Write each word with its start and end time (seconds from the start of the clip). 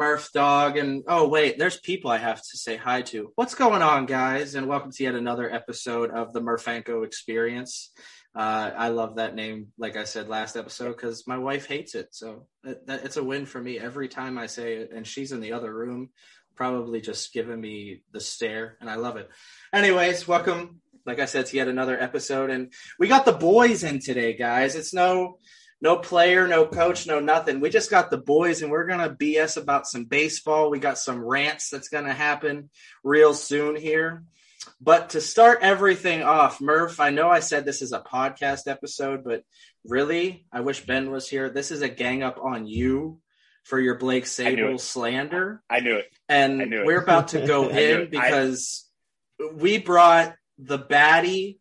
Murph 0.00 0.32
Dog, 0.32 0.78
and 0.78 1.04
oh 1.08 1.28
wait, 1.28 1.58
there's 1.58 1.78
people 1.78 2.10
I 2.10 2.16
have 2.16 2.38
to 2.38 2.56
say 2.56 2.78
hi 2.78 3.02
to. 3.02 3.32
What's 3.34 3.54
going 3.54 3.82
on, 3.82 4.06
guys? 4.06 4.54
And 4.54 4.66
welcome 4.66 4.90
to 4.92 5.02
yet 5.02 5.14
another 5.14 5.52
episode 5.52 6.10
of 6.10 6.32
the 6.32 6.40
Murphanko 6.40 7.04
Experience. 7.04 7.92
Uh, 8.34 8.70
I 8.74 8.88
love 8.88 9.16
that 9.16 9.34
name, 9.34 9.66
like 9.76 9.98
I 9.98 10.04
said 10.04 10.26
last 10.26 10.56
episode, 10.56 10.96
because 10.96 11.26
my 11.26 11.36
wife 11.36 11.66
hates 11.66 11.94
it. 11.94 12.08
So 12.12 12.46
that, 12.64 12.86
that, 12.86 13.04
it's 13.04 13.18
a 13.18 13.22
win 13.22 13.44
for 13.44 13.60
me 13.60 13.78
every 13.78 14.08
time 14.08 14.38
I 14.38 14.46
say 14.46 14.76
it, 14.76 14.90
and 14.90 15.06
she's 15.06 15.32
in 15.32 15.40
the 15.40 15.52
other 15.52 15.70
room, 15.70 16.08
probably 16.56 17.02
just 17.02 17.34
giving 17.34 17.60
me 17.60 18.00
the 18.10 18.20
stare, 18.20 18.78
and 18.80 18.88
I 18.88 18.94
love 18.94 19.18
it. 19.18 19.28
Anyways, 19.70 20.26
welcome, 20.26 20.80
like 21.04 21.20
I 21.20 21.26
said, 21.26 21.44
to 21.44 21.56
yet 21.58 21.68
another 21.68 22.02
episode, 22.02 22.48
and 22.48 22.72
we 22.98 23.06
got 23.06 23.26
the 23.26 23.32
boys 23.32 23.84
in 23.84 24.00
today, 24.00 24.32
guys. 24.32 24.76
It's 24.76 24.94
no 24.94 25.40
no 25.80 25.96
player, 25.96 26.46
no 26.46 26.66
coach, 26.66 27.06
no 27.06 27.20
nothing. 27.20 27.60
We 27.60 27.70
just 27.70 27.90
got 27.90 28.10
the 28.10 28.18
boys 28.18 28.62
and 28.62 28.70
we're 28.70 28.86
going 28.86 29.00
to 29.00 29.14
BS 29.14 29.56
about 29.56 29.86
some 29.86 30.04
baseball. 30.04 30.70
We 30.70 30.78
got 30.78 30.98
some 30.98 31.24
rants 31.24 31.70
that's 31.70 31.88
going 31.88 32.04
to 32.04 32.12
happen 32.12 32.70
real 33.02 33.32
soon 33.32 33.76
here. 33.76 34.24
But 34.80 35.10
to 35.10 35.20
start 35.20 35.60
everything 35.62 36.22
off, 36.22 36.60
Murph, 36.60 37.00
I 37.00 37.10
know 37.10 37.30
I 37.30 37.40
said 37.40 37.64
this 37.64 37.80
is 37.80 37.92
a 37.92 38.00
podcast 38.00 38.66
episode, 38.66 39.24
but 39.24 39.42
really, 39.86 40.46
I 40.52 40.60
wish 40.60 40.84
Ben 40.84 41.10
was 41.10 41.28
here. 41.28 41.48
This 41.48 41.70
is 41.70 41.80
a 41.80 41.88
gang 41.88 42.22
up 42.22 42.38
on 42.42 42.66
you 42.66 43.20
for 43.64 43.80
your 43.80 43.96
Blake 43.96 44.24
Sabol 44.24 44.78
slander. 44.78 45.62
I 45.70 45.80
knew 45.80 45.96
it. 45.96 46.12
And 46.28 46.58
knew 46.58 46.80
it. 46.80 46.86
we're 46.86 47.02
about 47.02 47.28
to 47.28 47.46
go 47.46 47.68
in 47.70 48.10
because 48.10 48.86
I... 49.40 49.48
we 49.54 49.78
brought 49.78 50.34
the 50.58 50.78
baddie 50.78 51.58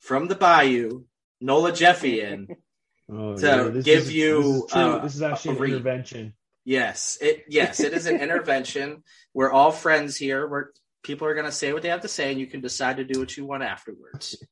from 0.00 0.28
the 0.28 0.36
Bayou, 0.36 1.04
Nola 1.40 1.72
Jeffy 1.72 2.20
in. 2.20 2.48
Oh, 3.10 3.36
to 3.36 3.72
yeah. 3.74 3.82
give 3.82 4.04
is, 4.04 4.12
you 4.12 4.42
This 4.42 4.64
is, 4.64 4.72
uh, 4.72 4.98
this 4.98 5.14
is 5.14 5.22
actually 5.22 5.56
a 5.56 5.58
an 5.58 5.64
intervention. 5.64 6.34
Yes, 6.64 7.18
it 7.20 7.44
yes, 7.48 7.78
it 7.80 7.92
is 7.92 8.06
an 8.06 8.20
intervention. 8.20 9.04
We're 9.34 9.52
all 9.52 9.70
friends 9.70 10.16
here. 10.16 10.48
We're 10.48 10.66
people 11.04 11.28
are 11.28 11.34
going 11.34 11.46
to 11.46 11.52
say 11.52 11.72
what 11.72 11.82
they 11.82 11.88
have 11.88 12.00
to 12.00 12.08
say, 12.08 12.32
and 12.32 12.40
you 12.40 12.48
can 12.48 12.60
decide 12.60 12.96
to 12.96 13.04
do 13.04 13.20
what 13.20 13.36
you 13.36 13.44
want 13.44 13.62
afterwards. 13.62 14.36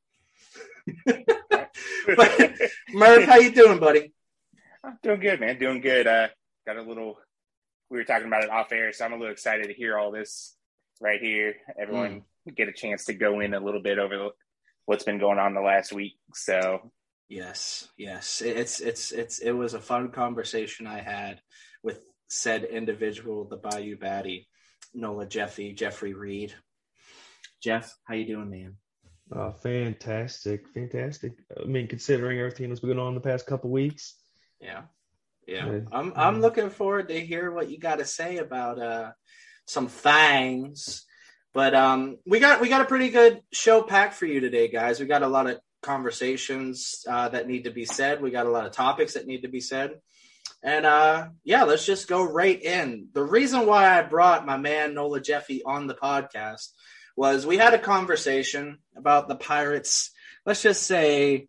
but 1.06 2.52
Murph, 2.92 3.24
how 3.24 3.36
you 3.36 3.50
doing, 3.50 3.80
buddy? 3.80 4.12
I'm 4.84 4.98
doing 5.02 5.20
good, 5.20 5.40
man. 5.40 5.58
Doing 5.58 5.80
good. 5.80 6.06
Uh, 6.06 6.28
got 6.66 6.76
a 6.76 6.82
little. 6.82 7.18
We 7.90 7.98
were 7.98 8.04
talking 8.04 8.28
about 8.28 8.44
it 8.44 8.50
off 8.50 8.70
air, 8.70 8.92
so 8.92 9.04
I'm 9.04 9.12
a 9.12 9.16
little 9.16 9.32
excited 9.32 9.66
to 9.66 9.74
hear 9.74 9.98
all 9.98 10.12
this 10.12 10.54
right 11.00 11.20
here. 11.20 11.56
Everyone 11.78 12.22
get 12.54 12.68
a 12.68 12.72
chance 12.72 13.06
to 13.06 13.14
go 13.14 13.40
in 13.40 13.54
a 13.54 13.60
little 13.60 13.82
bit 13.82 13.98
over 13.98 14.16
the, 14.16 14.30
what's 14.84 15.04
been 15.04 15.18
going 15.18 15.38
on 15.38 15.54
the 15.54 15.60
last 15.60 15.92
week. 15.92 16.16
So 16.34 16.92
Yes, 17.34 17.88
yes. 17.96 18.42
It's 18.42 18.78
it's 18.78 19.10
it's 19.10 19.40
it 19.40 19.50
was 19.50 19.74
a 19.74 19.80
fun 19.80 20.12
conversation 20.12 20.86
I 20.86 21.00
had 21.00 21.40
with 21.82 22.00
said 22.28 22.62
individual, 22.62 23.44
the 23.44 23.56
Bayou 23.56 23.96
Batty, 23.96 24.46
Nola 24.94 25.26
Jeffy, 25.26 25.72
Jeffrey 25.72 26.14
Reed. 26.14 26.54
Jeff, 27.60 27.92
how 28.04 28.14
you 28.14 28.24
doing, 28.24 28.50
man? 28.50 28.76
Oh, 29.32 29.50
fantastic, 29.50 30.68
fantastic. 30.68 31.32
I 31.60 31.64
mean, 31.64 31.88
considering 31.88 32.38
everything 32.38 32.68
that's 32.68 32.80
been 32.80 32.90
going 32.90 33.00
on 33.00 33.16
the 33.16 33.20
past 33.20 33.46
couple 33.46 33.70
weeks. 33.70 34.14
Yeah, 34.60 34.82
yeah. 35.48 35.72
Yeah. 35.72 35.80
I'm 35.90 36.12
I'm 36.14 36.40
looking 36.40 36.70
forward 36.70 37.08
to 37.08 37.18
hear 37.18 37.50
what 37.50 37.68
you 37.68 37.80
got 37.80 37.98
to 37.98 38.04
say 38.04 38.36
about 38.36 38.78
uh 38.78 39.10
some 39.66 39.88
things. 39.88 41.04
But 41.52 41.74
um, 41.74 42.18
we 42.24 42.38
got 42.38 42.60
we 42.60 42.68
got 42.68 42.82
a 42.82 42.84
pretty 42.84 43.10
good 43.10 43.40
show 43.52 43.82
packed 43.82 44.14
for 44.14 44.26
you 44.26 44.38
today, 44.38 44.68
guys. 44.68 45.00
We 45.00 45.06
got 45.06 45.22
a 45.24 45.28
lot 45.28 45.48
of 45.48 45.58
conversations 45.84 47.04
uh, 47.08 47.28
that 47.28 47.46
need 47.46 47.64
to 47.64 47.70
be 47.70 47.84
said. 47.84 48.20
We 48.20 48.30
got 48.30 48.46
a 48.46 48.50
lot 48.50 48.66
of 48.66 48.72
topics 48.72 49.14
that 49.14 49.26
need 49.26 49.42
to 49.42 49.48
be 49.48 49.60
said. 49.60 50.00
And 50.62 50.86
uh, 50.86 51.28
yeah, 51.44 51.64
let's 51.64 51.84
just 51.84 52.08
go 52.08 52.22
right 52.24 52.60
in. 52.60 53.08
The 53.12 53.22
reason 53.22 53.66
why 53.66 53.98
I 53.98 54.02
brought 54.02 54.46
my 54.46 54.56
man 54.56 54.94
Nola 54.94 55.20
Jeffy 55.20 55.62
on 55.62 55.86
the 55.86 55.94
podcast 55.94 56.68
was 57.16 57.46
we 57.46 57.58
had 57.58 57.74
a 57.74 57.78
conversation 57.78 58.78
about 58.96 59.28
the 59.28 59.36
Pirates, 59.36 60.10
let's 60.46 60.62
just 60.62 60.82
say, 60.84 61.48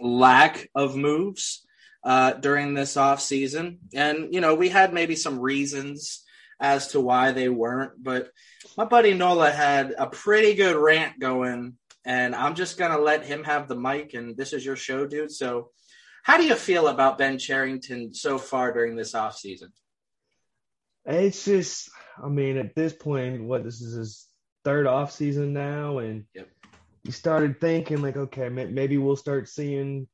lack 0.00 0.70
of 0.74 0.96
moves 0.96 1.66
uh, 2.04 2.32
during 2.32 2.74
this 2.74 2.96
off 2.96 3.20
season. 3.20 3.78
And, 3.94 4.32
you 4.34 4.40
know, 4.40 4.54
we 4.54 4.70
had 4.70 4.94
maybe 4.94 5.14
some 5.14 5.38
reasons 5.38 6.24
as 6.58 6.88
to 6.88 7.00
why 7.00 7.32
they 7.32 7.48
weren't, 7.48 8.02
but 8.02 8.30
my 8.76 8.84
buddy 8.84 9.14
Nola 9.14 9.50
had 9.50 9.94
a 9.96 10.06
pretty 10.06 10.54
good 10.54 10.76
rant 10.76 11.18
going 11.18 11.76
and 12.04 12.34
I'm 12.34 12.54
just 12.54 12.78
gonna 12.78 12.98
let 12.98 13.24
him 13.24 13.44
have 13.44 13.68
the 13.68 13.76
mic. 13.76 14.14
And 14.14 14.36
this 14.36 14.52
is 14.52 14.64
your 14.64 14.76
show, 14.76 15.06
dude. 15.06 15.30
So, 15.30 15.70
how 16.22 16.36
do 16.36 16.44
you 16.44 16.54
feel 16.54 16.88
about 16.88 17.18
Ben 17.18 17.38
Cherington 17.38 18.14
so 18.14 18.38
far 18.38 18.72
during 18.72 18.96
this 18.96 19.14
off 19.14 19.36
season? 19.36 19.72
It's 21.04 21.44
just, 21.44 21.90
I 22.22 22.28
mean, 22.28 22.56
at 22.56 22.74
this 22.74 22.92
point, 22.92 23.42
what 23.42 23.64
this 23.64 23.80
is 23.80 23.94
his 23.96 24.26
third 24.64 24.86
off 24.86 25.10
season 25.10 25.52
now, 25.52 25.98
and 25.98 26.24
Yep. 26.34 26.48
you 27.04 27.12
started 27.12 27.60
thinking 27.60 28.02
like, 28.02 28.16
okay, 28.16 28.48
maybe 28.48 28.98
we'll 28.98 29.16
start 29.16 29.48
seeing 29.48 30.06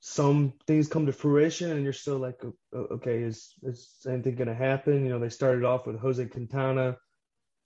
some 0.00 0.54
things 0.66 0.88
come 0.88 1.06
to 1.06 1.12
fruition, 1.12 1.72
and 1.72 1.82
you're 1.84 1.92
still 1.92 2.18
like, 2.18 2.40
okay, 2.74 3.22
is 3.22 3.54
is 3.62 3.96
anything 4.06 4.36
gonna 4.36 4.54
happen? 4.54 5.04
You 5.04 5.10
know, 5.10 5.18
they 5.18 5.28
started 5.28 5.64
off 5.64 5.86
with 5.86 5.98
Jose 5.98 6.24
Quintana 6.26 6.96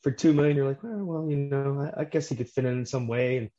for 0.02 0.10
two 0.10 0.32
million. 0.32 0.56
You're 0.56 0.68
like, 0.68 0.82
well, 0.82 1.04
well, 1.04 1.30
you 1.30 1.36
know, 1.36 1.90
I, 1.96 2.02
I 2.02 2.04
guess 2.04 2.28
he 2.28 2.36
could 2.36 2.48
fit 2.48 2.64
in 2.64 2.78
in 2.78 2.86
some 2.86 3.06
way, 3.08 3.36
and 3.36 3.50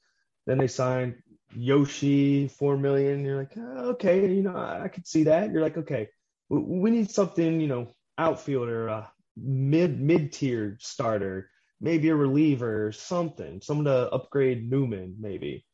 then 0.46 0.57
they 0.57 0.68
signed 0.68 1.16
Yoshi 1.56 2.47
four 2.47 2.78
million. 2.78 3.24
You're 3.25 3.38
like, 3.38 3.53
oh, 3.57 3.90
okay, 3.91 4.28
you 4.34 4.44
know, 4.44 4.56
I, 4.56 4.84
I 4.84 4.88
could 4.88 5.07
see 5.07 5.24
that. 5.24 5.52
You're 5.52 5.62
like, 5.62 5.78
okay, 5.78 6.09
we, 6.50 6.59
we 6.59 6.91
need 6.91 7.12
something, 7.12 7.59
you 7.59 7.68
know, 7.68 7.94
outfielder, 8.18 8.90
uh, 8.90 9.06
mid 9.38 10.00
mid 10.00 10.31
tier 10.31 10.78
starter, 10.79 11.50
maybe 11.79 12.09
a 12.09 12.16
reliever, 12.16 12.88
or 12.88 12.91
something, 12.91 13.62
someone 13.62 13.85
to 13.85 14.09
upgrade 14.12 14.69
Newman, 14.69 15.16
maybe. 15.19 15.66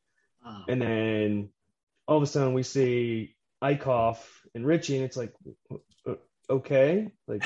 And 0.70 0.82
then 0.82 1.50
all 2.08 2.18
of 2.18 2.24
a 2.24 2.26
sudden 2.26 2.54
we 2.54 2.64
see 2.64 3.36
Eickhoff 3.62 4.18
and 4.56 4.66
Richie, 4.66 4.96
and 4.96 5.04
it's 5.04 5.18
like, 5.18 5.34
okay, 6.50 7.12
like 7.28 7.44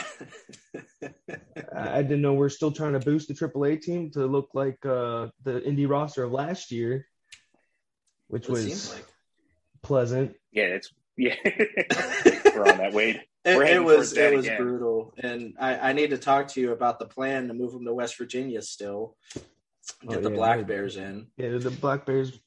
I 1.75 1.99
I 1.99 2.01
didn't 2.03 2.21
know 2.21 2.33
we're 2.33 2.49
still 2.49 2.71
trying 2.71 2.93
to 2.93 2.99
boost 2.99 3.27
the 3.27 3.33
AAA 3.33 3.81
team 3.81 4.11
to 4.11 4.25
look 4.25 4.49
like 4.53 4.83
uh, 4.85 5.27
the 5.43 5.59
indie 5.61 5.89
roster 5.89 6.23
of 6.23 6.31
last 6.31 6.71
year, 6.71 7.07
which 8.27 8.45
It 8.45 8.51
was 8.51 8.93
like. 8.93 9.05
pleasant. 9.83 10.35
yeah, 10.51 10.63
it's 10.63 10.91
yeah. 11.17 11.35
we're 11.45 12.67
on 12.67 12.77
that 12.77 12.93
Wade. 12.93 13.21
It, 13.43 13.57
it 13.57 13.83
was 13.83 13.95
towards 13.95 14.13
that 14.13 14.33
it 14.33 14.35
was 14.35 14.45
again. 14.45 14.57
brutal, 14.61 15.13
and 15.17 15.55
I, 15.59 15.89
I 15.89 15.93
need 15.93 16.11
to 16.11 16.17
talk 16.17 16.47
to 16.49 16.61
you 16.61 16.71
about 16.73 16.99
the 16.99 17.07
plan 17.07 17.47
to 17.47 17.53
move 17.55 17.71
them 17.73 17.85
to 17.85 17.93
West 17.93 18.17
Virginia. 18.17 18.61
Still, 18.61 19.17
get 19.35 20.17
Oh, 20.17 20.21
the 20.21 20.29
yeah, 20.29 20.35
Black. 20.35 20.67
Bears 20.67 20.95
in. 20.95 21.27
Yeah, 21.37 21.57
the 21.57 21.71
Black 21.71 22.05
Bears, 22.05 22.39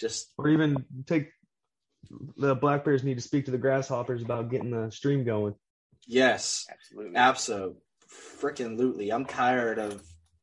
Just 0.00 0.32
or 0.36 0.48
even 0.48 0.84
take 1.06 1.30
the 2.36 2.54
Black 2.54 2.84
Bears 2.84 3.04
need 3.04 3.16
to 3.16 3.20
speak 3.20 3.44
to 3.46 3.50
the 3.50 3.58
Grasshoppers 3.58 4.22
about 4.22 4.50
getting 4.50 4.70
the 4.70 4.90
stream 4.90 5.24
going. 5.24 5.54
yes, 6.06 6.66
Absolutely. 6.70 7.18
Abso, 7.18 7.74
freaking 8.40 8.78
lootly. 8.78 9.12
I'm 9.12 9.24
tired 9.26 9.78
of 9.78 10.02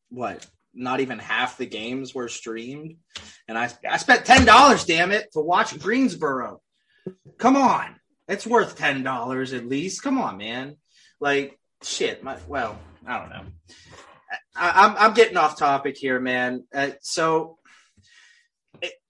what? 0.10 0.46
Not 0.74 1.00
even 1.00 1.18
half 1.20 1.58
the 1.58 1.66
games 1.66 2.14
were 2.14 2.28
streamed, 2.30 2.98
and 3.48 3.58
I 3.58 3.72
I 3.90 3.98
spent 3.98 4.26
ten 4.26 4.46
dollars, 4.46 4.86
damn 4.86 5.12
it, 5.12 5.32
to 5.34 5.40
watch 5.40 5.78
Greensboro. 5.80 6.62
Come 7.38 7.56
on, 7.56 7.96
it's 8.28 8.46
worth 8.46 8.78
ten 8.78 9.02
dollars 9.02 9.54
at 9.54 9.68
least. 9.68 10.04
Come 10.04 10.20
on, 10.20 10.38
man. 10.38 10.76
Like 11.20 11.58
shit. 11.82 12.24
My 12.24 12.38
well, 12.48 12.78
I 13.08 13.20
don't 13.20 13.30
know. 13.30 13.44
I, 14.56 14.86
I'm 14.86 14.98
I'm 14.98 15.14
getting 15.16 15.38
off 15.38 15.58
topic 15.58 15.98
here, 15.98 16.20
man. 16.20 16.66
Uh, 16.74 16.92
so. 17.02 17.57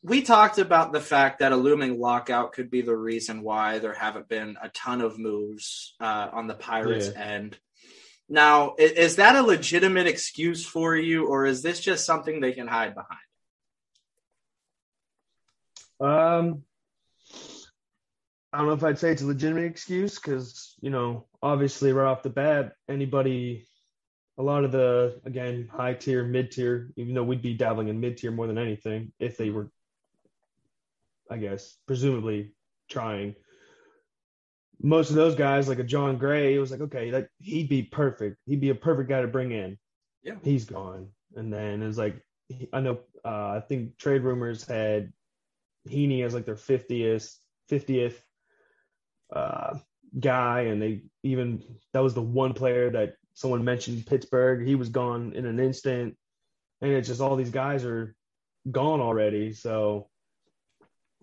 We 0.04 0.22
talked 0.22 0.58
about 0.58 0.94
the 0.94 1.02
fact 1.02 1.40
that 1.40 1.52
a 1.52 1.56
looming 1.58 2.00
lockout 2.00 2.54
could 2.54 2.70
be 2.72 2.82
the 2.82 2.96
reason 2.96 3.42
why 3.42 3.80
there 3.80 3.94
haven't 3.94 4.30
been 4.30 4.56
a 4.62 4.70
ton 4.70 5.02
of 5.02 5.20
moves 5.20 5.96
uh, 6.00 6.30
on 6.32 6.48
the 6.48 6.54
Pirates 6.54 7.10
Yeah. 7.14 7.22
end. 7.22 7.58
Now, 8.30 8.76
i- 8.80 8.84
is 8.84 9.18
that 9.18 9.36
a 9.36 9.42
legitimate 9.42 10.08
excuse 10.08 10.66
for 10.66 10.96
you, 10.96 11.28
or 11.28 11.46
is 11.46 11.62
this 11.62 11.80
just 11.82 12.06
something 12.06 12.40
they 12.40 12.54
can 12.54 12.68
hide 12.68 12.94
behind? 12.96 13.20
Um, 16.00 16.64
I 18.54 18.60
don't 18.60 18.68
know 18.68 18.74
if 18.74 18.84
I'd 18.84 19.00
say 19.00 19.12
it's 19.12 19.22
a 19.24 19.28
legitimate 19.28 19.66
excuse 19.66 20.16
because 20.20 20.76
you 20.80 20.90
know, 20.90 21.28
obviously, 21.42 21.92
right 21.92 22.08
off 22.10 22.24
the 22.24 22.30
bat, 22.30 22.74
anybody, 22.88 23.68
a 24.38 24.44
lot 24.44 24.64
of 24.64 24.72
the 24.72 25.20
again 25.26 25.70
high 25.72 25.94
tier, 25.94 26.24
mid 26.24 26.52
tier, 26.52 26.92
even 26.96 27.14
though 27.14 27.24
we'd 27.24 27.42
be 27.42 27.54
dabbling 27.54 27.88
in 27.88 28.00
mid 28.00 28.18
tier 28.18 28.32
more 28.32 28.48
than 28.48 28.58
anything 28.58 29.12
if 29.20 29.38
they 29.38 29.50
were, 29.50 29.70
I 31.30 31.38
guess, 31.38 31.78
presumably 31.88 32.54
trying. 32.90 33.36
Most 34.80 35.10
of 35.10 35.16
those 35.16 35.36
guys, 35.36 35.68
like 35.68 35.80
a 35.80 35.84
Jon 35.84 36.18
Gray, 36.18 36.54
it 36.54 36.60
was 36.60 36.70
like, 36.70 36.82
okay, 36.82 37.10
that 37.10 37.30
he'd 37.40 37.68
be 37.68 37.82
perfect. 37.82 38.38
He'd 38.46 38.62
be 38.62 38.70
a 38.70 38.76
perfect 38.76 39.10
guy 39.10 39.22
to 39.22 39.28
bring 39.28 39.52
in. 39.52 39.78
Yeah. 40.22 40.36
He's 40.44 40.66
gone, 40.66 41.08
and 41.36 41.52
then 41.52 41.82
it's 41.82 41.98
like, 41.98 42.24
I 42.72 42.82
know, 42.82 43.00
uh, 43.26 43.58
I 43.58 43.64
think 43.68 43.98
trade 43.98 44.22
rumors 44.22 44.66
had 44.66 45.12
Heaney 45.90 46.24
as 46.24 46.34
like 46.34 46.46
their 46.46 46.56
50th, 46.56 47.36
50th. 47.72 48.16
Uh, 49.34 49.78
guy, 50.20 50.62
and 50.62 50.82
they 50.82 51.04
even 51.24 51.64
that 51.94 52.00
was 52.00 52.14
the 52.14 52.22
one 52.22 52.54
player 52.54 52.90
that 52.92 53.16
someone 53.38 53.64
mentioned 53.64 54.08
Pittsburgh. 54.08 54.66
He 54.66 54.74
was 54.74 54.90
gone 54.90 55.34
in 55.34 55.46
an 55.46 55.60
instant, 55.60 56.18
and 56.82 56.92
it's 56.92 57.08
just 57.08 57.22
all 57.22 57.36
these 57.36 57.52
guys 57.52 57.86
are 57.86 58.16
gone 58.70 59.00
already. 59.00 59.54
So 59.54 60.08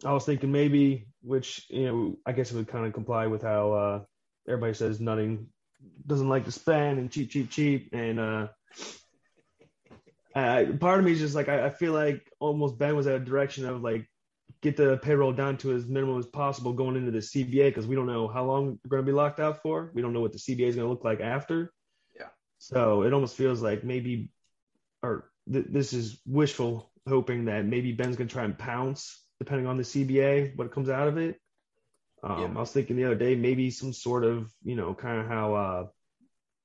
I 0.05 0.12
was 0.12 0.25
thinking 0.25 0.52
maybe, 0.52 1.08
which 1.22 1.66
you 1.70 1.87
know, 1.87 2.16
I 2.25 2.31
guess 2.31 2.52
it 2.52 2.56
would 2.56 2.69
kind 2.69 2.87
of 2.87 2.93
comply 2.93 3.26
with 3.26 3.43
how 3.43 3.72
uh, 3.72 4.02
everybody 4.46 4.75
says 4.75 5.00
Nutting 5.00 5.49
doesn't 6.06 6.28
like 6.28 6.44
to 6.44 6.52
spend 6.52 7.00
and 7.00 7.11
cheap, 7.11 7.31
cheap, 7.31 7.50
cheap, 7.50 7.88
and 7.93 8.20
uh, 8.20 8.46
uh, 10.37 10.66
part 10.78 11.00
of 11.00 11.05
me 11.05 11.11
is 11.11 11.19
just 11.19 11.34
like 11.34 11.49
I, 11.49 11.66
I 11.66 11.70
feel 11.70 11.93
like 11.93 12.31
almost 12.38 12.78
Ben 12.78 12.94
was 12.94 13.08
at 13.08 13.16
a 13.16 13.25
direction 13.25 13.64
of 13.64 13.82
like 13.82 14.08
get 14.62 14.76
the 14.76 14.99
payroll 14.99 15.32
down 15.32 15.56
to 15.58 15.72
as 15.72 15.87
minimum 15.87 16.20
as 16.20 16.26
possible 16.26 16.72
going 16.75 16.94
into 16.94 17.11
the 17.11 17.19
CBA 17.19 17.70
because 17.70 17.88
we 17.88 17.96
don't 17.96 18.06
know 18.06 18.28
how 18.28 18.44
long 18.44 18.78
we're 18.84 18.90
going 18.90 19.05
to 19.05 19.12
be 19.12 19.16
locked 19.16 19.40
out 19.40 19.62
for. 19.62 19.90
We 19.94 20.00
don't 20.00 20.12
know 20.12 20.20
what 20.20 20.32
the 20.32 20.38
CBA 20.38 20.69
is 20.69 20.76
going 20.76 20.87
to 20.87 20.90
look 20.90 21.02
like 21.02 21.20
after. 21.20 21.72
So 22.72 23.02
it 23.02 23.12
almost 23.12 23.37
feels 23.37 23.61
like 23.61 23.84
maybe, 23.84 24.31
or 25.02 25.31
th- 25.52 25.66
this 25.69 25.93
is 25.93 26.20
wishful 26.26 26.90
hoping 27.06 27.44
that 27.44 27.66
maybe 27.66 27.93
Ben's 27.93 28.16
going 28.16 28.28
to 28.28 28.32
try 28.32 28.44
and 28.44 28.58
pounce 28.58 29.20
depending 29.38 29.66
on 29.66 29.76
the 29.76 29.82
CBA, 29.82 30.56
what 30.56 30.72
comes 30.72 30.88
out 30.88 31.08
of 31.08 31.19
it. 31.19 31.38
Um, 32.22 32.40
yeah. 32.40 32.46
I 32.46 32.61
was 32.61 32.72
thinking 32.72 32.96
the 32.96 33.05
other 33.05 33.16
day, 33.16 33.34
maybe 33.34 33.70
some 33.70 33.93
sort 33.93 34.25
of, 34.25 34.50
you 34.62 34.76
know, 34.76 34.94
kind 34.94 35.20
of 35.20 35.26
how, 35.26 35.55
uh, 35.55 35.87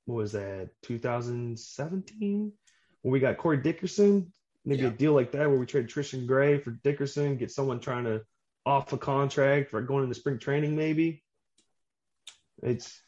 what 0.06 0.16
was 0.16 0.32
that, 0.32 0.70
2017? 0.84 2.54
When 3.02 3.12
we 3.12 3.20
got 3.20 3.38
Corey 3.38 3.58
Dickerson, 3.58 4.32
maybe 4.64 4.84
yeah. 4.84 4.90
a 4.90 4.92
deal 4.92 5.14
like 5.14 5.34
that 5.34 5.50
where 5.50 5.60
we 5.60 5.66
trade 5.66 5.90
Tristan 5.90 6.26
Gray 6.26 6.60
for 6.60 6.72
Dickerson, 6.72 7.36
get 7.36 7.52
someone 7.52 7.82
trying 7.82 8.06
to 8.06 8.22
off 8.66 8.94
a 8.94 8.98
contract 8.98 9.72
for 9.72 9.82
going 9.82 10.04
into 10.04 10.16
spring 10.16 10.40
training, 10.40 10.78
maybe. 10.78 11.24
It's 12.64 13.02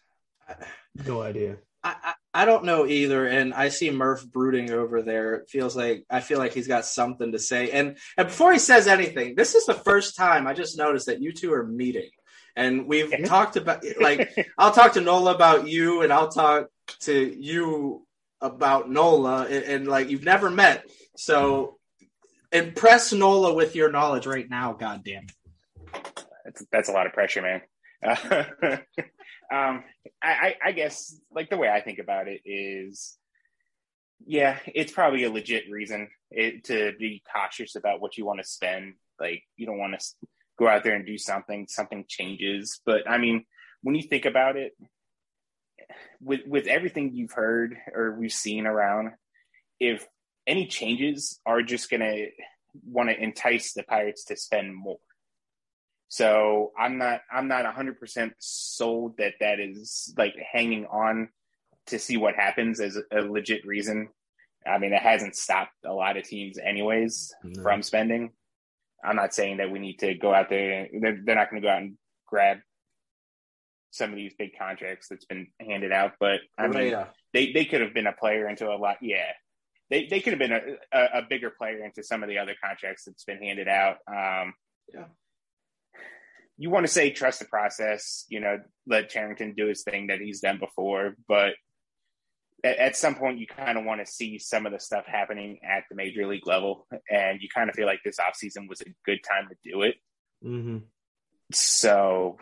no 1.06 1.22
idea. 1.22 1.58
I, 1.84 2.16
I 2.34 2.46
don't 2.46 2.64
know 2.64 2.86
either, 2.86 3.28
and 3.28 3.54
I 3.54 3.70
see 3.70 3.90
Murph 3.90 4.26
brooding 4.26 4.72
over 4.72 5.02
there. 5.02 5.36
It 5.36 5.50
feels 5.50 5.76
like 5.76 6.06
I 6.10 6.22
feel 6.22 6.38
like 6.38 6.54
he's 6.54 6.68
got 6.68 6.86
something 6.86 7.34
to 7.34 7.40
say. 7.40 7.72
And 7.72 7.98
and 8.18 8.28
before 8.28 8.54
he 8.54 8.60
says 8.60 8.88
anything, 8.88 9.36
this 9.36 9.54
is 9.56 9.66
the 9.66 9.74
first 9.74 10.16
time 10.16 10.48
I 10.48 10.54
just 10.54 10.78
noticed 10.78 11.08
that 11.08 11.22
you 11.22 11.34
two 11.34 11.52
are 11.54 11.66
meeting, 11.66 12.10
and 12.56 12.88
we've 12.88 13.14
talked 13.26 13.58
about 13.58 13.84
like 14.00 14.30
I'll 14.58 14.72
talk 14.72 14.94
to 14.94 15.02
Nola 15.02 15.36
about 15.36 15.68
you, 15.68 16.04
and 16.04 16.14
I'll 16.14 16.30
talk 16.30 16.68
to 17.02 17.36
you 17.38 18.06
about 18.40 18.90
Nola, 18.90 19.46
and, 19.46 19.64
and 19.66 19.88
like 19.88 20.10
you've 20.10 20.24
never 20.24 20.50
met, 20.50 20.86
so 21.18 21.80
impress 22.52 23.12
Nola 23.12 23.54
with 23.54 23.76
your 23.76 23.92
knowledge 23.92 24.26
right 24.26 24.50
now. 24.50 24.72
God 24.72 25.04
damn 25.04 25.24
it. 25.24 25.32
That's 26.46 26.66
that's 26.72 26.90
a 26.90 26.94
lot 26.94 27.08
of 27.08 27.14
pressure, 27.14 27.42
man. 27.42 27.62
Uh, 28.04 28.46
um, 29.52 29.84
I, 30.22 30.56
I 30.64 30.72
guess 30.72 31.16
like 31.32 31.50
the 31.50 31.58
way 31.58 31.70
I 31.70 31.82
think 31.82 32.00
about 32.00 32.28
it 32.28 32.42
is, 32.46 33.18
yeah, 34.26 34.60
it's 34.66 34.92
probably 34.92 35.24
a 35.24 35.32
legit 35.32 35.70
reason 35.70 36.10
it, 36.30 36.64
to 36.66 36.94
be 36.98 37.22
cautious 37.36 37.76
about 37.76 38.02
what 38.02 38.18
you 38.18 38.26
want 38.26 38.40
to 38.40 38.46
spend. 38.46 38.94
Like 39.20 39.44
you 39.58 39.66
don't 39.66 39.78
want 39.78 40.00
to 40.00 40.28
go 40.58 40.68
out 40.68 40.84
there 40.84 40.96
and 40.96 41.06
do 41.06 41.18
something, 41.18 41.68
something 41.68 42.06
changes. 42.08 42.80
But 42.86 43.10
I 43.10 43.18
mean, 43.18 43.46
when 43.84 43.96
you 43.96 44.04
think 44.04 44.26
about 44.26 44.56
it, 44.56 44.74
with 46.22 46.42
with 46.46 46.68
everything 46.68 47.14
you've 47.14 47.34
heard 47.34 47.76
or 47.94 48.16
we've 48.18 48.32
seen 48.32 48.66
around, 48.66 49.12
if 49.80 50.08
any 50.48 50.68
changes 50.68 51.40
are 51.46 51.62
just 51.62 51.90
gonna 51.90 52.28
want 52.86 53.10
to 53.10 53.22
entice 53.22 53.74
the 53.74 53.84
Pirates 53.84 54.26
to 54.26 54.38
spend 54.38 54.74
more. 54.76 55.00
So 56.12 56.74
I'm 56.78 56.98
not 56.98 57.22
I'm 57.32 57.48
not 57.48 57.64
100% 57.64 58.32
sold 58.38 59.16
that 59.18 59.36
that 59.40 59.62
is 59.62 60.14
like 60.18 60.36
hanging 60.52 60.86
on 60.88 61.30
to 61.88 62.00
see 62.00 62.18
what 62.18 62.36
happens 62.36 62.82
as 62.82 62.98
a 63.14 63.22
legit 63.22 63.66
reason. 63.66 64.10
I 64.68 64.78
mean, 64.78 64.92
it 64.92 65.02
hasn't 65.02 65.38
stopped 65.38 65.72
a 65.86 65.94
lot 65.94 66.18
of 66.18 66.26
teams 66.26 66.58
anyways 66.58 67.34
no. 67.46 67.64
from 67.64 67.82
spending. 67.82 68.32
I'm 69.02 69.16
not 69.16 69.34
saying 69.34 69.58
that 69.58 69.72
we 69.72 69.80
need 69.80 70.00
to 70.00 70.14
go 70.14 70.34
out 70.34 70.50
there. 70.50 70.90
They're, 70.92 71.22
they're 71.24 71.36
not 71.36 71.50
going 71.50 71.62
to 71.62 71.66
go 71.66 71.72
out 71.72 71.82
and 71.82 71.98
grab 72.28 72.58
some 73.92 74.10
of 74.10 74.18
these 74.18 74.34
big 74.38 74.52
contracts 74.60 75.08
that's 75.10 75.26
been 75.26 75.48
handed 75.62 75.94
out, 75.94 76.16
but 76.20 76.42
I 76.58 76.68
mean, 76.68 76.92
yeah. 76.92 77.06
they, 77.32 77.54
they 77.54 77.64
could 77.64 77.80
have 77.80 77.94
been 77.94 78.08
a 78.08 78.12
player 78.12 78.50
into 78.50 78.70
a 78.70 78.76
lot. 78.76 78.98
Yeah. 79.02 79.32
They, 79.90 80.08
they 80.08 80.20
could 80.20 80.34
have 80.34 80.40
been 80.40 80.52
a, 80.52 80.60
a, 80.92 81.20
a 81.20 81.22
bigger 81.30 81.52
player 81.52 81.86
into 81.86 82.04
some 82.04 82.22
of 82.22 82.28
the 82.28 82.38
other 82.38 82.56
contracts 82.62 83.06
that's 83.06 83.24
been 83.24 83.42
handed 83.42 83.70
out. 83.70 84.00
Um, 84.10 84.54
yeah 84.94 85.06
you 86.62 86.70
want 86.70 86.86
to 86.86 86.92
say 86.92 87.10
trust 87.10 87.40
the 87.40 87.46
process, 87.46 88.26
you 88.30 88.40
know, 88.40 88.60
let 88.86 89.10
Cherington 89.10 89.56
do 89.58 89.66
his 89.66 89.82
thing 89.82 90.08
that 90.08 90.22
he's 90.22 90.42
done 90.42 90.60
before, 90.60 91.16
but 91.28 91.54
at, 92.64 92.78
at 92.78 92.96
some 92.96 93.16
point 93.16 93.40
you 93.40 93.48
kind 93.48 93.80
of 93.80 93.84
want 93.84 94.00
to 94.00 94.12
see 94.12 94.38
some 94.38 94.68
of 94.68 94.72
the 94.72 94.80
stuff 94.80 95.08
happening 95.08 95.58
at 95.64 95.86
the 95.90 95.96
major 95.96 96.28
league 96.28 96.46
level, 96.46 96.86
and 97.10 97.42
you 97.42 97.50
kind 97.52 97.68
of 97.68 97.76
feel 97.76 97.88
like 97.88 98.02
this 98.06 98.20
offseason 98.20 98.70
was 98.70 98.80
a 98.82 98.94
good 99.08 99.22
time 99.28 99.50
to 99.50 99.56
do 99.68 99.82
it. 99.82 99.96
Mm-hmm. 100.46 100.78
So 101.52 102.38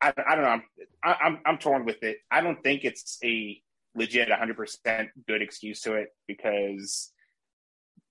I, 0.00 0.12
I, 0.26 0.34
don't 0.34 0.42
know. 0.44 0.50
I'm, 0.50 0.62
I, 1.04 1.16
I'm 1.22 1.38
I'm 1.46 1.58
torn 1.58 1.84
with 1.84 2.02
it. 2.02 2.16
I 2.32 2.40
don't 2.40 2.60
think 2.60 2.84
it's 2.84 3.18
a 3.22 3.62
legit 3.94 4.28
100% 4.30 5.08
good 5.28 5.42
excuse 5.42 5.80
to 5.82 5.94
it 5.94 6.08
because 6.26 7.12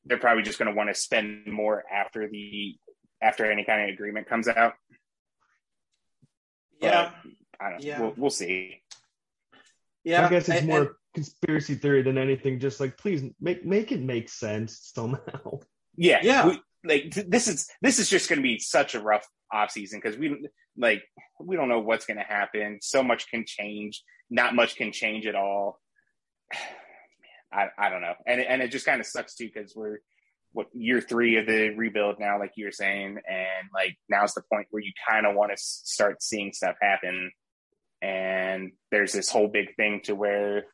they're 0.06 0.18
probably 0.18 0.44
just 0.44 0.58
going 0.58 0.72
to 0.72 0.76
want 0.76 0.90
to 0.90 0.96
spend 0.96 1.48
more 1.48 1.84
after 1.94 2.30
the 2.30 2.78
after 3.22 3.52
any 3.52 3.66
kind 3.66 3.82
of 3.82 3.94
agreement 3.94 4.30
comes 4.30 4.48
out. 4.48 4.76
Yeah, 6.82 7.12
I 7.60 7.70
don't. 7.72 7.84
Yeah. 7.84 8.02
We'll, 8.02 8.14
we'll 8.18 8.30
see. 8.30 8.82
Yeah, 10.04 10.26
I 10.26 10.30
guess 10.30 10.50
it's 10.50 10.60
and, 10.60 10.68
more 10.68 10.82
and, 10.82 10.90
conspiracy 11.14 11.76
theory 11.76 12.02
than 12.02 12.18
anything. 12.18 12.60
Just 12.60 12.80
like, 12.80 12.98
please 12.98 13.24
make 13.40 13.66
make 13.66 13.92
it 13.92 14.02
make 14.02 14.30
sense 14.30 14.92
somehow. 14.94 15.60
Yeah, 15.96 16.20
yeah. 16.24 16.48
We, 16.48 16.62
like 16.84 17.14
this 17.14 17.48
is 17.48 17.70
this 17.82 18.00
is 18.00 18.10
just 18.10 18.30
going 18.30 18.40
to 18.40 18.44
be 18.44 18.60
such 18.60 18.96
a 18.96 19.00
rough 19.00 19.28
off 19.52 19.72
season 19.72 20.02
because 20.04 20.18
we 20.18 20.48
like 20.78 21.04
we 21.40 21.56
don't 21.56 21.70
know 21.70 21.80
what's 21.80 22.06
going 22.06 22.18
to 22.18 22.24
happen. 22.24 22.80
So 22.82 23.04
much 23.04 23.30
can 23.30 23.46
change. 23.46 24.04
Not 24.30 24.56
much 24.56 24.76
can 24.76 24.92
change 24.92 25.26
at 25.26 25.36
all. 25.36 25.80
I 27.54 27.68
I 27.78 27.90
don't 27.90 28.02
know, 28.02 28.16
and 28.26 28.42
and 28.42 28.62
it 28.62 28.70
just 28.70 28.86
kind 28.86 29.00
of 29.00 29.06
sucks 29.06 29.36
too 29.36 29.50
because 29.54 29.76
we're 29.76 30.00
what 30.54 30.68
year 30.74 31.02
three 31.02 31.38
of 31.38 31.48
the 31.48 31.70
rebuild 31.70 32.20
now, 32.20 32.40
like 32.40 32.54
you 32.56 32.66
were 32.66 32.72
saying, 32.72 33.18
and 33.28 33.70
like 33.74 33.98
now's 34.08 34.34
the 34.34 34.44
point 34.52 34.68
where 34.72 34.84
you 34.84 34.94
kind 35.10 35.26
of 35.26 35.36
want 35.36 35.52
to 35.52 35.58
start 35.58 36.22
seeing 36.22 36.54
stuff 36.54 36.76
happen. 36.82 37.32
And 38.02 38.72
there's 38.92 39.14
this 39.14 39.30
whole 39.30 39.48
big 39.48 39.76
thing 39.76 40.02
to 40.06 40.16
where 40.16 40.66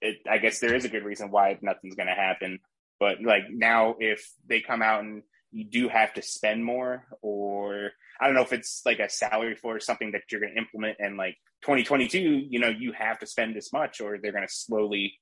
it, 0.00 0.18
I 0.30 0.38
guess 0.38 0.60
there 0.60 0.74
is 0.74 0.84
a 0.84 0.88
good 0.88 1.04
reason 1.04 1.30
why 1.30 1.58
nothing's 1.60 1.94
going 1.94 2.08
to 2.08 2.14
happen. 2.14 2.60
But 3.00 3.18
like 3.22 3.44
now, 3.50 3.96
if 3.98 4.26
they 4.48 4.60
come 4.60 4.82
out 4.82 5.02
and 5.02 5.22
you 5.50 5.64
do 5.64 5.88
have 5.88 6.14
to 6.14 6.22
spend 6.22 6.64
more, 6.64 7.04
or 7.22 7.90
I 8.20 8.26
don't 8.26 8.34
know 8.34 8.42
if 8.42 8.52
it's 8.52 8.82
like 8.86 8.98
a 8.98 9.10
salary 9.10 9.56
for 9.56 9.78
something 9.80 10.12
that 10.12 10.22
you're 10.30 10.40
going 10.40 10.54
to 10.54 10.60
implement 10.60 10.96
and 11.00 11.16
like 11.16 11.36
2022, 11.62 12.18
you 12.18 12.58
know, 12.58 12.68
you 12.68 12.92
have 12.92 13.18
to 13.18 13.26
spend 13.26 13.54
this 13.54 13.72
much, 13.72 14.00
or 14.00 14.18
they're 14.20 14.32
going 14.32 14.46
to 14.46 14.52
slowly 14.52 15.14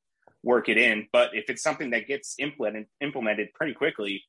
work 0.42 0.68
it 0.68 0.78
in. 0.78 1.08
But 1.12 1.30
if 1.34 1.48
it's 1.48 1.62
something 1.62 1.90
that 1.90 2.06
gets 2.06 2.34
implemented 2.38 2.86
implemented 3.00 3.52
pretty 3.54 3.74
quickly, 3.74 4.24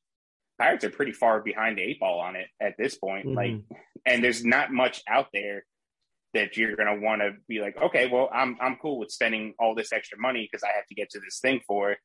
Pirates 0.60 0.86
are 0.86 0.90
pretty 0.90 1.12
far 1.12 1.42
behind 1.42 1.78
the 1.78 1.82
eight 1.82 2.00
ball 2.00 2.20
on 2.20 2.36
it 2.36 2.48
at 2.62 2.76
this 2.78 2.96
point. 2.96 3.28
Mm-hmm. 3.28 3.36
Like, 3.36 3.80
and 4.06 4.24
there's 4.24 4.46
not 4.46 4.72
much 4.72 5.02
out 5.08 5.28
there 5.34 5.66
that 6.34 6.58
you're 6.58 6.76
going 6.76 6.94
to 6.94 7.06
want 7.06 7.22
to 7.22 7.32
be 7.48 7.60
like, 7.60 7.78
okay, 7.82 8.08
well, 8.12 8.30
I'm 8.34 8.58
I'm 8.62 8.78
cool 8.82 9.00
with 9.00 9.12
spending 9.12 9.54
all 9.60 9.76
this 9.76 9.92
extra 9.92 10.20
money 10.20 10.48
because 10.50 10.64
I 10.64 10.76
have 10.76 10.88
to 10.88 10.96
get 10.96 11.12
to 11.12 11.20
this 11.20 11.40
thing 11.40 11.62
for. 11.68 11.98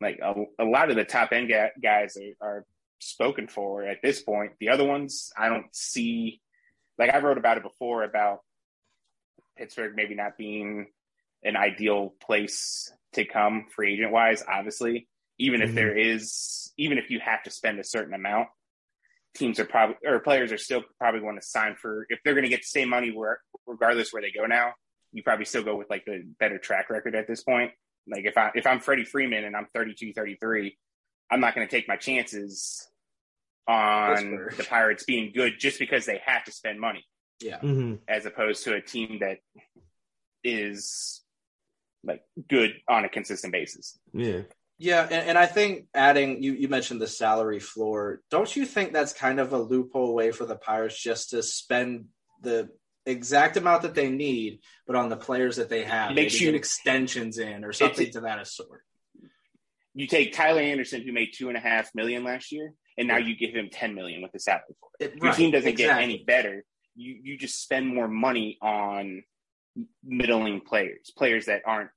Like 0.00 0.18
a, 0.20 0.34
a 0.58 0.64
lot 0.64 0.90
of 0.90 0.96
the 0.96 1.04
top 1.04 1.32
end 1.32 1.48
ga- 1.48 1.70
guys 1.80 2.16
are, 2.16 2.46
are 2.46 2.66
spoken 2.98 3.46
for 3.46 3.84
at 3.84 3.98
this 4.02 4.20
point. 4.20 4.52
The 4.58 4.70
other 4.70 4.84
ones, 4.84 5.30
I 5.36 5.48
don't 5.48 5.66
see. 5.72 6.40
Like 6.98 7.10
I 7.10 7.20
wrote 7.20 7.38
about 7.38 7.56
it 7.56 7.62
before 7.62 8.02
about 8.02 8.40
Pittsburgh 9.56 9.92
maybe 9.94 10.16
not 10.16 10.36
being 10.36 10.86
an 11.44 11.56
ideal 11.56 12.14
place 12.20 12.92
to 13.14 13.24
come 13.24 13.66
free 13.74 13.94
agent 13.94 14.12
wise, 14.12 14.42
obviously. 14.46 15.08
Even 15.38 15.60
mm-hmm. 15.60 15.70
if 15.70 15.74
there 15.74 15.96
is, 15.96 16.72
even 16.76 16.98
if 16.98 17.10
you 17.10 17.20
have 17.20 17.42
to 17.44 17.50
spend 17.50 17.78
a 17.78 17.84
certain 17.84 18.14
amount, 18.14 18.48
teams 19.34 19.58
are 19.58 19.64
probably, 19.64 19.96
or 20.04 20.20
players 20.20 20.52
are 20.52 20.58
still 20.58 20.82
probably 20.98 21.20
going 21.20 21.36
to 21.36 21.46
sign 21.46 21.74
for, 21.80 22.06
if 22.08 22.20
they're 22.24 22.34
going 22.34 22.44
to 22.44 22.50
get 22.50 22.60
the 22.60 22.66
same 22.66 22.88
money 22.88 23.10
where, 23.10 23.40
regardless 23.66 24.12
where 24.12 24.22
they 24.22 24.30
go 24.30 24.46
now, 24.46 24.72
you 25.12 25.22
probably 25.22 25.44
still 25.44 25.62
go 25.62 25.76
with 25.76 25.90
like 25.90 26.04
the 26.04 26.22
better 26.38 26.58
track 26.58 26.90
record 26.90 27.14
at 27.14 27.26
this 27.26 27.42
point. 27.42 27.72
Like 28.06 28.24
if 28.24 28.36
I, 28.36 28.50
if 28.54 28.66
I'm 28.66 28.80
Freddie 28.80 29.04
Freeman 29.04 29.44
and 29.44 29.56
I'm 29.56 29.66
32, 29.74 30.12
33, 30.12 30.76
I'm 31.30 31.40
not 31.40 31.54
going 31.54 31.66
to 31.66 31.70
take 31.70 31.88
my 31.88 31.96
chances 31.96 32.88
on 33.66 34.48
the 34.56 34.64
Pirates 34.64 35.04
being 35.04 35.32
good 35.34 35.54
just 35.58 35.78
because 35.78 36.04
they 36.04 36.20
have 36.24 36.44
to 36.44 36.52
spend 36.52 36.80
money. 36.80 37.04
Yeah. 37.40 37.58
Mm-hmm. 37.58 37.94
As 38.08 38.26
opposed 38.26 38.64
to 38.64 38.74
a 38.74 38.80
team 38.80 39.20
that 39.20 39.38
is 40.44 41.21
like 42.04 42.22
good 42.48 42.72
on 42.88 43.04
a 43.04 43.08
consistent 43.08 43.52
basis. 43.52 43.98
Yeah. 44.12 44.42
Yeah, 44.78 45.04
and, 45.04 45.28
and, 45.28 45.38
I 45.38 45.46
think 45.46 45.86
adding 45.94 46.42
you, 46.42 46.54
you 46.54 46.66
mentioned 46.66 47.00
the 47.00 47.06
salary 47.06 47.60
floor. 47.60 48.20
Don't 48.30 48.56
you 48.56 48.66
think 48.66 48.92
that's 48.92 49.12
kind 49.12 49.38
of 49.38 49.52
a 49.52 49.58
loophole 49.58 50.12
way 50.12 50.32
for 50.32 50.44
the 50.44 50.56
Pirates 50.56 51.00
just 51.00 51.30
to 51.30 51.42
spend 51.42 52.06
the 52.40 52.68
exact 53.06 53.56
amount 53.56 53.82
that 53.82 53.94
they 53.94 54.10
need, 54.10 54.58
but 54.84 54.96
on 54.96 55.08
the 55.08 55.16
players 55.16 55.56
that 55.56 55.68
they 55.68 55.84
have, 55.84 56.14
Makes 56.16 56.34
maybe 56.34 56.44
you- 56.46 56.50
get 56.50 56.58
extensions 56.58 57.38
in 57.38 57.64
or 57.64 57.72
something 57.72 58.10
to 58.10 58.22
that 58.22 58.44
sort. 58.48 58.82
You 59.94 60.08
take 60.08 60.32
Tyler 60.32 60.62
Anderson, 60.62 61.02
who 61.02 61.12
made 61.12 61.28
two 61.32 61.48
and 61.48 61.56
a 61.56 61.60
half 61.60 61.94
million 61.94 62.24
last 62.24 62.50
year, 62.50 62.72
and 62.98 63.06
now 63.06 63.18
you 63.18 63.36
give 63.36 63.54
him 63.54 63.68
ten 63.70 63.94
million 63.94 64.20
with 64.20 64.32
the 64.32 64.40
salary 64.40 64.74
for 64.80 64.88
it. 64.98 65.04
It- 65.04 65.14
Your 65.16 65.26
right, 65.26 65.36
team 65.36 65.50
doesn't 65.52 65.76
get 65.76 65.96
any 65.96 66.24
better. 66.24 66.64
You 66.96 67.20
you 67.22 67.38
just 67.38 67.62
spend 67.62 67.86
more 67.86 68.08
money 68.08 68.58
on 68.60 69.22
middling 70.04 70.60
players, 70.60 71.10
players 71.16 71.46
that 71.46 71.62
aren't 71.66 71.90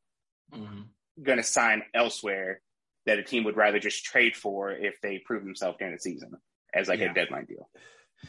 Mhm. 0.51 0.87
going 1.21 1.37
to 1.37 1.43
sign 1.43 1.83
elsewhere 1.93 2.61
that 3.05 3.19
a 3.19 3.23
team 3.23 3.43
would 3.43 3.55
rather 3.57 3.79
just 3.79 4.03
trade 4.05 4.35
for 4.35 4.71
if 4.71 4.99
they 5.01 5.19
prove 5.19 5.43
themselves 5.43 5.77
during 5.77 5.93
the 5.93 5.99
season 5.99 6.33
as 6.73 6.87
like 6.87 6.99
Yeah. 6.99 7.11
a 7.11 7.13
deadline 7.13 7.45
deal. 7.45 7.69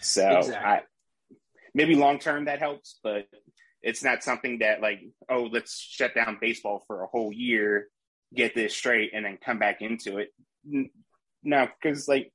So 0.00 0.26
I, 0.55 0.83
maybe 1.75 1.95
long 1.95 2.19
term 2.19 2.47
that 2.47 2.59
helps, 2.59 2.99
but 3.03 3.29
it's 3.83 4.03
not 4.03 4.23
something 4.25 4.59
that 4.59 4.81
like, 4.81 5.00
oh, 5.29 5.45
let's 5.45 5.79
shut 5.79 6.15
down 6.15 6.38
baseball 6.41 6.85
for 6.87 7.03
a 7.03 7.07
whole 7.07 7.33
year, 7.33 7.88
get 8.35 8.55
this 8.55 8.76
straight, 8.76 9.12
and 9.15 9.25
then 9.25 9.38
come 9.38 9.59
back 9.59 9.81
into 9.81 10.19
it. 10.19 10.35
No, 11.43 11.69
because 11.81 12.09
like, 12.09 12.33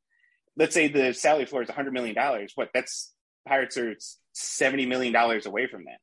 let's 0.55 0.73
say 0.73 0.87
the 0.87 1.13
salary 1.13 1.45
floor 1.45 1.63
is 1.63 1.69
hundred 1.69 1.93
million 1.93 2.15
dollars. 2.15 2.53
What? 2.55 2.69
That's 2.73 3.13
Pirates 3.47 3.77
are 3.77 3.95
seventy 4.31 4.85
million 4.85 5.11
dollars 5.13 5.45
away 5.45 5.67
from 5.67 5.85
that. 5.85 5.99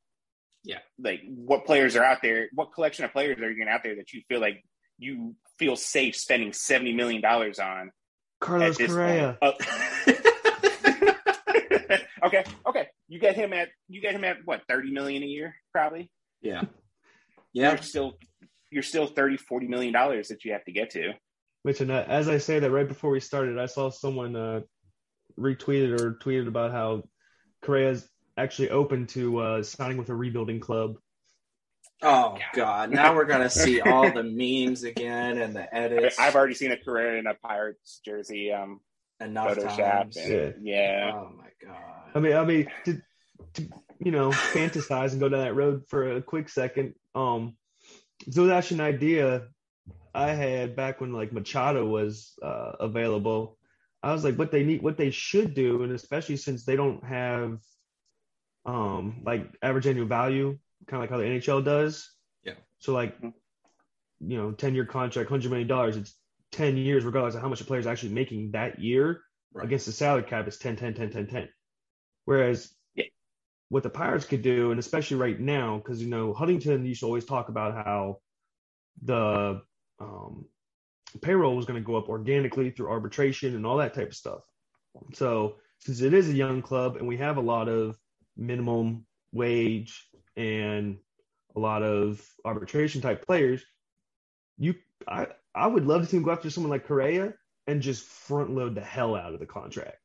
Yeah. 0.65 0.79
Like, 0.99 1.21
what 1.27 1.65
players 1.65 1.97
are 1.97 2.05
out 2.05 2.19
there? 2.23 2.49
What 2.53 2.73
collection 2.73 3.05
of 3.05 3.13
players 3.13 3.39
are 3.39 3.51
you 3.51 3.57
going 3.57 3.69
out 3.69 3.83
there 3.83 3.97
that 3.97 4.13
you 4.13 4.23
feel 4.29 4.41
like 4.41 4.65
you 4.99 5.35
feel 5.59 5.77
safe 5.77 6.17
spending 6.17 6.53
seventy 6.53 6.93
million 6.93 7.23
dollars 7.23 7.59
on 7.59 7.91
Carlos 8.41 8.81
at 8.81 8.91
Correa. 8.91 9.39
point? 9.41 9.57
Oh. 10.07 10.17
okay, 12.27 12.45
okay. 12.67 12.89
You 13.09 13.19
get 13.19 13.35
him 13.37 13.53
at 13.53 13.69
you 13.89 14.01
get 14.01 14.15
him 14.15 14.25
at 14.25 14.39
what 14.45 14.63
thirty 14.69 14.91
million 14.91 15.23
a 15.23 15.27
year, 15.27 15.55
probably. 15.73 16.11
yeah. 16.43 16.63
Yeah. 17.53 17.71
You're 17.71 17.83
still 17.83 18.19
you're 18.71 18.83
still 18.83 19.07
30 19.07 19.39
40 19.39 19.67
million 19.67 19.93
dollars 19.93 20.29
that 20.29 20.45
you 20.45 20.53
have 20.53 20.65
to 20.65 20.73
get 20.73 20.91
to. 20.91 21.13
Which, 21.63 21.81
and 21.81 21.91
uh, 21.91 22.05
as 22.07 22.29
I 22.29 22.39
say 22.39 22.59
that 22.61 22.71
right 22.71 22.87
before 22.87 23.11
we 23.11 23.21
started, 23.21 23.59
I 23.59 23.67
saw 23.67 23.91
someone 23.91 24.37
uh, 24.37 24.61
retweeted 25.39 25.99
or 25.99 26.15
tweeted 26.15 26.47
about 26.47 26.71
how 26.71 27.03
Correa's 27.63 28.09
actually 28.39 28.71
open 28.71 29.07
to 29.09 29.39
uh, 29.39 29.63
signing 29.63 29.97
with 29.99 30.09
a 30.09 30.15
rebuilding 30.15 30.61
club. 30.61 30.97
Oh 32.01 32.37
Yeah. 32.39 32.45
God! 32.55 32.91
Now 32.91 33.15
we're 33.15 33.25
gonna 33.25 33.51
see 33.51 33.81
all 33.81 34.11
the 34.13 34.23
memes 34.23 34.85
again 34.85 35.39
and 35.39 35.55
the 35.55 35.75
edits. 35.75 36.19
I've 36.19 36.37
already 36.37 36.55
seen 36.55 36.71
a 36.71 36.77
Correa 36.77 37.19
in 37.19 37.27
a 37.27 37.35
Pirates 37.35 38.01
jersey 38.05 38.53
um 38.53 38.81
enough 39.21 39.57
Photoshop. 39.57 39.77
times. 39.77 40.17
and- 40.17 40.55
yeah. 40.65 41.11
Oh 41.15 41.33
my 41.37 41.49
God! 41.67 41.77
I 42.15 42.21
mean, 42.21 42.33
I 42.37 42.45
mean, 42.45 42.71
to, 42.85 43.03
to 43.55 43.69
you 43.99 44.13
know, 44.13 44.31
fantasize 44.31 45.11
and 45.11 45.21
go 45.21 45.29
down 45.29 45.41
that 45.41 45.57
road 45.57 45.83
for 45.89 46.13
a 46.17 46.23
quick 46.23 46.49
second. 46.49 46.95
Um, 47.17 47.57
so 48.31 48.43
it 48.43 48.45
was 48.47 48.53
actually 48.53 48.81
an 48.81 48.87
idea 48.87 49.49
I 50.15 50.31
had 50.31 50.77
back 50.77 51.01
when 51.01 51.13
like 51.13 51.33
Machado 51.33 51.85
was 51.85 52.33
uh, 52.41 52.73
available. 52.79 53.59
I 54.05 54.13
was 54.13 54.23
like, 54.23 54.37
what 54.37 54.53
they 54.53 54.63
need, 54.63 54.83
what 54.83 54.97
they 54.97 55.11
should 55.11 55.55
do, 55.55 55.83
and 55.83 55.91
especially 55.93 56.37
since 56.37 56.65
they 56.65 56.77
don't 56.77 57.03
have, 57.05 57.59
um, 58.69 59.23
like 59.25 59.49
average 59.63 59.87
annual 59.87 60.07
value, 60.07 60.59
kind 60.87 61.03
of 61.03 61.03
like 61.03 61.11
how 61.11 61.17
the 61.19 61.25
NHL 61.25 61.65
does. 61.65 62.13
Yeah. 62.45 62.55
So 62.79 62.93
like, 62.93 63.17
you 63.23 64.37
know, 64.37 64.53
ten 64.53 64.75
year 64.75 64.85
contract, 64.85 65.29
hundred 65.31 65.51
million 65.51 65.69
dollars. 65.69 65.97
It's 65.97 66.15
ten 66.53 66.77
years, 66.77 67.05
regardless 67.05 67.35
of 67.35 67.43
how 67.43 67.49
much 67.49 67.61
a 67.61 67.65
player 67.65 67.81
is 67.81 67.87
actually 67.87 68.13
making 68.15 68.53
that 68.53 68.79
year 68.79 69.23
Right. 69.55 69.65
against 69.65 69.87
the 69.87 69.93
salary 69.93 70.25
cap 70.25 70.47
is 70.47 70.59
10 70.59 70.77
10 70.77 70.93
10 70.93 71.11
10 71.11 71.27
10 71.27 71.49
whereas 72.27 72.71
Yeah. 72.95 73.07
what 73.71 73.83
the 73.83 73.89
pirates 73.89 74.27
could 74.27 74.43
do 74.43 74.73
and 74.73 74.79
especially 74.79 75.17
right 75.17 75.41
now 75.41 75.79
because 75.79 76.03
you 76.03 76.09
know 76.11 76.35
huntington 76.35 76.85
used 76.85 77.01
to 77.01 77.07
always 77.07 77.25
talk 77.25 77.49
about 77.49 77.73
how 77.75 78.19
the 79.03 79.63
um, 80.01 80.45
payroll 81.23 81.57
was 81.57 81.65
going 81.65 81.81
to 81.83 81.87
go 81.87 81.97
up 81.97 82.11
organically 82.11 82.71
through 82.71 82.91
arbitration 82.91 83.57
and 83.57 83.65
all 83.65 83.79
that 83.79 83.95
type 83.95 84.09
of 84.09 84.15
stuff 84.15 84.43
so 85.15 85.57
since 85.79 86.03
it 86.03 86.13
is 86.13 86.29
a 86.29 86.35
young 86.35 86.61
club 86.61 86.97
and 86.97 87.09
we 87.09 87.17
have 87.17 87.39
a 87.39 87.41
lot 87.41 87.71
of 87.71 87.97
minimum 88.39 89.05
wage 89.33 90.09
and 90.37 90.97
a 91.57 91.61
lot 91.61 91.83
of 91.83 92.25
arbitration 92.45 93.01
type 93.01 93.27
players 93.27 93.63
you 94.59 94.75
i 95.09 95.27
i 95.55 95.67
would 95.67 95.85
love 95.87 96.03
to 96.03 96.09
see 96.09 96.17
him 96.17 96.23
go 96.23 96.31
after 96.31 96.49
someone 96.49 96.71
like 96.71 96.87
correa 96.87 97.35
and 97.67 97.83
just 97.83 98.05
front 98.07 98.51
load 98.51 98.75
the 98.75 98.81
hell 98.81 99.15
out 99.15 99.35
of 99.35 99.41
the 99.41 99.45
contract. 99.47 99.99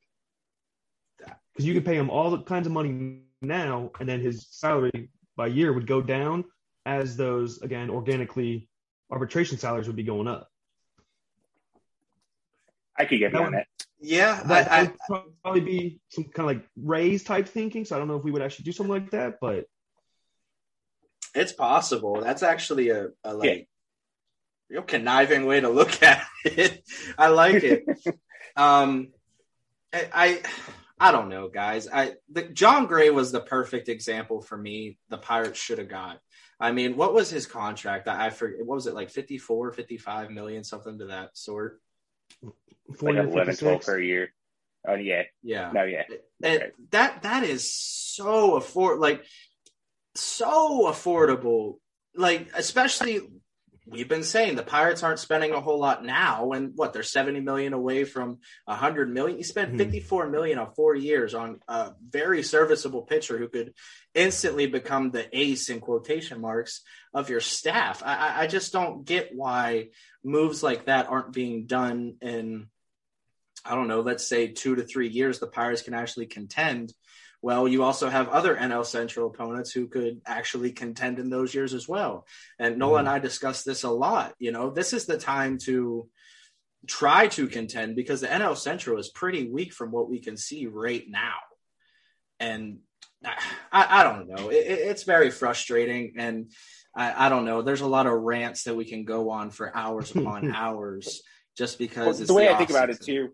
Because 1.19 1.65
you 1.65 1.73
could 1.73 1.85
pay 1.85 1.95
him 1.95 2.09
all 2.09 2.29
the 2.29 2.39
kinds 2.43 2.67
of 2.67 2.73
money 2.73 3.21
now, 3.41 3.89
and 4.01 4.09
then 4.09 4.19
his 4.19 4.47
salary 4.49 5.09
by 5.37 5.47
year 5.47 5.71
would 5.71 5.87
go 5.87 6.01
down 6.01 6.43
as 6.85 7.15
those 7.15 7.61
again 7.61 7.89
organically 7.89 8.67
arbitration 9.09 9.57
salaries 9.57 9.87
would 9.87 9.95
be 9.95 10.03
going 10.03 10.27
up. 10.27 10.49
I 12.97 13.05
could 13.05 13.19
get 13.19 13.31
That 13.31 13.37
behind 13.37 13.55
would- 13.55 13.59
that. 13.61 13.85
Yeah, 14.03 14.43
That 14.43 14.69
I, 14.71 14.79
I, 14.79 14.81
would 15.09 15.41
probably 15.41 15.61
be 15.61 15.99
some 16.09 16.25
kind 16.25 16.49
of 16.49 16.57
like 16.57 16.69
raise 16.75 17.23
type 17.23 17.47
thinking. 17.47 17.85
So 17.85 17.95
I 17.95 17.99
don't 17.99 18.09
know 18.09 18.17
if 18.17 18.23
we 18.23 18.31
would 18.31 18.41
actually 18.41 18.65
do 18.65 18.73
something 18.73 18.91
like 18.91 19.11
that, 19.11 19.39
but 19.39 19.65
it's 21.33 21.53
possible. 21.53 22.21
That's 22.21 22.43
actually 22.43 22.89
a, 22.89 23.07
a 23.23 23.33
like 23.33 23.49
Yeah. 24.69 24.77
real 24.77 24.83
conniving 24.83 25.45
way 25.45 25.61
to 25.61 25.69
look 25.69 26.03
at 26.03 26.25
it. 26.43 26.83
I 27.17 27.29
like 27.29 27.63
it. 27.63 27.85
um, 28.57 29.13
I, 29.93 30.09
I 30.13 30.41
I 30.99 31.11
don't 31.11 31.29
know, 31.29 31.47
guys. 31.47 31.87
I 31.87 32.13
the, 32.29 32.43
Jon 32.43 32.87
Gray 32.87 33.09
was 33.09 33.31
the 33.31 33.41
perfect 33.41 33.87
example 33.89 34.41
for 34.41 34.57
me. 34.57 34.97
The 35.09 35.17
Pirates 35.17 35.59
should 35.59 35.77
have 35.79 35.89
got. 35.89 36.19
I 36.59 36.71
mean, 36.71 36.97
what 36.97 37.13
was 37.13 37.29
his 37.29 37.45
contract? 37.45 38.07
I, 38.07 38.27
I 38.27 38.29
forget. 38.31 38.65
What 38.65 38.75
was 38.75 38.87
it 38.87 38.93
like 38.95 39.09
54, 39.11 39.71
55 39.71 40.29
million, 40.29 40.63
something 40.63 40.99
to 40.99 41.05
that 41.05 41.37
sort? 41.37 41.81
Like 42.43 42.97
40 42.99 43.19
or 43.19 43.23
11, 43.23 43.55
12 43.57 43.81
per 43.81 43.99
year. 43.99 44.33
Oh 44.87 44.95
yeah. 44.95 45.23
Yeah. 45.41 45.71
No, 45.71 45.83
yeah. 45.83 46.03
And 46.43 46.61
Right. 46.61 46.71
that 46.91 47.21
that 47.23 47.43
is 47.43 47.73
so 47.73 48.55
afford 48.55 48.99
like 48.99 49.23
so 50.15 50.83
affordable. 50.87 51.77
Like 52.15 52.49
especially 52.55 53.21
we've 53.87 54.07
been 54.07 54.23
saying 54.23 54.55
the 54.55 54.63
Pirates 54.63 55.03
aren't 55.03 55.19
spending 55.19 55.51
a 55.51 55.59
whole 55.59 55.79
lot 55.79 56.05
now, 56.05 56.51
and 56.51 56.71
what 56.75 56.93
they're 56.93 57.03
seventy 57.03 57.39
million 57.41 57.73
away 57.73 58.03
from 58.05 58.39
a 58.67 58.75
hundred 58.75 59.11
million. 59.13 59.37
You 59.37 59.43
spent 59.43 59.73
Mhm. 59.73 59.77
fifty 59.77 59.99
four 59.99 60.29
million 60.29 60.57
on 60.59 60.73
four 60.73 60.95
years 60.95 61.33
on 61.33 61.59
a 61.67 61.93
very 62.07 62.43
serviceable 62.43 63.01
pitcher 63.03 63.37
who 63.37 63.49
could 63.49 63.73
instantly 64.13 64.67
become 64.67 65.11
the 65.11 65.27
ace 65.37 65.69
in 65.69 65.79
quotation 65.79 66.39
marks 66.39 66.81
of 67.13 67.29
your 67.29 67.41
staff. 67.41 68.03
I- 68.05 68.43
I 68.43 68.47
just 68.47 68.71
don't 68.73 69.05
get 69.05 69.33
why 69.33 69.89
moves 70.23 70.63
like 70.63 70.85
that 70.85 71.09
aren't 71.09 71.33
being 71.33 71.65
done 71.65 72.15
in 72.21 72.67
I 73.65 73.75
don't 73.75 73.87
know, 73.87 74.01
let's 74.01 74.27
say 74.27 74.47
two 74.47 74.75
to 74.75 74.83
three 74.83 75.07
years, 75.07 75.39
the 75.39 75.47
Pirates 75.47 75.83
can 75.83 75.93
actually 75.93 76.25
contend. 76.25 76.93
Well, 77.41 77.67
you 77.67 77.83
also 77.83 78.09
have 78.09 78.29
other 78.29 78.55
NL 78.55 78.85
Central 78.85 79.27
opponents 79.27 79.71
who 79.71 79.87
could 79.87 80.21
actually 80.25 80.71
contend 80.71 81.19
in 81.19 81.29
those 81.29 81.53
years 81.53 81.73
as 81.73 81.87
well. 81.87 82.25
And 82.59 82.77
Nola 82.77 82.99
and 82.99 83.07
mm-hmm. 83.07 83.15
I 83.15 83.19
discussed 83.19 83.65
this 83.65 83.83
a 83.83 83.89
lot. 83.89 84.33
You 84.39 84.51
know, 84.51 84.69
this 84.69 84.93
is 84.93 85.05
the 85.05 85.17
time 85.17 85.57
to 85.59 86.09
try 86.87 87.27
to 87.27 87.47
contend 87.47 87.95
because 87.95 88.21
the 88.21 88.27
NL 88.27 88.57
Central 88.57 88.99
is 88.99 89.09
pretty 89.09 89.49
weak 89.49 89.73
from 89.73 89.91
what 89.91 90.09
we 90.09 90.19
can 90.19 90.35
see 90.35 90.67
right 90.67 91.03
now. 91.07 91.35
And 92.39 92.79
I, 93.25 93.35
I 93.71 94.03
don't 94.03 94.27
know. 94.27 94.49
It- 94.49 94.67
it's 94.67 95.03
very 95.03 95.29
frustrating. 95.29 96.15
And 96.17 96.51
I, 96.95 97.25
I 97.25 97.29
don't 97.29 97.45
know. 97.45 97.61
There's 97.61 97.81
a 97.81 97.87
lot 97.87 98.05
of 98.05 98.13
rants 98.13 98.63
that 98.63 98.75
we 98.75 98.85
can 98.85 99.03
go 99.03 99.29
on 99.29 99.49
for 99.49 99.75
hours 99.75 100.11
upon 100.15 100.53
hours 100.53 101.21
just 101.57 101.77
because 101.77 102.05
Well, 102.05 102.09
it's 102.09 102.27
the 102.27 102.33
way 102.33 102.47
the 102.47 102.53
I 102.53 102.57
think 102.57 102.69
about 102.69 102.89
it 102.89 103.01
too, 103.01 103.29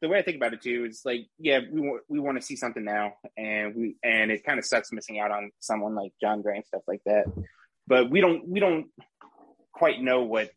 the 0.00 0.08
way 0.08 0.18
I 0.18 0.22
think 0.22 0.36
about 0.36 0.52
it 0.52 0.62
too 0.62 0.86
is 0.88 1.02
like, 1.04 1.26
yeah, 1.38 1.60
we 1.70 1.80
want 1.80 2.02
we 2.08 2.20
want 2.20 2.38
to 2.38 2.42
see 2.42 2.56
something 2.56 2.84
now, 2.84 3.14
and 3.36 3.74
we 3.74 3.96
and 4.02 4.30
it 4.30 4.44
kind 4.44 4.58
of 4.58 4.64
sucks 4.64 4.92
missing 4.92 5.18
out 5.18 5.30
on 5.30 5.50
someone 5.60 5.94
like 5.94 6.12
Jon 6.20 6.42
Gray 6.42 6.56
and 6.56 6.66
stuff 6.66 6.82
like 6.86 7.02
that. 7.06 7.26
But 7.86 8.10
we 8.10 8.20
don't 8.20 8.46
we 8.48 8.60
don't 8.60 8.86
quite 9.72 10.00
know 10.00 10.22
what 10.24 10.50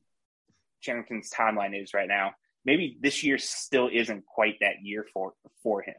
Cherington's 0.81 1.29
timeline 1.29 1.79
is 1.79 1.93
right 1.93 2.07
now. 2.07 2.33
Maybe 2.65 2.98
this 3.00 3.24
year 3.24 3.38
still 3.38 3.89
isn't 3.91 4.25
quite 4.25 4.55
that 4.62 4.81
year 4.83 5.05
for 5.13 5.33
for 5.63 5.81
him. 5.81 5.95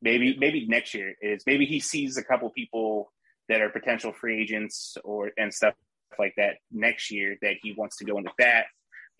Maybe 0.00 0.36
maybe 0.38 0.66
next 0.66 0.94
year 0.94 1.14
is. 1.20 1.44
Maybe 1.46 1.66
he 1.66 1.80
sees 1.80 2.16
a 2.16 2.24
couple 2.24 2.48
people 2.50 3.12
that 3.52 3.60
are 3.60 3.68
potential 3.68 4.14
free 4.14 4.40
agents 4.40 4.96
or 5.04 5.30
and 5.36 5.52
stuff 5.52 5.74
like 6.18 6.32
that 6.38 6.56
next 6.70 7.10
year 7.10 7.36
that 7.42 7.56
he 7.62 7.74
wants 7.76 7.98
to 7.98 8.04
go 8.04 8.16
into 8.16 8.30
that 8.38 8.64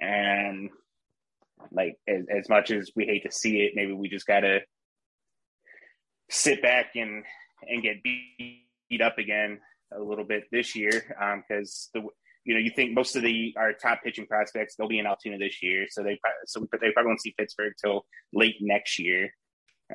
and 0.00 0.70
like 1.70 1.96
as, 2.08 2.24
as 2.34 2.48
much 2.48 2.70
as 2.70 2.90
we 2.96 3.04
hate 3.04 3.22
to 3.24 3.30
see 3.30 3.60
it 3.60 3.72
maybe 3.74 3.92
we 3.92 4.08
just 4.08 4.26
gotta 4.26 4.60
sit 6.30 6.62
back 6.62 6.96
and 6.96 7.24
and 7.68 7.82
get 7.82 8.02
beat 8.02 9.02
up 9.02 9.18
again 9.18 9.60
a 9.94 10.00
little 10.00 10.24
bit 10.24 10.44
this 10.50 10.74
year 10.74 11.14
um, 11.20 11.42
because 11.46 11.90
the 11.92 12.00
you 12.44 12.54
know 12.54 12.60
you 12.60 12.70
think 12.74 12.94
most 12.94 13.16
of 13.16 13.22
the 13.22 13.54
our 13.58 13.74
top 13.74 14.00
pitching 14.02 14.26
prospects 14.26 14.74
they'll 14.74 14.88
be 14.88 14.98
in 14.98 15.06
Altoona 15.06 15.38
this 15.38 15.62
year. 15.62 15.86
So 15.88 16.02
they 16.02 16.18
so 16.46 16.66
they 16.80 16.90
probably 16.90 17.10
won't 17.10 17.20
see 17.20 17.34
Pittsburgh 17.38 17.74
till 17.80 18.06
late 18.32 18.56
next 18.60 18.98
year 18.98 19.30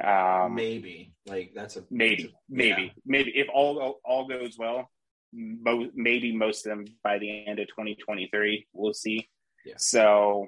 Um, 0.04 0.56
maybe 0.56 1.13
like 1.25 1.51
that's 1.56 1.75
a 1.77 1.84
maybe, 1.89 2.34
maybe, 2.50 2.84
yeah. 2.84 2.89
maybe 3.06 3.32
if 3.36 3.48
all 3.54 4.00
all 4.06 4.27
goes 4.27 4.58
well, 4.58 4.89
mo- 5.34 5.89
maybe 5.96 6.36
most 6.36 6.66
of 6.66 6.70
them 6.72 6.86
by 7.04 7.18
the 7.20 7.46
end 7.48 7.60
of 7.60 7.68
2023. 7.68 8.68
We'll 8.74 8.94
see. 8.94 9.27
Yeah. 9.66 9.74
So, 9.77 10.48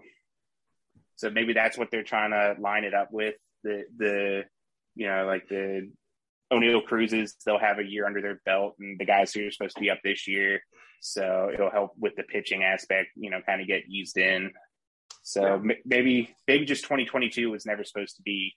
so 1.15 1.29
maybe 1.29 1.53
that's 1.53 1.77
what 1.77 1.89
they're 1.91 2.03
trying 2.03 2.31
to 2.31 2.61
line 2.61 2.83
it 2.83 2.93
up 2.93 3.09
with 3.11 3.35
the 3.63 3.83
the 3.97 4.43
you 4.95 5.07
know 5.07 5.25
like 5.25 5.47
the 5.49 5.91
Oneil 6.51 6.83
Cruzes. 6.85 7.33
They'll 7.45 7.59
have 7.59 7.79
a 7.79 7.83
year 7.85 8.05
under 8.05 8.21
their 8.21 8.41
belt, 8.45 8.75
and 8.79 8.99
the 8.99 9.05
guys 9.05 9.33
who 9.33 9.47
are 9.47 9.51
supposed 9.51 9.75
to 9.75 9.81
be 9.81 9.89
up 9.89 9.99
this 10.03 10.27
year. 10.27 10.61
So 11.01 11.49
it'll 11.53 11.71
help 11.71 11.91
with 11.97 12.15
the 12.15 12.23
pitching 12.23 12.63
aspect. 12.63 13.09
You 13.15 13.29
know, 13.29 13.41
kind 13.45 13.61
of 13.61 13.67
get 13.67 13.87
eased 13.89 14.17
in. 14.17 14.51
So 15.23 15.41
Yeah. 15.45 15.53
m- 15.55 15.81
maybe 15.85 16.35
maybe 16.47 16.65
just 16.65 16.83
2022 16.83 17.51
was 17.51 17.65
never 17.65 17.83
supposed 17.83 18.15
to 18.17 18.21
be 18.23 18.55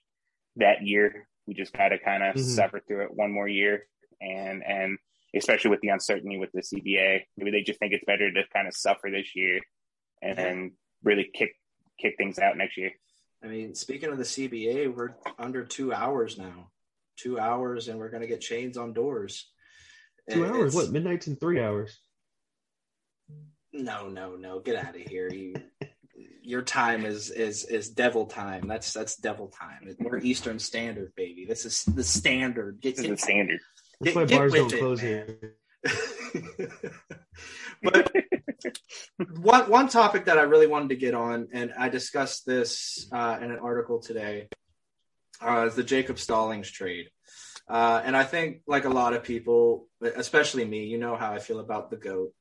that 0.57 0.81
year. 0.83 1.27
We 1.47 1.53
just 1.53 1.73
got 1.73 1.89
to 1.89 1.99
kind 1.99 2.23
of 2.23 2.35
Mhm. 2.35 2.39
suffer 2.55 2.79
through 2.79 3.03
it 3.05 3.13
one 3.13 3.31
more 3.31 3.47
year, 3.47 3.87
and 4.21 4.63
and 4.63 4.97
especially 5.35 5.71
with 5.71 5.81
the 5.81 5.89
uncertainty 5.89 6.37
with 6.37 6.51
the 6.53 6.61
CBA, 6.61 7.25
maybe 7.37 7.51
they 7.51 7.63
just 7.63 7.79
think 7.79 7.91
it's 7.93 8.05
better 8.05 8.31
to 8.31 8.43
kind 8.53 8.67
of 8.67 8.73
suffer 8.75 9.09
this 9.09 9.35
year 9.35 9.59
and 10.21 10.37
then 10.37 10.77
really 11.03 11.29
kick 11.33 11.55
kick 11.99 12.15
things 12.17 12.39
out 12.39 12.55
next 12.57 12.77
year. 12.77 12.91
I 13.43 13.47
mean, 13.47 13.75
speaking 13.75 14.09
of 14.09 14.17
the 14.17 14.23
CBA, 14.25 14.87
we're 14.87 15.15
under 15.37 15.65
two 15.65 15.91
hours 15.93 16.37
now. 16.37 16.71
Two 17.17 17.37
hours, 17.39 17.89
and 17.89 17.99
we're 17.99 18.09
going 18.09 18.21
to 18.21 18.27
get 18.27 18.41
chains 18.41 18.77
on 18.77 18.93
doors. 18.93 19.51
Two 20.31 20.45
It- 20.45 20.49
hours? 20.49 20.73
What? 20.73 20.91
Midnight's 20.91 21.27
in 21.27 21.35
three 21.35 21.59
hours. 21.59 21.99
No, 23.71 24.07
no, 24.09 24.35
no. 24.35 24.59
Get 24.59 24.75
out 24.77 24.95
of 24.95 25.01
here. 25.01 25.29
You, 25.29 25.55
your 26.43 26.61
time 26.61 27.05
is 27.05 27.29
is 27.29 27.65
is 27.65 27.89
devil 27.89 28.25
time. 28.25 28.67
That's 28.67 28.93
that's 28.93 29.15
devil 29.15 29.47
time. 29.47 29.95
We're 29.99 30.19
Eastern 30.19 30.59
Standard, 30.59 31.13
baby. 31.15 31.45
This 31.45 31.65
is 31.65 31.83
the 31.83 32.03
standard. 32.03 32.79
Get, 32.81 32.97
This 32.97 33.05
is 33.05 33.05
get, 33.05 33.11
the 33.11 33.21
standard. 33.21 33.59
That's 34.01 34.15
why 34.15 34.25
bars 34.25 34.51
with 34.51 34.61
don't 34.61 34.73
it, 34.73 34.79
close 34.79 35.01
man. 35.01 35.37
here. 35.41 35.55
but 37.83 38.11
one 39.37 39.69
one 39.69 39.87
topic 39.87 40.25
that 40.25 40.37
I 40.37 40.43
really 40.43 40.67
wanted 40.67 40.89
to 40.89 40.95
get 40.95 41.13
on, 41.13 41.47
and 41.53 41.73
I 41.77 41.89
discussed 41.89 42.45
this 42.45 43.07
uh, 43.11 43.39
in 43.41 43.51
an 43.51 43.59
article 43.59 43.99
today, 43.99 44.49
uh, 45.41 45.65
is 45.67 45.75
the 45.75 45.83
Jacob 45.83 46.19
Stallings 46.19 46.69
trade. 46.69 47.09
Uh, 47.67 48.01
and 48.03 48.15
I 48.15 48.23
think, 48.23 48.61
like 48.67 48.83
a 48.85 48.89
lot 48.89 49.13
of 49.13 49.23
people, 49.23 49.87
especially 50.01 50.65
me, 50.65 50.85
you 50.85 50.97
know 50.97 51.15
how 51.15 51.31
I 51.31 51.39
feel 51.39 51.59
about 51.59 51.89
the 51.89 51.97
goat. 51.97 52.33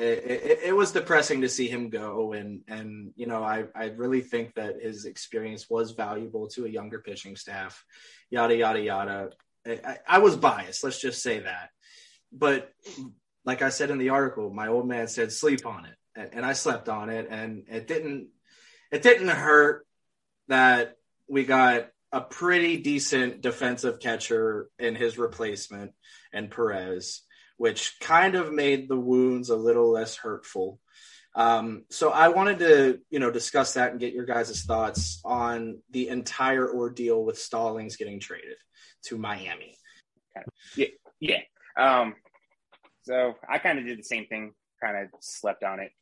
It, 0.00 0.24
it, 0.24 0.58
it 0.64 0.76
was 0.76 0.92
depressing 0.92 1.42
to 1.42 1.48
see 1.48 1.68
him 1.68 1.90
go, 1.90 2.32
and 2.32 2.62
and 2.68 3.12
you 3.16 3.26
know 3.26 3.42
I 3.42 3.64
I 3.74 3.86
really 3.86 4.22
think 4.22 4.54
that 4.54 4.80
his 4.80 5.04
experience 5.04 5.68
was 5.68 5.90
valuable 5.90 6.48
to 6.48 6.64
a 6.64 6.70
younger 6.70 7.00
pitching 7.00 7.36
staff, 7.36 7.84
yada 8.30 8.56
yada 8.56 8.80
yada. 8.80 9.30
I, 9.66 9.98
I 10.08 10.18
was 10.18 10.36
biased, 10.36 10.82
let's 10.82 11.00
just 11.00 11.22
say 11.22 11.40
that, 11.40 11.68
but 12.32 12.72
like 13.44 13.60
I 13.60 13.68
said 13.68 13.90
in 13.90 13.98
the 13.98 14.08
article, 14.08 14.50
my 14.50 14.68
old 14.68 14.88
man 14.88 15.06
said 15.06 15.32
sleep 15.32 15.66
on 15.66 15.84
it, 15.84 15.96
and, 16.16 16.30
and 16.32 16.46
I 16.46 16.54
slept 16.54 16.88
on 16.88 17.10
it, 17.10 17.28
and 17.30 17.64
it 17.68 17.86
didn't 17.86 18.28
it 18.90 19.02
didn't 19.02 19.28
hurt 19.28 19.86
that 20.48 20.96
we 21.28 21.44
got 21.44 21.88
a 22.10 22.22
pretty 22.22 22.78
decent 22.78 23.42
defensive 23.42 24.00
catcher 24.00 24.68
in 24.78 24.94
his 24.94 25.18
replacement 25.18 25.92
and 26.32 26.50
Perez, 26.50 27.20
which 27.60 28.00
kind 28.00 28.36
of 28.36 28.50
made 28.50 28.88
the 28.88 28.98
wounds 28.98 29.50
a 29.50 29.54
little 29.54 29.92
less 29.92 30.16
hurtful. 30.16 30.80
Um, 31.34 31.84
so 31.90 32.08
I 32.10 32.28
wanted 32.28 32.60
to, 32.60 33.00
you 33.10 33.18
know, 33.18 33.30
discuss 33.30 33.74
that 33.74 33.90
and 33.90 34.00
get 34.00 34.14
your 34.14 34.24
guys' 34.24 34.62
thoughts 34.62 35.20
on 35.26 35.82
the 35.90 36.08
entire 36.08 36.74
ordeal 36.74 37.22
with 37.22 37.38
Stallings 37.38 37.96
getting 37.96 38.18
traded 38.18 38.56
to 39.04 39.18
Miami. 39.18 39.76
Yeah. 41.20 41.40
Um, 41.76 42.14
so 43.02 43.34
I 43.46 43.58
kind 43.58 43.78
of 43.78 43.84
did 43.84 43.98
the 43.98 44.04
same 44.04 44.24
thing, 44.24 44.54
kind 44.82 44.96
of 44.96 45.10
slept 45.20 45.62
on 45.62 45.80
it. 45.80 45.92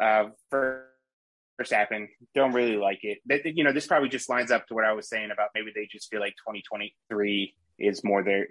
Uh, 0.00 0.28
first 0.50 1.72
happened, 1.72 2.10
don't 2.36 2.52
really 2.52 2.76
like 2.76 3.00
it. 3.02 3.18
You 3.56 3.64
know, 3.64 3.72
this 3.72 3.88
probably 3.88 4.08
just 4.08 4.28
lines 4.28 4.52
up 4.52 4.68
to 4.68 4.74
what 4.74 4.84
I 4.84 4.92
was 4.92 5.08
saying 5.08 5.32
about 5.32 5.48
maybe 5.52 5.72
they 5.74 5.88
just 5.90 6.08
feel 6.08 6.20
like 6.20 6.36
2023 6.46 7.56
is 7.80 8.04
more 8.04 8.22
their 8.22 8.46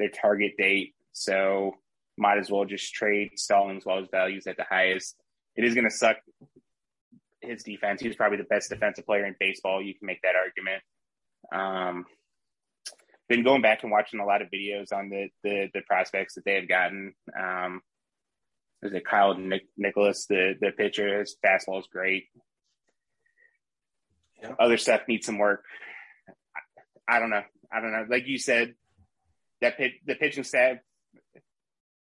their 0.00 0.08
target 0.08 0.54
date. 0.58 0.96
So 1.12 1.76
might 2.16 2.38
as 2.38 2.50
well 2.50 2.64
just 2.64 2.92
trade 2.92 3.32
Stallings 3.36 3.84
while 3.84 3.98
his 3.98 4.08
value's 4.10 4.46
at 4.46 4.56
the 4.56 4.66
highest. 4.68 5.16
It 5.56 5.64
is 5.64 5.74
going 5.74 5.88
to 5.88 5.94
suck 5.94 6.16
his 7.40 7.62
defense. 7.62 8.00
He 8.00 8.08
was 8.08 8.16
probably 8.16 8.38
the 8.38 8.44
best 8.44 8.70
defensive 8.70 9.06
player 9.06 9.26
in 9.26 9.34
baseball. 9.38 9.82
You 9.82 9.94
can 9.94 10.06
make 10.06 10.22
that 10.22 10.34
argument. 10.36 10.82
Um, 11.52 12.06
been 13.28 13.44
going 13.44 13.62
back 13.62 13.82
and 13.82 13.90
watching 13.90 14.20
a 14.20 14.26
lot 14.26 14.42
of 14.42 14.48
videos 14.50 14.92
on 14.92 15.08
the 15.08 15.28
the, 15.42 15.68
the 15.74 15.80
prospects 15.82 16.34
that 16.34 16.44
they 16.44 16.54
have 16.54 16.68
gotten. 16.68 17.14
Um, 17.38 17.80
there's 18.80 18.94
a 18.94 19.00
Kyle 19.00 19.34
Nic- 19.34 19.68
Nicolas, 19.76 20.26
the 20.26 20.54
the 20.60 20.70
pitcher. 20.70 21.18
His 21.18 21.36
fastball 21.44 21.80
is 21.80 21.86
great. 21.90 22.24
Yeah. 24.42 24.54
Other 24.58 24.76
stuff 24.76 25.02
needs 25.08 25.26
some 25.26 25.38
work. 25.38 25.64
I, 27.08 27.16
I 27.16 27.20
don't 27.20 27.30
know. 27.30 27.42
I 27.72 27.80
don't 27.80 27.92
know. 27.92 28.06
Like 28.08 28.26
you 28.26 28.38
said, 28.38 28.74
that 29.60 29.78
pit, 29.78 29.92
the 30.04 30.14
pitching 30.14 30.44
staff 30.44 30.78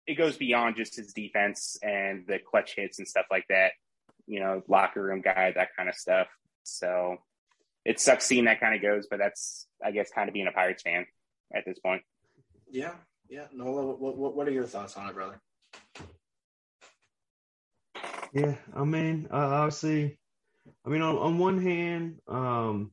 it 0.06 0.14
goes 0.14 0.36
beyond 0.36 0.76
just 0.76 0.96
his 0.96 1.12
defense 1.12 1.78
and 1.82 2.26
the 2.26 2.38
clutch 2.38 2.74
hits 2.76 2.98
and 2.98 3.08
stuff 3.08 3.26
like 3.30 3.46
that. 3.48 3.72
You 4.26 4.40
know, 4.40 4.62
locker 4.68 5.02
room 5.02 5.20
guy, 5.20 5.52
that 5.54 5.68
kind 5.76 5.88
of 5.88 5.94
stuff. 5.94 6.28
So 6.62 7.18
it 7.84 8.00
sucks 8.00 8.24
seeing 8.24 8.46
that 8.46 8.60
kind 8.60 8.74
of 8.74 8.82
goes, 8.82 9.06
but 9.10 9.18
that's 9.18 9.66
I 9.84 9.90
guess 9.90 10.10
kind 10.14 10.28
of 10.28 10.34
being 10.34 10.46
a 10.46 10.52
Pirates 10.52 10.82
fan 10.82 11.06
at 11.54 11.64
this 11.66 11.78
point. 11.78 12.02
Yeah, 12.70 12.94
yeah. 13.28 13.46
Nola, 13.52 13.84
what, 13.86 14.16
what, 14.16 14.34
what 14.36 14.48
are 14.48 14.52
your 14.52 14.64
thoughts 14.64 14.96
on 14.96 15.08
it, 15.08 15.14
brother? 15.14 15.40
Yeah, 18.32 18.54
I 18.74 18.82
mean, 18.82 19.28
uh, 19.32 19.36
obviously, 19.36 20.18
I 20.84 20.88
mean, 20.88 21.02
on, 21.02 21.16
on 21.16 21.38
one 21.38 21.62
hand, 21.62 22.18
um, 22.26 22.90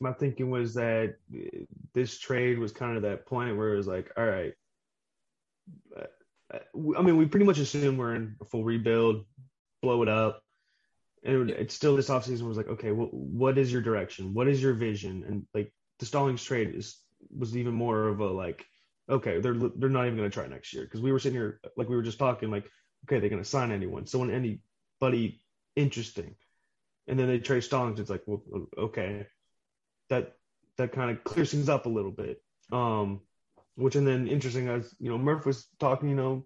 my 0.00 0.12
thinking 0.12 0.50
was 0.50 0.74
that 0.74 1.16
uh, 1.34 1.64
this 1.94 2.18
trade 2.18 2.60
was 2.60 2.70
kind 2.70 2.96
of 2.96 3.02
that 3.02 3.26
point 3.26 3.56
where 3.56 3.74
it 3.74 3.76
was 3.76 3.88
like, 3.88 4.12
all 4.16 4.24
right, 4.24 4.52
I 6.52 7.02
mean, 7.02 7.16
we 7.16 7.26
pretty 7.26 7.46
much 7.46 7.58
assume 7.58 7.96
we're 7.96 8.14
in 8.14 8.36
a 8.40 8.44
full 8.44 8.64
rebuild, 8.64 9.24
blow 9.82 10.02
it 10.02 10.08
up. 10.08 10.42
And 11.24 11.50
it's 11.50 11.74
still 11.74 11.96
this 11.96 12.08
offseason 12.08 12.42
was 12.42 12.56
like, 12.56 12.68
okay, 12.68 12.92
well, 12.92 13.08
what 13.10 13.58
is 13.58 13.72
your 13.72 13.82
direction? 13.82 14.34
What 14.34 14.48
is 14.48 14.62
your 14.62 14.74
vision? 14.74 15.24
And 15.26 15.46
like 15.52 15.72
the 15.98 16.06
Stallings 16.06 16.42
trade 16.42 16.74
is 16.74 16.98
was 17.36 17.56
even 17.56 17.74
more 17.74 18.08
of 18.08 18.20
a 18.20 18.26
like, 18.26 18.64
okay, 19.10 19.40
they're 19.40 19.54
they're 19.54 19.88
not 19.88 20.06
even 20.06 20.16
going 20.16 20.30
to 20.30 20.34
try 20.34 20.46
next 20.46 20.72
year 20.72 20.84
because 20.84 21.00
we 21.00 21.12
were 21.12 21.18
sitting 21.18 21.38
here 21.38 21.60
like 21.76 21.88
we 21.88 21.96
were 21.96 22.02
just 22.02 22.18
talking 22.18 22.50
like, 22.50 22.70
okay, 23.04 23.18
they're 23.18 23.28
going 23.28 23.42
to 23.42 23.48
sign 23.48 23.72
anyone, 23.72 24.06
someone 24.06 24.30
anybody 24.30 25.42
interesting, 25.76 26.36
and 27.08 27.18
then 27.18 27.26
they 27.26 27.40
trade 27.40 27.64
Stallings. 27.64 28.00
It's 28.00 28.10
like, 28.10 28.22
well, 28.26 28.42
okay, 28.78 29.26
that 30.08 30.36
that 30.76 30.92
kind 30.92 31.10
of 31.10 31.24
clears 31.24 31.50
things 31.50 31.68
up 31.68 31.86
a 31.86 31.90
little 31.90 32.12
bit. 32.12 32.40
Um, 32.70 33.20
which 33.78 33.94
and 33.94 34.06
then 34.06 34.26
interesting 34.26 34.68
as 34.68 34.92
you 34.98 35.08
know 35.08 35.16
Murph 35.18 35.46
was 35.46 35.68
talking, 35.78 36.08
you 36.08 36.16
know, 36.16 36.44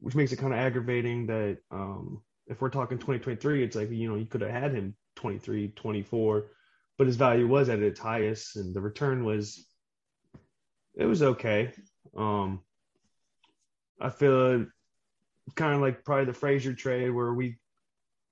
which 0.00 0.16
makes 0.16 0.32
it 0.32 0.36
kind 0.38 0.52
of 0.52 0.58
aggravating 0.58 1.26
that 1.26 1.58
um 1.70 2.22
if 2.48 2.60
we're 2.60 2.70
talking 2.70 2.98
2023, 2.98 3.62
it's 3.62 3.76
like 3.76 3.90
you 3.90 4.08
know 4.08 4.16
you 4.16 4.26
could 4.26 4.40
have 4.40 4.50
had 4.50 4.74
him 4.74 4.94
23, 5.14 5.68
24, 5.68 6.46
but 6.98 7.06
his 7.06 7.16
value 7.16 7.46
was 7.46 7.68
at 7.68 7.78
its 7.78 8.00
highest 8.00 8.56
and 8.56 8.74
the 8.74 8.80
return 8.80 9.24
was 9.24 9.64
it 10.94 11.06
was 11.06 11.22
okay. 11.22 11.72
Um, 12.16 12.60
I 14.00 14.10
feel 14.10 14.66
kind 15.54 15.74
of 15.74 15.80
like 15.80 16.04
probably 16.04 16.24
the 16.24 16.32
Frazier 16.32 16.74
trade 16.74 17.10
where 17.10 17.32
we 17.32 17.58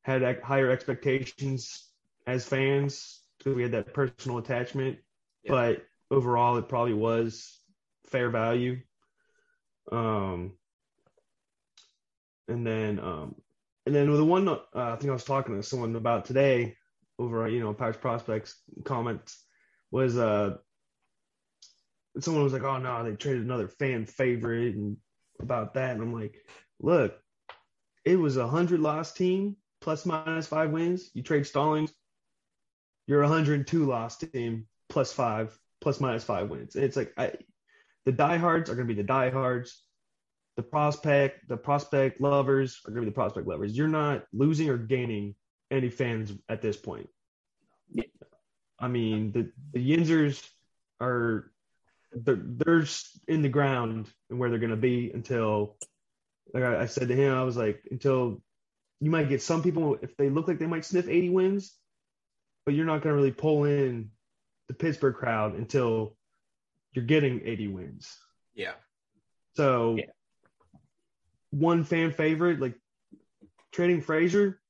had 0.02 0.22
higher 0.42 0.70
expectations 0.70 1.88
as 2.26 2.44
fans 2.44 3.22
because 3.38 3.54
we 3.54 3.62
had 3.62 3.72
that 3.72 3.94
personal 3.94 4.38
attachment, 4.38 4.98
Yeah. 5.44 5.52
but 5.52 5.84
overall 6.10 6.56
it 6.56 6.68
probably 6.68 6.94
was 6.94 7.60
fair 8.06 8.30
value. 8.30 8.80
Um, 9.90 10.52
and 12.48 12.66
then, 12.66 12.98
um, 13.00 13.34
and 13.86 13.94
then 13.94 14.12
the 14.14 14.24
one 14.24 14.48
uh, 14.48 14.58
I 14.74 14.96
think 14.96 15.10
I 15.10 15.14
was 15.14 15.24
talking 15.24 15.56
to 15.56 15.62
someone 15.62 15.94
about 15.96 16.24
today 16.24 16.76
over, 17.18 17.48
you 17.48 17.60
know, 17.60 17.72
Pirates 17.74 17.98
prospects 17.98 18.60
comments 18.84 19.42
was 19.90 20.16
uh, 20.18 20.56
someone 22.20 22.44
was 22.44 22.52
like, 22.52 22.62
"Oh 22.62 22.78
no, 22.78 23.04
they 23.04 23.14
traded 23.16 23.42
another 23.42 23.68
fan 23.68 24.06
favorite," 24.06 24.74
and 24.74 24.96
about 25.40 25.74
that, 25.74 25.92
and 25.92 26.02
I'm 26.02 26.12
like, 26.12 26.36
"Look, 26.80 27.18
it 28.04 28.16
was 28.16 28.36
a 28.36 28.48
hundred 28.48 28.80
loss 28.80 29.12
team 29.12 29.56
plus 29.80 30.06
minus 30.06 30.46
five 30.46 30.70
wins. 30.70 31.10
You 31.14 31.22
trade 31.22 31.46
Stallings, 31.46 31.92
you're 33.06 33.22
a 33.22 33.28
hundred 33.28 33.54
and 33.54 33.66
two 33.66 33.84
loss 33.84 34.16
team 34.16 34.66
plus 34.88 35.12
five 35.12 35.58
plus 35.80 36.00
minus 36.00 36.24
five 36.24 36.48
wins. 36.48 36.74
And 36.74 36.84
it's 36.84 36.96
like 36.96 37.12
I, 37.16 37.32
the 38.04 38.12
diehards 38.12 38.70
are 38.70 38.74
going 38.74 38.86
to 38.86 38.94
be 38.94 39.00
the 39.00 39.06
diehards. 39.06 39.82
The 40.56 40.62
prospect, 40.62 41.48
the 41.48 41.56
prospect 41.56 42.20
lovers 42.20 42.80
are 42.86 42.92
going 42.92 43.02
to 43.02 43.10
be 43.10 43.10
the 43.10 43.14
prospect 43.14 43.48
lovers. 43.48 43.76
You're 43.76 43.88
not 43.88 44.24
losing 44.32 44.68
or 44.68 44.76
gaining 44.76 45.34
any 45.70 45.90
fans 45.90 46.32
at 46.48 46.62
this 46.62 46.76
point. 46.76 47.08
Yeah. 47.90 48.04
I 48.78 48.88
mean, 48.88 49.32
the 49.32 49.50
the 49.72 49.96
Yinzers 49.96 50.46
are 51.00 51.50
they're, 52.12 52.40
they're 52.40 52.84
in 53.26 53.42
the 53.42 53.48
ground 53.48 54.08
and 54.30 54.38
where 54.38 54.50
they're 54.50 54.58
going 54.58 54.70
to 54.70 54.76
be 54.76 55.10
until, 55.12 55.76
like 56.52 56.62
I, 56.62 56.82
I 56.82 56.86
said 56.86 57.08
to 57.08 57.16
him, 57.16 57.34
I 57.34 57.42
was 57.42 57.56
like, 57.56 57.82
until 57.90 58.40
you 59.00 59.10
might 59.10 59.28
get 59.28 59.42
some 59.42 59.62
people 59.62 59.98
if 60.00 60.16
they 60.16 60.30
look 60.30 60.48
like 60.48 60.58
they 60.58 60.66
might 60.66 60.84
sniff 60.84 61.08
80 61.08 61.30
wins, 61.30 61.76
but 62.64 62.74
you're 62.74 62.86
not 62.86 63.02
going 63.02 63.14
to 63.14 63.16
really 63.16 63.32
pull 63.32 63.64
in 63.64 64.10
the 64.68 64.74
Pittsburgh 64.74 65.14
crowd 65.14 65.54
until 65.54 66.16
you're 66.94 67.04
getting 67.04 67.40
80 67.44 67.68
wins. 67.68 68.16
Yeah. 68.54 68.74
So 69.56 69.96
Yeah. 69.98 70.06
one 71.50 71.84
fan 71.84 72.12
favorite, 72.12 72.60
like 72.60 72.74
trading 73.72 74.00
Frazier, 74.00 74.60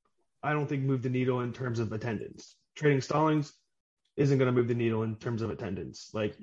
I 0.43 0.53
don't 0.53 0.67
think 0.67 0.83
moved 0.83 1.03
the 1.03 1.11
needle 1.11 1.41
in 1.41 1.53
terms 1.53 1.79
of 1.79 1.93
attendance. 1.93 2.57
Trading 2.75 3.01
Stallings 3.01 3.53
isn't 4.17 4.39
going 4.39 4.47
to 4.47 4.53
move 4.53 4.69
the 4.69 4.75
needle 4.75 5.03
in 5.03 5.17
terms 5.17 5.43
of 5.43 5.51
attendance. 5.51 6.11
Like, 6.13 6.37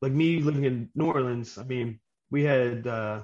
like 0.00 0.12
me 0.12 0.40
living 0.40 0.64
in 0.64 0.90
New 0.94 1.06
Orleans, 1.06 1.58
I 1.58 1.64
mean, 1.64 2.00
we 2.30 2.42
had 2.42 2.86
uh, 2.86 3.22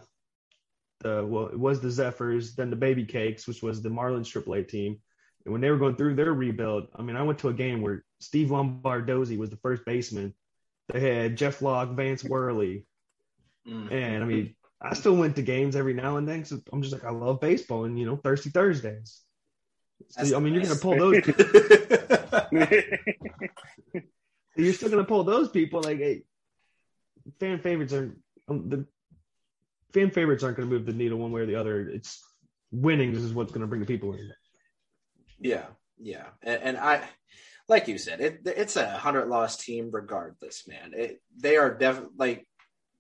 the 1.01 1.27
well, 1.27 1.47
it 1.47 1.59
was 1.59 1.81
the 1.81 1.91
Zephyrs, 1.91 2.55
then 2.55 2.71
the 2.71 2.77
Baby 2.77 3.05
Cakes, 3.05 3.47
which 3.47 3.63
was 3.63 3.83
the 3.83 3.89
Marlins 3.89 4.31
AAA 4.31 4.69
team. 4.69 4.99
And 5.45 5.53
when 5.53 5.61
they 5.61 5.71
were 5.71 5.79
going 5.79 5.97
through 5.97 6.15
their 6.15 6.33
rebuild, 6.33 6.89
I 6.95 7.03
mean, 7.03 7.17
I 7.17 7.23
went 7.23 7.41
to 7.41 7.49
a 7.49 7.53
game 7.55 7.83
where 7.83 8.05
Steve 8.21 8.49
Lombardozzi 8.49 9.37
was 9.37 9.51
the 9.51 9.57
first 9.57 9.85
baseman. 9.85 10.35
They 10.89 11.01
had 11.01 11.37
Jeff 11.37 11.63
Locke, 11.63 11.91
Vance 11.91 12.25
Worley, 12.25 12.87
Mm. 13.67 13.93
and 13.93 14.25
I 14.25 14.27
mean, 14.27 14.57
I 14.81 14.95
still 14.95 15.15
went 15.15 15.37
to 15.37 15.43
games 15.43 15.77
every 15.77 15.95
now 15.95 16.17
and 16.17 16.27
then. 16.29 16.45
So 16.45 16.61
I'm 16.73 16.83
just 16.83 16.93
like, 16.93 17.05
I 17.05 17.11
love 17.11 17.41
baseball, 17.41 17.85
and 17.85 17.97
you 17.97 18.05
know, 18.07 18.17
Thirsty 18.17 18.51
Thursdays. 18.51 19.21
So, 20.09 20.37
I 20.37 20.41
mean, 20.41 20.53
you're 20.55 20.65
gonna 20.65 20.75
pull 20.75 20.99
those. 20.99 21.23
You're 24.57 24.73
still 24.75 24.91
gonna 24.91 25.05
pull 25.05 25.25
those 25.25 25.49
people. 25.49 25.81
Like, 25.83 25.99
hey, 25.99 26.23
fan 27.41 27.61
favorites 27.61 27.93
are 27.93 28.15
um, 28.49 28.69
the 28.69 28.87
fan 29.95 30.11
favorites 30.11 30.43
aren't 30.43 30.57
gonna 30.57 30.69
move 30.69 30.85
the 30.87 30.93
needle 30.93 31.19
one 31.19 31.33
way 31.33 31.43
or 31.43 31.47
the 31.47 31.55
other. 31.55 31.89
It's 31.89 32.21
winning 32.71 33.13
This 33.13 33.23
is 33.23 33.33
what's 33.33 33.53
gonna 33.53 33.67
bring 33.67 33.81
the 33.81 33.87
people 33.87 34.13
in. 34.15 34.31
Yeah, 35.39 35.67
yeah, 35.99 36.27
and, 36.43 36.63
and 36.63 36.77
I, 36.77 37.09
like 37.73 37.89
you 37.89 37.97
said, 37.99 38.21
it 38.21 38.41
it's 38.45 38.77
a 38.77 38.87
hundred 38.91 39.29
loss 39.29 39.57
team 39.57 39.89
regardless, 39.91 40.69
man. 40.69 40.93
It, 40.95 41.23
they 41.37 41.57
are 41.57 41.73
definitely 41.75 42.17
like 42.19 42.47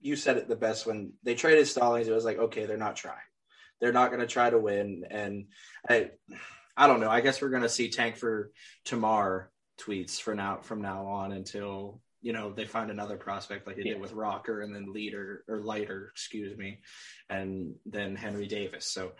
you 0.00 0.16
said 0.16 0.38
it 0.38 0.48
the 0.48 0.56
best 0.56 0.86
when 0.86 1.12
they 1.22 1.34
traded 1.34 1.68
Stallings. 1.68 2.08
It 2.08 2.14
was 2.14 2.24
like, 2.24 2.38
okay, 2.38 2.64
they're 2.66 2.76
not 2.86 2.96
trying, 2.96 3.28
they're 3.80 3.92
not 3.92 4.08
going 4.10 4.20
to 4.20 4.26
try 4.26 4.48
to 4.50 4.58
win, 4.58 5.04
and 5.10 5.46
I, 5.88 6.10
I 6.76 6.86
don't 6.86 7.00
know. 7.00 7.10
I 7.10 7.20
guess 7.20 7.40
we're 7.42 7.50
going 7.50 7.62
to 7.62 7.68
see 7.68 7.90
Tank 7.90 8.16
for 8.16 8.50
Termarr 8.86 9.46
tweets 9.78 10.20
for 10.20 10.34
now 10.34 10.60
from 10.62 10.80
now 10.80 11.06
on 11.06 11.32
until 11.32 12.00
you 12.22 12.32
know 12.32 12.52
they 12.52 12.64
find 12.64 12.90
another 12.90 13.16
prospect 13.16 13.66
like 13.66 13.76
they 13.76 13.82
Yeah. 13.84 13.92
did 13.92 14.00
with 14.00 14.12
Rocker 14.12 14.62
and 14.62 14.74
then 14.74 14.92
Leader 14.92 15.44
or 15.48 15.60
Leiter, 15.60 16.08
excuse 16.12 16.56
me, 16.56 16.80
and 17.28 17.74
then 17.84 18.16
Henry 18.16 18.46
Davis. 18.46 18.86
So 18.86 19.12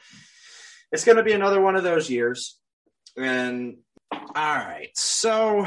it's 0.91 1.05
going 1.05 1.19
to 1.19 1.23
be 1.23 1.33
another 1.33 1.61
one 1.61 1.77
of 1.77 1.85
those 1.85 2.09
years. 2.09 2.59
And 3.17 3.77
all 4.13 4.57
right, 4.57 4.91
so 4.95 5.67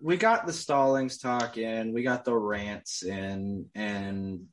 we 0.00 0.16
got 0.16 0.46
the 0.46 0.52
Stallings 0.52 1.18
talk 1.18 1.58
in, 1.58 1.92
we 1.92 2.02
got 2.02 2.24
the 2.24 2.34
rants 2.34 3.02
in, 3.02 3.66
and 3.74 4.46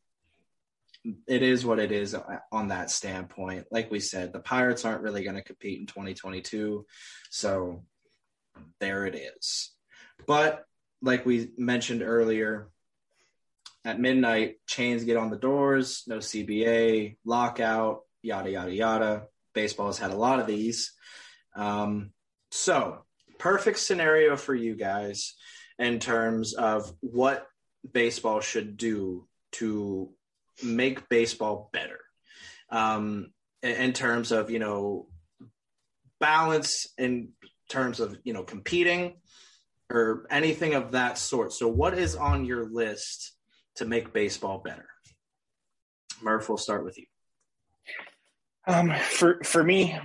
it 1.27 1.43
is 1.43 1.65
what 1.65 1.79
it 1.79 1.91
is 1.91 2.15
on 2.51 2.69
that 2.69 2.91
standpoint. 2.91 3.65
Like 3.71 3.91
we 3.91 3.99
said, 3.99 4.33
the 4.33 4.39
Pirates 4.39 4.85
aren't 4.85 5.01
really 5.03 5.23
going 5.23 5.35
to 5.35 5.43
compete 5.43 5.79
in 5.79 5.87
2022, 5.87 6.85
so 7.29 7.83
there 8.79 9.05
it 9.05 9.15
is. 9.15 9.71
But 10.25 10.65
like 11.01 11.25
we 11.25 11.51
mentioned 11.57 12.01
earlier, 12.01 12.69
at 13.85 13.99
midnight, 13.99 14.57
chains 14.67 15.05
get 15.05 15.17
on 15.17 15.29
the 15.29 15.37
doors, 15.37 16.03
no 16.07 16.17
CBA, 16.17 17.17
lockout, 17.23 18.01
yada 18.21 18.51
yada 18.51 18.73
yada. 18.73 19.23
Baseball 19.53 19.87
has 19.87 19.97
had 19.97 20.11
a 20.11 20.17
lot 20.17 20.39
of 20.39 20.47
these. 20.47 20.93
Um, 21.55 22.11
so, 22.51 23.05
perfect 23.39 23.80
scenario 23.80 24.36
for 24.36 24.54
you 24.54 24.76
guys 24.76 25.36
in 25.80 26.00
terms 26.00 26.54
of 26.54 26.91
what 27.02 27.47
baseball 27.91 28.41
should 28.41 28.78
do 28.78 29.28
to 29.54 30.10
make 30.63 31.10
baseball 31.10 31.69
better. 31.71 32.00
Um, 32.69 33.32
in, 33.63 33.93
terms 33.93 34.32
of, 34.32 34.52
you 34.52 34.60
know, 34.60 35.08
balance, 36.19 36.88
in 36.97 37.30
terms 37.69 38.00
of, 38.00 38.17
you 38.23 38.34
know, 38.34 38.43
competing 38.43 39.15
or 39.89 40.26
anything 40.30 40.73
of 40.73 40.91
that 40.91 41.17
sort. 41.17 41.54
So, 41.54 41.67
what 41.67 41.97
is 41.97 42.15
on 42.15 42.45
your 42.45 42.69
list 42.69 43.34
to 43.76 43.86
make 43.86 44.13
baseball 44.13 44.60
better? 44.60 44.88
Murph, 46.21 46.50
we'll 46.50 46.58
start 46.58 46.84
with 46.84 46.97
you. 46.97 47.06
Um, 48.67 48.93
for 48.93 49.41
for 49.43 49.63
me, 49.63 49.97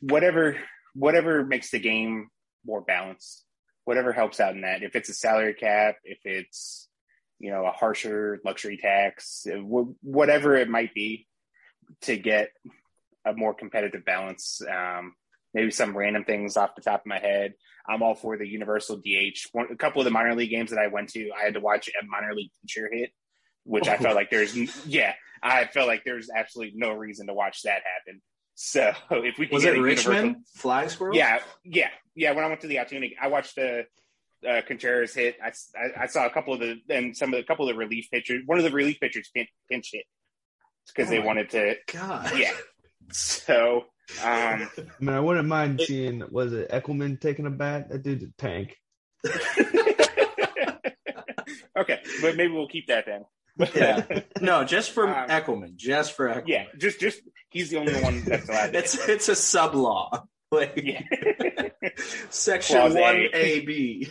whatever 0.00 0.56
whatever 0.94 1.44
makes 1.44 1.70
the 1.70 1.78
game 1.78 2.28
more 2.64 2.80
balanced, 2.80 3.44
whatever 3.84 4.12
helps 4.12 4.40
out 4.40 4.54
in 4.54 4.62
that. 4.62 4.82
If 4.82 4.96
it's 4.96 5.08
a 5.08 5.14
salary 5.14 5.54
cap, 5.54 5.96
if 6.04 6.18
it's 6.24 6.88
you 7.38 7.50
know 7.50 7.66
a 7.66 7.72
harsher 7.72 8.40
luxury 8.44 8.76
tax, 8.76 9.46
whatever 10.02 10.56
it 10.56 10.68
might 10.68 10.94
be, 10.94 11.26
to 12.02 12.16
get 12.16 12.50
a 13.24 13.34
more 13.34 13.54
competitive 13.54 14.04
balance. 14.04 14.60
Um, 14.68 15.14
maybe 15.54 15.70
some 15.70 15.96
random 15.96 16.24
things 16.24 16.56
off 16.56 16.74
the 16.74 16.82
top 16.82 17.00
of 17.00 17.06
my 17.06 17.18
head. 17.18 17.54
I'm 17.88 18.02
all 18.02 18.14
for 18.14 18.36
the 18.36 18.46
universal 18.46 18.96
DH. 18.96 19.48
One, 19.52 19.68
a 19.72 19.76
couple 19.76 20.00
of 20.00 20.04
the 20.04 20.10
minor 20.10 20.34
league 20.34 20.50
games 20.50 20.70
that 20.70 20.78
I 20.78 20.88
went 20.88 21.10
to, 21.10 21.30
I 21.30 21.44
had 21.44 21.54
to 21.54 21.60
watch 21.60 21.88
a 21.88 22.04
minor 22.06 22.34
league 22.34 22.50
pitcher 22.60 22.88
hit, 22.92 23.10
which 23.64 23.88
I 23.88 23.96
felt 23.96 24.14
like 24.14 24.30
there's 24.30 24.54
yeah, 24.86 25.14
I 25.42 25.64
felt 25.66 25.88
like 25.88 26.04
there's 26.04 26.28
absolutely 26.34 26.74
no 26.76 26.92
reason 26.92 27.26
to 27.28 27.34
watch 27.34 27.62
that 27.62 27.82
happen. 27.82 28.20
So 28.60 28.92
if 29.12 29.38
we 29.38 29.46
can 29.46 29.54
Was 29.54 29.62
get 29.64 29.74
it 29.74 29.78
a 29.78 29.82
Richmond 29.82 30.18
universal- 30.26 30.42
Flag 30.56 30.90
Squirrel? 30.90 31.14
yeah, 31.14 31.38
yeah, 31.64 31.90
yeah. 32.16 32.32
When 32.32 32.42
I 32.44 32.48
went 32.48 32.60
to 32.62 32.66
the 32.66 32.78
Altoona, 32.78 33.06
I 33.22 33.28
watched 33.28 33.54
the 33.54 33.84
uh, 34.48 34.62
Contreras 34.66 35.14
hit. 35.14 35.36
I, 35.40 35.52
I, 35.78 36.02
I 36.02 36.06
saw 36.08 36.26
a 36.26 36.30
couple 36.30 36.54
of 36.54 36.60
the 36.60 36.80
and 36.90 37.16
some 37.16 37.32
of 37.32 37.38
the 37.38 37.44
couple 37.44 37.68
of 37.68 37.74
the 37.74 37.78
relief 37.78 38.08
pitchers. 38.12 38.42
One 38.46 38.58
of 38.58 38.64
the 38.64 38.72
relief 38.72 38.98
pitchers 38.98 39.30
pinch, 39.32 39.48
pinch 39.70 39.90
hit 39.92 40.04
because 40.88 41.06
Oh 41.06 41.10
they 41.10 41.20
wanted 41.20 41.50
to. 41.50 41.76
God. 41.92 42.36
Yeah. 42.36 42.52
So 43.12 43.84
um, 44.24 44.24
I 44.24 44.68
mean, 44.98 45.14
I 45.14 45.20
wouldn't 45.20 45.46
mind 45.46 45.80
seeing 45.86 46.24
was 46.30 46.52
it 46.52 46.68
Eckelman 46.70 47.20
taking 47.20 47.46
a 47.46 47.50
bat? 47.50 47.90
That 47.90 48.02
dude's 48.02 48.24
a 48.24 48.32
tank. 48.38 48.76
okay, 51.78 52.00
but 52.22 52.36
maybe 52.36 52.52
we'll 52.52 52.68
keep 52.68 52.88
that 52.88 53.06
then. 53.06 53.24
Yeah. 53.74 54.20
No, 54.40 54.64
just 54.64 54.90
for 54.92 55.08
Um, 55.08 55.28
Eckelman. 55.28 55.76
Just 55.76 56.12
for 56.12 56.28
Eckelman. 56.28 56.42
yeah, 56.48 56.64
just 56.76 57.00
just 57.00 57.20
he's 57.50 57.70
the 57.70 57.78
only 57.78 58.00
one 58.02 58.22
that's 58.24 58.48
allowed. 58.48 58.72
To 58.72 58.78
it's 58.78 59.08
it's 59.08 59.28
a 59.28 59.34
sub 59.36 59.74
law. 59.74 60.24
Like 60.50 60.80
yeah. 60.82 61.02
section 62.30 62.94
one 62.94 63.26
A 63.34 63.60
B. 63.66 64.08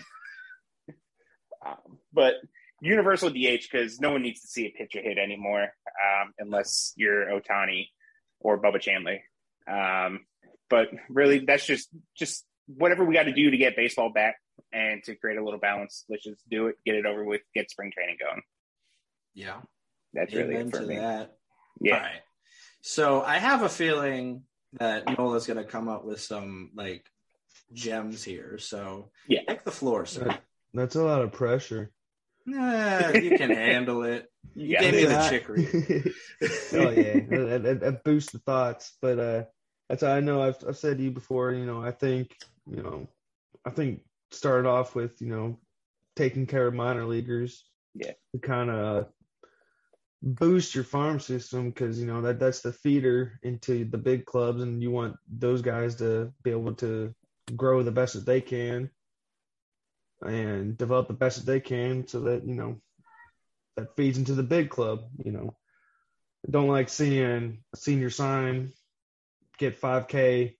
Um, 1.65 1.97
but 2.13 2.35
universal 2.79 3.31
DH 3.31 3.65
because 3.71 3.99
no 3.99 4.11
one 4.11 4.21
needs 4.21 4.41
to 4.41 4.47
see 4.47 4.67
a 4.67 4.69
pitcher 4.69 5.01
hit 5.01 5.17
anymore 5.17 5.63
um, 5.63 6.33
unless 6.37 6.93
you're 6.95 7.25
Ohtani 7.25 7.87
or 8.39 8.61
Bubba 8.61 8.79
Chandler. 8.79 9.17
Um, 9.67 10.27
but 10.69 10.89
really, 11.09 11.39
that's 11.39 11.65
just 11.65 11.89
just 12.15 12.45
whatever 12.67 13.03
we 13.03 13.15
got 13.15 13.23
to 13.23 13.33
do 13.33 13.49
to 13.49 13.57
get 13.57 13.75
baseball 13.75 14.11
back 14.11 14.35
and 14.71 15.03
to 15.05 15.15
create 15.15 15.37
a 15.37 15.43
little 15.43 15.59
balance. 15.59 16.05
Let's 16.09 16.23
just 16.23 16.47
do 16.49 16.67
it, 16.67 16.75
get 16.85 16.95
it 16.95 17.05
over 17.05 17.23
with, 17.23 17.41
get 17.55 17.71
spring 17.71 17.91
training 17.91 18.17
going. 18.19 18.41
Yeah. 19.33 19.61
That's 20.13 20.33
really 20.33 20.55
it 20.55 20.69
for 20.71 20.81
to 20.81 20.87
me. 20.87 20.95
that. 20.97 21.35
Yeah. 21.79 21.95
All 21.95 22.01
right. 22.01 22.21
So 22.87 23.21
I 23.21 23.37
have 23.37 23.63
a 23.63 23.69
feeling 23.69 24.43
that 24.79 25.03
Nola's 25.17 25.45
gonna 25.45 25.65
come 25.65 25.89
up 25.89 26.05
with 26.05 26.21
some 26.21 26.71
like 26.73 27.05
gems 27.73 28.23
here. 28.23 28.57
So 28.59 29.11
Yeah. 29.27 29.41
take 29.45 29.65
the 29.65 29.71
floor, 29.71 30.05
sir. 30.05 30.23
That- 30.23 30.43
That's 30.73 30.95
a 30.95 31.03
lot 31.03 31.21
of 31.21 31.33
pressure. 31.33 31.91
Nah, 32.45 33.09
you 33.09 33.37
can 33.37 33.49
handle 33.49 34.03
it. 34.03 34.31
You 34.55 34.67
Yeah. 34.67 34.79
gave 34.81 34.93
me 34.93 35.03
the 35.03 35.11
Yeah. 35.11 35.29
chicory. 35.29 35.65
oh 36.75 36.89
yeah, 36.91 37.19
that, 37.27 37.59
that, 37.63 37.79
that 37.81 38.03
boosts 38.05 38.31
the 38.31 38.39
thoughts. 38.39 38.95
But 39.01 39.19
uh, 39.19 39.43
that's 39.89 40.03
I 40.03 40.21
know 40.21 40.41
I've 40.41 40.57
I've 40.65 40.77
said 40.77 40.97
to 40.97 41.03
you 41.03 41.11
before. 41.11 41.51
You 41.51 41.65
know, 41.65 41.83
I 41.83 41.91
think 41.91 42.37
you 42.69 42.81
know, 42.81 43.09
I 43.65 43.69
think 43.71 43.99
started 44.31 44.65
off 44.65 44.95
with 44.95 45.19
you 45.21 45.27
know 45.27 45.59
taking 46.15 46.45
care 46.45 46.67
of 46.67 46.73
minor 46.73 47.03
leaguers. 47.05 47.65
Yeah. 47.95 48.13
To 48.33 48.39
kind 48.39 48.69
of 48.69 49.11
boost 50.21 50.75
your 50.75 50.83
farm 50.83 51.19
system 51.19 51.69
because 51.69 51.99
you 51.99 52.07
know 52.07 52.21
that 52.21 52.39
that's 52.39 52.61
the 52.61 52.73
feeder 52.73 53.39
into 53.43 53.85
the 53.85 53.97
big 53.97 54.25
clubs, 54.25 54.61
and 54.61 54.81
you 54.81 54.91
want 54.91 55.15
those 55.27 55.61
guys 55.61 55.95
to 55.95 56.31
be 56.43 56.51
able 56.51 56.73
to 56.75 57.13
grow 57.55 57.83
the 57.83 57.91
best 57.91 58.13
that 58.13 58.25
they 58.25 58.41
can 58.41 58.89
and 60.25 60.77
develop 60.77 61.07
the 61.07 61.13
best 61.13 61.39
that 61.39 61.51
they 61.51 61.59
can 61.59 62.07
so 62.07 62.21
that 62.21 62.45
you 62.45 62.55
know 62.55 62.81
that 63.75 63.95
feeds 63.95 64.17
into 64.17 64.33
the 64.33 64.43
big 64.43 64.69
club 64.69 65.01
you 65.23 65.31
know 65.31 65.55
don't 66.49 66.67
like 66.67 66.89
seeing 66.89 67.59
a 67.71 67.77
senior 67.77 68.09
sign 68.09 68.73
get 69.59 69.79
5k 69.79 70.55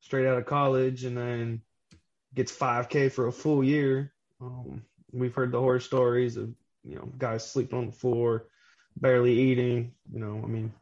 straight 0.00 0.26
out 0.26 0.38
of 0.38 0.46
college 0.46 1.04
and 1.04 1.16
then 1.16 1.62
gets 2.34 2.52
5K 2.52 3.12
for 3.12 3.26
a 3.26 3.32
full 3.32 3.62
year. 3.62 4.12
Um, 4.40 4.82
we've 5.12 5.34
heard 5.34 5.52
the 5.52 5.60
horror 5.60 5.80
stories 5.80 6.36
of 6.36 6.52
you 6.84 6.96
know 6.96 7.12
guys 7.16 7.48
sleeping 7.48 7.78
on 7.78 7.86
the 7.86 7.92
floor, 7.92 8.48
barely 8.96 9.38
eating. 9.38 9.92
You 10.12 10.20
know, 10.20 10.40
I 10.42 10.46
mean, 10.46 10.72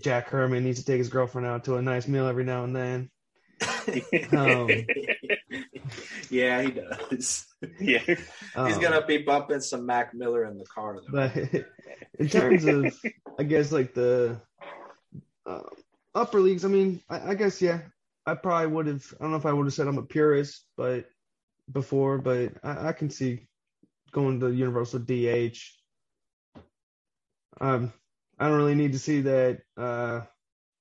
Jack 0.00 0.28
Herman 0.28 0.64
needs 0.64 0.80
to 0.80 0.84
take 0.84 0.98
his 0.98 1.08
girlfriend 1.08 1.46
out 1.46 1.64
to 1.64 1.76
a 1.76 1.82
nice 1.82 2.08
meal 2.08 2.26
every 2.26 2.44
now 2.44 2.64
and 2.64 2.74
then. 2.74 3.10
um, 4.32 4.68
yeah, 6.30 6.62
he 6.62 6.70
does. 6.70 7.46
Yeah, 7.80 8.00
he's 8.00 8.18
um, 8.56 8.78
gonna 8.78 9.06
be 9.06 9.16
bumping 9.16 9.62
some 9.62 9.86
Mac 9.86 10.12
Miller 10.12 10.44
in 10.44 10.58
the 10.58 10.66
car 10.66 10.96
though. 11.00 11.10
But 11.10 11.64
in 12.18 12.28
terms 12.28 12.66
of, 12.66 12.94
I 13.38 13.42
guess 13.42 13.72
like 13.72 13.94
the 13.94 14.38
uh, 15.46 15.60
upper 16.14 16.40
leagues, 16.40 16.66
I 16.66 16.68
mean, 16.68 17.00
I, 17.08 17.30
I 17.30 17.34
guess 17.36 17.62
yeah, 17.62 17.80
I 18.26 18.34
probably 18.34 18.66
would 18.66 18.86
have. 18.86 19.02
I 19.18 19.22
don't 19.22 19.30
know 19.30 19.38
if 19.38 19.46
I 19.46 19.52
would 19.54 19.64
have 19.64 19.72
said 19.72 19.86
I'm 19.86 19.96
a 19.96 20.02
purist, 20.02 20.66
but 20.76 21.06
before, 21.72 22.18
but 22.18 22.52
I, 22.62 22.88
I 22.88 22.92
can 22.92 23.08
see 23.08 23.48
going 24.12 24.40
to 24.40 24.52
universal 24.52 24.98
DH. 24.98 25.58
Um, 27.60 27.92
I 28.38 28.48
don't 28.48 28.56
really 28.56 28.74
need 28.74 28.92
to 28.92 28.98
see 28.98 29.22
that. 29.22 29.60
Uh, 29.76 30.22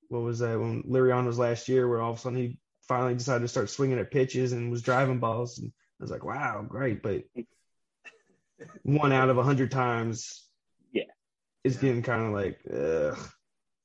what 0.09 0.21
was 0.21 0.39
that 0.39 0.59
when 0.59 0.83
Liriano's 0.83 1.37
last 1.39 1.67
year, 1.69 1.87
where 1.87 2.01
all 2.01 2.11
of 2.11 2.17
a 2.17 2.21
sudden 2.21 2.37
he 2.37 2.57
finally 2.87 3.13
decided 3.15 3.41
to 3.41 3.47
start 3.47 3.69
swinging 3.69 3.99
at 3.99 4.11
pitches 4.11 4.53
and 4.53 4.71
was 4.71 4.81
driving 4.81 5.19
balls, 5.19 5.57
and 5.59 5.71
I 5.99 6.03
was 6.03 6.11
like, 6.11 6.23
wow, 6.23 6.63
great, 6.67 7.01
but 7.01 7.23
one 8.83 9.11
out 9.11 9.29
of 9.29 9.37
a 9.37 9.43
hundred 9.43 9.71
times, 9.71 10.43
Yeah. 10.91 11.03
it's 11.63 11.77
getting 11.77 12.01
kind 12.03 12.25
of 12.27 12.33
like, 12.33 12.59
ugh. 12.71 13.17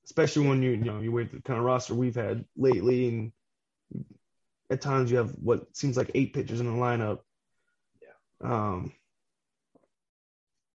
especially 0.05 0.48
when 0.48 0.62
you 0.62 0.70
you 0.70 0.85
know 0.85 1.01
you 1.01 1.12
with 1.12 1.33
the 1.33 1.42
kind 1.42 1.59
of 1.59 1.64
roster 1.64 1.94
we've 1.94 2.14
had 2.14 2.44
lately, 2.57 3.09
and 3.09 3.33
at 4.70 4.81
times 4.81 5.11
you 5.11 5.16
have 5.18 5.31
what 5.31 5.74
seems 5.77 5.96
like 5.96 6.11
eight 6.14 6.35
pitchers 6.35 6.61
in 6.61 6.66
the 6.66 6.72
lineup. 6.79 7.20
Yeah. 8.03 8.51
Um. 8.51 8.92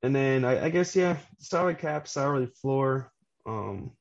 And 0.03 0.15
then 0.15 0.45
I, 0.45 0.67
I 0.67 0.71
guess 0.71 0.95
yeah, 0.95 1.17
salary 1.39 1.75
cap, 1.75 2.09
salary 2.09 2.47
floor. 2.61 3.13
Um. 3.47 3.93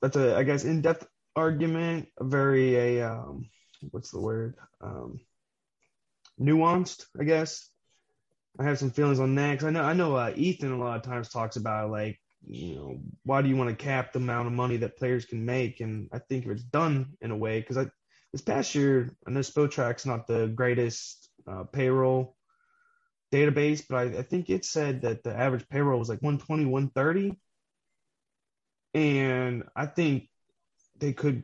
That's 0.00 0.16
a 0.16 0.36
I 0.36 0.44
guess 0.44 0.64
in 0.64 0.80
depth 0.80 1.06
argument, 1.34 2.08
a 2.18 2.24
very 2.24 2.76
a 2.76 3.10
um 3.10 3.48
what's 3.90 4.10
the 4.10 4.20
word 4.20 4.54
um 4.80 5.20
nuanced 6.40 7.06
I 7.18 7.24
guess. 7.24 7.68
I 8.60 8.64
have 8.64 8.78
some 8.78 8.90
feelings 8.90 9.20
on 9.20 9.34
that 9.36 9.52
because 9.52 9.66
I 9.66 9.70
know 9.70 9.82
I 9.82 9.92
know 9.92 10.16
uh, 10.16 10.32
Ethan 10.36 10.72
a 10.72 10.78
lot 10.78 10.96
of 10.96 11.02
times 11.02 11.28
talks 11.28 11.56
about 11.56 11.90
like 11.90 12.18
you 12.46 12.76
know 12.76 12.98
why 13.24 13.42
do 13.42 13.48
you 13.48 13.56
want 13.56 13.70
to 13.70 13.84
cap 13.84 14.12
the 14.12 14.20
amount 14.20 14.46
of 14.46 14.52
money 14.52 14.76
that 14.78 14.96
players 14.96 15.24
can 15.24 15.44
make 15.44 15.80
and 15.80 16.08
I 16.12 16.20
think 16.20 16.44
if 16.44 16.52
it's 16.52 16.62
done 16.62 17.14
in 17.20 17.30
a 17.30 17.36
way 17.36 17.60
because 17.60 17.78
I 17.78 17.86
this 18.32 18.42
past 18.42 18.74
year 18.74 19.10
I 19.26 19.30
know 19.30 19.40
Spotrac's 19.40 20.06
not 20.06 20.26
the 20.26 20.46
greatest 20.46 21.28
uh, 21.46 21.64
payroll 21.64 22.36
database 23.32 23.84
but 23.88 23.96
I, 23.96 24.18
I 24.18 24.22
think 24.22 24.48
it 24.48 24.64
said 24.64 25.02
that 25.02 25.22
the 25.22 25.34
average 25.36 25.68
payroll 25.68 25.98
was 25.98 26.08
like 26.08 26.22
120 26.22 26.64
130 26.64 27.36
and 28.94 29.64
I 29.76 29.86
think 29.86 30.28
they 30.98 31.12
could 31.12 31.42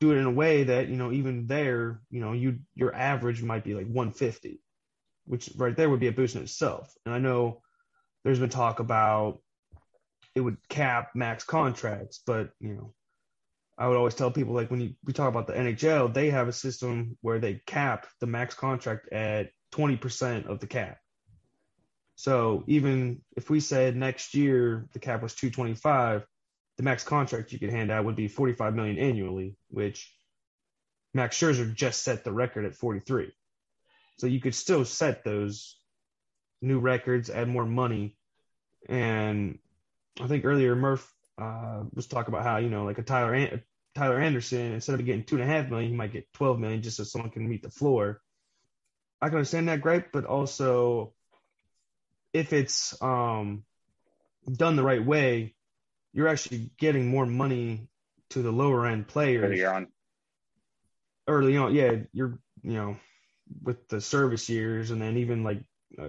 do 0.00 0.12
it 0.12 0.16
in 0.16 0.24
a 0.24 0.30
way 0.30 0.64
that 0.64 0.88
you 0.88 0.96
know 0.96 1.12
even 1.12 1.46
there 1.46 2.00
you 2.10 2.20
know 2.20 2.32
you 2.32 2.58
your 2.74 2.94
average 2.94 3.42
might 3.42 3.64
be 3.64 3.74
like 3.74 3.86
150 3.86 4.60
which 5.26 5.50
right 5.56 5.76
there 5.76 5.88
would 5.88 6.00
be 6.00 6.08
a 6.08 6.12
boost 6.12 6.34
in 6.34 6.42
itself. 6.42 6.92
And 7.04 7.14
i 7.14 7.18
know 7.18 7.62
there's 8.24 8.40
been 8.40 8.50
talk 8.50 8.80
about 8.80 9.40
it 10.34 10.40
would 10.40 10.56
cap 10.68 11.10
max 11.14 11.44
contracts 11.44 12.20
but 12.26 12.50
you 12.60 12.74
know 12.74 12.94
i 13.78 13.86
would 13.86 13.96
always 13.96 14.14
tell 14.14 14.30
people 14.30 14.54
like 14.54 14.70
when 14.70 14.80
you, 14.80 14.94
we 15.04 15.12
talk 15.12 15.28
about 15.28 15.46
the 15.46 15.52
nhl 15.52 16.12
they 16.12 16.30
have 16.30 16.48
a 16.48 16.52
system 16.52 17.16
where 17.20 17.38
they 17.38 17.60
cap 17.66 18.06
the 18.20 18.26
max 18.26 18.54
contract 18.54 19.12
at 19.12 19.50
20% 19.72 20.46
of 20.46 20.58
the 20.58 20.66
cap 20.66 20.98
so 22.20 22.64
even 22.66 23.22
if 23.36 23.50
we 23.50 23.60
said 23.60 23.96
next 23.96 24.34
year 24.34 24.86
the 24.92 24.98
cap 24.98 25.22
was 25.22 25.34
225 25.34 26.26
the 26.80 26.84
max 26.84 27.04
contract 27.04 27.52
you 27.52 27.58
could 27.58 27.68
hand 27.68 27.90
out 27.90 28.06
would 28.06 28.16
be 28.16 28.26
45 28.26 28.74
million 28.74 28.96
annually, 28.96 29.54
which 29.68 30.10
Max 31.12 31.38
Scherzer 31.38 31.74
just 31.74 32.02
set 32.02 32.24
the 32.24 32.32
record 32.32 32.64
at 32.64 32.74
43. 32.74 33.30
So 34.16 34.26
you 34.26 34.40
could 34.40 34.54
still 34.54 34.86
set 34.86 35.22
those 35.22 35.76
new 36.62 36.78
records, 36.78 37.28
add 37.28 37.48
more 37.48 37.66
money. 37.66 38.16
And 38.88 39.58
I 40.18 40.26
think 40.26 40.46
earlier 40.46 40.74
Murph 40.74 41.06
uh, 41.36 41.82
was 41.92 42.06
talking 42.06 42.32
about 42.32 42.44
how, 42.44 42.56
you 42.56 42.70
know, 42.70 42.86
like 42.86 42.96
a 42.96 43.02
Tyler 43.02 43.34
An- 43.34 43.62
Tyler 43.94 44.18
Anderson, 44.18 44.72
instead 44.72 44.98
of 44.98 45.04
getting 45.04 45.24
two 45.24 45.34
and 45.34 45.44
a 45.44 45.46
half 45.46 45.68
million, 45.68 45.90
he 45.90 45.96
might 45.96 46.14
get 46.14 46.32
12 46.32 46.58
million 46.58 46.80
just 46.80 46.96
so 46.96 47.04
someone 47.04 47.30
can 47.30 47.46
meet 47.46 47.62
the 47.62 47.70
floor. 47.70 48.22
I 49.20 49.28
can 49.28 49.36
understand 49.36 49.68
that 49.68 49.82
great, 49.82 50.12
but 50.12 50.24
also 50.24 51.12
if 52.32 52.52
it's 52.52 53.00
um, 53.02 53.64
done 54.50 54.76
the 54.76 54.82
right 54.82 55.04
way, 55.04 55.54
you're 56.12 56.28
actually 56.28 56.70
getting 56.78 57.08
more 57.08 57.26
money 57.26 57.88
to 58.30 58.42
the 58.42 58.50
lower 58.50 58.86
end 58.86 59.08
players 59.08 59.44
earlier 59.44 59.72
on. 59.72 59.86
early 61.26 61.56
on. 61.56 61.74
Yeah, 61.74 61.96
you're 62.12 62.38
you 62.62 62.74
know 62.74 62.96
with 63.62 63.88
the 63.88 64.00
service 64.00 64.48
years, 64.48 64.90
and 64.90 65.00
then 65.00 65.16
even 65.16 65.42
like 65.44 65.62
uh, 65.98 66.08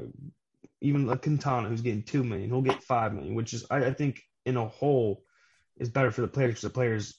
even 0.82 1.08
like 1.08 1.22
Quintana, 1.22 1.70
who's 1.70 1.82
getting 1.82 2.04
two 2.04 2.24
million, 2.24 2.50
he'll 2.50 2.62
get 2.62 2.84
five 2.84 3.14
million, 3.14 3.36
which 3.36 3.54
is 3.54 3.66
I, 3.70 3.86
I 3.86 3.94
think 3.94 4.22
in 4.46 4.58
a 4.58 4.68
whole 4.68 5.24
is 5.78 5.90
better 5.90 6.12
for 6.12 6.22
the 6.22 6.28
players 6.28 6.52
because 6.52 6.62
the 6.64 6.70
players 6.70 7.16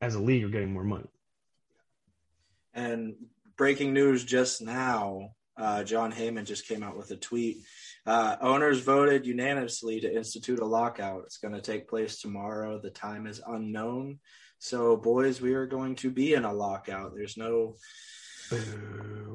as 0.00 0.14
a 0.14 0.20
league 0.20 0.44
are 0.44 0.48
getting 0.48 0.72
more 0.72 0.84
money. 0.84 1.08
And 2.74 3.14
breaking 3.56 3.92
news 3.92 4.24
just 4.24 4.60
now, 4.60 5.30
uh, 5.56 5.84
Jon 5.84 6.12
Heyman 6.12 6.44
just 6.44 6.66
came 6.66 6.82
out 6.82 6.96
with 6.96 7.10
a 7.10 7.16
tweet. 7.16 7.58
Uh, 8.06 8.36
owners 8.40 8.80
voted 8.80 9.26
unanimously 9.26 10.00
to 10.00 10.14
institute 10.14 10.58
a 10.58 10.64
lockout. 10.66 11.22
It's 11.24 11.38
going 11.38 11.54
to 11.54 11.62
take 11.62 11.88
place 11.88 12.20
tomorrow. 12.20 12.78
The 12.78 12.90
time 12.90 13.26
is 13.26 13.40
unknown. 13.46 14.18
So, 14.58 14.96
boys, 14.96 15.40
we 15.40 15.54
are 15.54 15.66
going 15.66 15.94
to 15.96 16.10
be 16.10 16.34
in 16.34 16.44
a 16.44 16.52
lockout. 16.52 17.14
There's 17.14 17.36
no. 17.36 17.76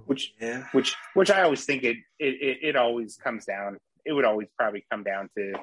Which, 0.05 0.33
Yeah. 0.39 0.65
which, 0.71 0.95
which 1.13 1.31
I 1.31 1.41
always 1.41 1.65
think 1.65 1.83
it, 1.83 1.97
it, 2.19 2.35
it, 2.41 2.57
it 2.61 2.75
always 2.75 3.17
comes 3.17 3.45
down. 3.45 3.77
It 4.05 4.13
would 4.13 4.25
always 4.25 4.47
probably 4.57 4.85
come 4.91 5.03
down 5.03 5.29
to 5.37 5.53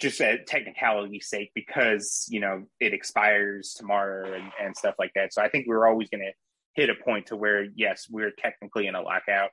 just 0.00 0.20
a 0.20 0.38
technicality 0.44 1.20
sake 1.20 1.52
because 1.54 2.26
you 2.28 2.40
know 2.40 2.64
it 2.80 2.92
expires 2.92 3.74
tomorrow 3.74 4.32
and, 4.34 4.50
and 4.60 4.76
stuff 4.76 4.96
like 4.98 5.12
that. 5.14 5.32
So 5.32 5.40
I 5.40 5.48
think 5.48 5.66
we're 5.68 5.86
always 5.86 6.08
going 6.08 6.22
to 6.22 6.32
hit 6.74 6.90
a 6.90 6.94
point 7.04 7.26
to 7.26 7.36
where 7.36 7.66
yes, 7.76 8.06
we're 8.10 8.32
technically 8.32 8.86
in 8.88 8.94
a 8.96 9.00
lockout, 9.02 9.50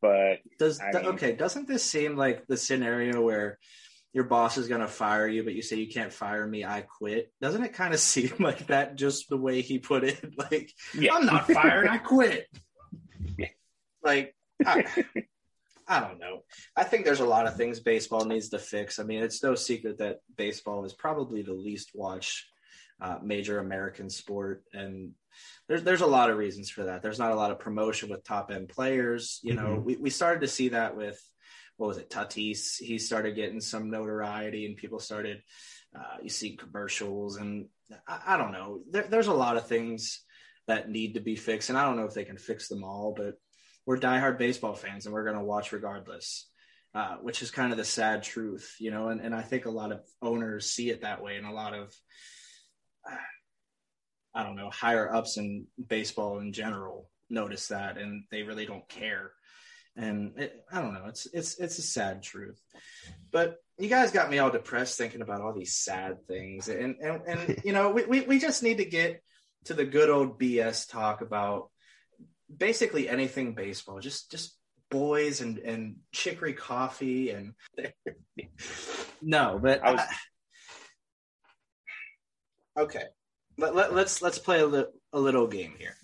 but 0.00 0.38
Does 0.58 0.80
I 0.80 0.92
mean- 0.92 1.06
okay? 1.14 1.32
Doesn't 1.32 1.68
this 1.68 1.84
seem 1.84 2.16
like 2.16 2.46
the 2.46 2.56
scenario 2.56 3.20
where 3.22 3.58
your 4.12 4.24
boss 4.24 4.56
is 4.56 4.68
going 4.68 4.80
to 4.80 4.88
fire 4.88 5.28
you, 5.28 5.42
but 5.44 5.54
you 5.54 5.60
say 5.62 5.76
you 5.76 5.92
can't 5.92 6.12
fire 6.12 6.46
me, 6.46 6.64
I 6.64 6.80
quit? 6.82 7.30
Doesn't 7.40 7.64
it 7.64 7.74
kind 7.74 7.92
of 7.92 8.00
seem 8.14 8.32
like 8.38 8.66
that? 8.68 8.96
Just 8.96 9.28
the 9.28 9.36
way 9.36 9.60
he 9.60 9.78
put 9.78 10.04
it, 10.04 10.18
like 10.38 10.72
yeah, 10.94 11.14
I'm 11.14 11.26
not 11.26 11.50
fired, 11.50 11.88
I 11.88 11.98
quit. 11.98 12.46
Yeah. 13.38 13.48
Like 14.02 14.34
I, 14.64 14.84
I 15.88 16.00
don't 16.00 16.18
know. 16.18 16.42
I 16.76 16.84
think 16.84 17.04
there's 17.04 17.20
a 17.20 17.26
lot 17.26 17.46
of 17.46 17.56
things 17.56 17.80
baseball 17.80 18.24
needs 18.24 18.50
to 18.50 18.58
fix. 18.58 18.98
I 18.98 19.02
mean, 19.04 19.22
it's 19.22 19.42
no 19.42 19.54
secret 19.54 19.98
that 19.98 20.18
baseball 20.36 20.84
is 20.84 20.92
probably 20.92 21.42
the 21.42 21.52
least 21.54 21.90
watched 21.94 22.44
uh, 23.00 23.18
major 23.22 23.58
American 23.58 24.08
sport, 24.10 24.64
and 24.72 25.12
there's 25.68 25.82
there's 25.82 26.00
a 26.00 26.06
lot 26.06 26.30
of 26.30 26.38
reasons 26.38 26.70
for 26.70 26.84
that. 26.84 27.02
There's 27.02 27.18
not 27.18 27.32
a 27.32 27.36
lot 27.36 27.50
of 27.50 27.58
promotion 27.58 28.08
with 28.08 28.24
top 28.24 28.50
end 28.50 28.68
players. 28.68 29.40
You 29.42 29.54
know, 29.54 29.76
Mhm. 29.76 29.84
we 29.84 29.96
we 29.96 30.10
started 30.10 30.40
to 30.40 30.48
see 30.48 30.70
that 30.70 30.96
with 30.96 31.20
what 31.76 31.88
was 31.88 31.98
it, 31.98 32.08
Tatis? 32.08 32.78
He 32.78 32.98
started 32.98 33.34
getting 33.34 33.60
some 33.60 33.90
notoriety, 33.90 34.64
and 34.66 34.76
people 34.76 34.98
started. 34.98 35.42
Uh, 35.94 36.18
you 36.22 36.28
see 36.28 36.56
commercials, 36.56 37.36
and 37.36 37.68
I, 38.06 38.34
I 38.34 38.36
don't 38.36 38.52
know. 38.52 38.82
There, 38.90 39.04
there's 39.04 39.28
a 39.28 39.34
lot 39.34 39.56
of 39.56 39.66
things 39.66 40.22
that 40.66 40.90
need 40.90 41.14
to 41.14 41.20
be 41.20 41.36
fixed, 41.36 41.68
and 41.68 41.78
I 41.78 41.84
don't 41.84 41.96
know 41.96 42.06
if 42.06 42.14
they 42.14 42.24
can 42.24 42.38
fix 42.38 42.68
them 42.68 42.82
all, 42.84 43.14
but 43.16 43.34
we're 43.86 43.98
diehard 43.98 44.36
baseball 44.38 44.74
fans, 44.74 45.06
and 45.06 45.14
we're 45.14 45.24
going 45.24 45.38
to 45.38 45.44
watch 45.44 45.72
regardless. 45.72 46.50
Uh, 46.94 47.16
which 47.16 47.42
is 47.42 47.50
kind 47.50 47.72
of 47.72 47.76
the 47.76 47.84
sad 47.84 48.22
truth, 48.22 48.74
you 48.80 48.90
know, 48.90 49.08
and, 49.08 49.20
and 49.20 49.34
I 49.34 49.42
think 49.42 49.66
a 49.66 49.70
lot 49.70 49.92
of 49.92 50.00
owners 50.22 50.70
see 50.70 50.88
it 50.88 51.02
that 51.02 51.22
way, 51.22 51.36
and 51.36 51.46
a 51.46 51.52
lot 51.52 51.74
of 51.74 51.94
I 54.34 54.42
don't 54.42 54.56
know, 54.56 54.70
higher 54.70 55.12
ups 55.12 55.38
in 55.38 55.66
baseball 55.88 56.38
in 56.40 56.52
general 56.52 57.08
notice 57.30 57.68
that 57.68 57.96
and 57.98 58.24
they 58.30 58.42
really 58.42 58.66
don't 58.66 58.88
care. 58.88 59.32
And 59.96 60.38
it, 60.38 60.64
I 60.70 60.80
don't 60.82 60.92
know, 60.92 61.06
it's 61.06 61.26
it's 61.32 61.58
it's 61.58 61.78
a 61.78 61.82
sad 61.82 62.22
truth. 62.22 62.60
But 63.32 63.56
you 63.78 63.88
guys 63.88 64.10
got 64.10 64.30
me 64.30 64.38
all 64.38 64.50
depressed 64.50 64.98
thinking 64.98 65.22
about 65.22 65.40
all 65.40 65.54
these 65.54 65.74
sad 65.74 66.26
things. 66.26 66.68
And 66.68 66.96
and, 67.00 67.22
and 67.26 67.60
you 67.64 67.72
know, 67.72 67.90
we, 67.90 68.04
we, 68.04 68.20
we 68.22 68.38
just 68.38 68.62
need 68.62 68.78
to 68.78 68.84
get 68.84 69.22
to 69.64 69.74
the 69.74 69.86
good 69.86 70.10
old 70.10 70.38
BS 70.38 70.88
talk 70.88 71.22
about 71.22 71.70
basically 72.54 73.08
anything 73.08 73.54
baseball. 73.54 74.00
Just 74.00 74.30
just 74.30 74.54
boys 74.90 75.40
and 75.40 75.58
and 75.58 75.96
chicory 76.12 76.52
coffee 76.52 77.30
and 77.30 77.54
no, 79.22 79.58
but 79.62 79.82
I 79.82 79.92
was- 79.92 80.00
I- 80.00 80.14
okay. 82.76 83.04
let, 83.58 83.74
let, 83.74 83.94
let's 83.94 84.22
let's 84.22 84.38
play 84.38 84.60
a, 84.60 84.66
li- 84.66 84.84
a 85.12 85.20
little 85.20 85.46
game 85.46 85.74
here. 85.78 85.94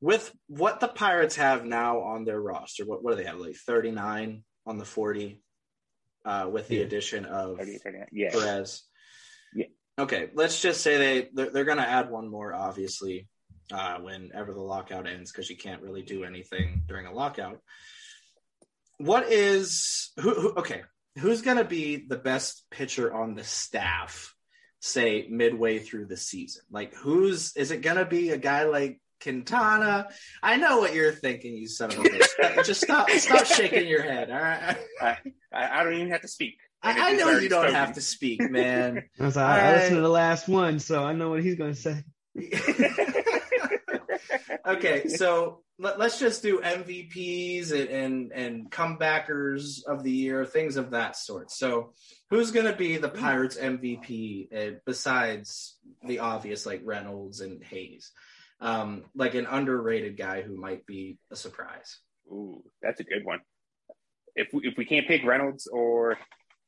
With 0.00 0.32
what 0.46 0.80
the 0.80 0.88
Pirates 0.88 1.36
have 1.36 1.64
now 1.64 2.00
on 2.00 2.24
their 2.24 2.40
roster, 2.40 2.84
what 2.86 3.02
what 3.02 3.10
do 3.12 3.16
they 3.22 3.28
have? 3.28 3.38
Like 3.38 3.56
thirty 3.56 3.90
nine 3.90 4.44
on 4.66 4.78
the 4.78 4.84
forty, 4.84 5.40
uh, 6.24 6.48
with 6.50 6.68
the 6.68 6.76
Yeah. 6.76 6.82
addition 6.84 7.24
of 7.24 7.58
30, 7.58 7.78
30, 7.78 7.98
yeah. 8.12 8.30
Perez. 8.30 8.82
Yeah. 9.54 9.66
Okay, 9.98 10.28
let's 10.34 10.60
just 10.62 10.82
say 10.82 10.96
they 10.98 11.28
they're, 11.34 11.50
they're 11.50 11.64
going 11.64 11.78
to 11.78 11.88
add 11.88 12.10
one 12.10 12.28
more, 12.30 12.54
obviously, 12.54 13.26
uh, 13.72 13.98
whenever 13.98 14.52
the 14.52 14.60
lockout 14.60 15.08
ends, 15.08 15.32
because 15.32 15.50
you 15.50 15.56
can't 15.56 15.82
really 15.82 16.02
do 16.02 16.22
anything 16.22 16.82
during 16.86 17.06
a 17.06 17.12
lockout. 17.12 17.58
What 18.98 19.30
is 19.32 20.10
who? 20.20 20.34
who 20.34 20.52
okay, 20.58 20.82
who's 21.18 21.42
going 21.42 21.56
to 21.56 21.64
be 21.64 22.04
the 22.06 22.16
best 22.18 22.64
pitcher 22.70 23.12
on 23.12 23.34
the 23.34 23.42
staff? 23.44 24.34
Say 24.80 25.26
midway 25.28 25.80
through 25.80 26.06
the 26.06 26.16
season, 26.16 26.62
like 26.70 26.94
who's 26.94 27.56
is 27.56 27.72
it 27.72 27.82
going 27.82 27.96
to 27.96 28.04
be 28.04 28.30
a 28.30 28.38
guy 28.38 28.64
like 28.64 29.00
Quintana? 29.20 30.08
I 30.40 30.56
know 30.56 30.78
what 30.78 30.94
you're 30.94 31.12
thinking, 31.12 31.56
you 31.56 31.66
son 31.66 31.90
of 31.90 31.98
a 31.98 32.02
bitch. 32.02 32.64
just 32.64 32.82
stop 32.82 33.10
stop 33.10 33.44
shaking 33.44 33.88
your 33.88 34.02
head. 34.02 34.30
All 34.30 34.38
right. 34.38 34.76
I, 35.00 35.16
I 35.52 35.82
don't 35.82 35.94
even 35.94 36.10
have 36.10 36.22
to 36.22 36.28
speak. 36.28 36.58
I, 36.82 37.10
I 37.10 37.12
know 37.14 37.30
you 37.30 37.48
don't 37.48 37.62
spoken. 37.62 37.74
have 37.74 37.94
to 37.94 38.00
speak, 38.00 38.50
man. 38.50 39.02
I 39.20 39.24
was 39.24 39.36
like, 39.36 39.44
I, 39.44 39.68
I 39.68 39.72
listened 39.74 39.96
to 39.96 40.02
the 40.02 40.08
last 40.08 40.48
one, 40.48 40.78
so 40.78 41.04
I 41.04 41.12
know 41.12 41.30
what 41.30 41.42
he's 41.42 41.56
going 41.56 41.74
to 41.74 41.80
say. 41.80 42.04
okay, 44.66 45.08
so 45.08 45.62
let, 45.78 46.00
us 46.00 46.18
just 46.18 46.42
do 46.42 46.60
MVPs 46.60 47.72
and, 47.72 47.88
and 47.88 48.32
and 48.32 48.70
comebackers 48.70 49.84
of 49.84 50.02
the 50.02 50.10
year, 50.10 50.44
things 50.44 50.76
of 50.76 50.90
that 50.90 51.16
sort. 51.16 51.50
So, 51.50 51.92
who's 52.30 52.50
going 52.50 52.66
to 52.66 52.76
be 52.76 52.96
the 52.96 53.08
Pirates 53.08 53.56
MVP 53.56 54.52
uh, 54.54 54.78
besides 54.84 55.78
the 56.04 56.20
obvious 56.20 56.66
like 56.66 56.82
Reynolds 56.84 57.40
and 57.40 57.62
Hayes? 57.64 58.10
Um, 58.60 59.04
like 59.14 59.34
an 59.34 59.46
underrated 59.46 60.16
guy 60.16 60.42
who 60.42 60.56
might 60.56 60.84
be 60.84 61.18
a 61.30 61.36
surprise. 61.36 61.98
Ooh, 62.26 62.62
that's 62.82 63.00
a 63.00 63.04
good 63.04 63.24
one. 63.24 63.40
If 64.34 64.48
we, 64.52 64.62
if 64.64 64.76
we 64.76 64.84
can't 64.84 65.06
pick 65.06 65.24
Reynolds 65.24 65.68
or 65.68 66.18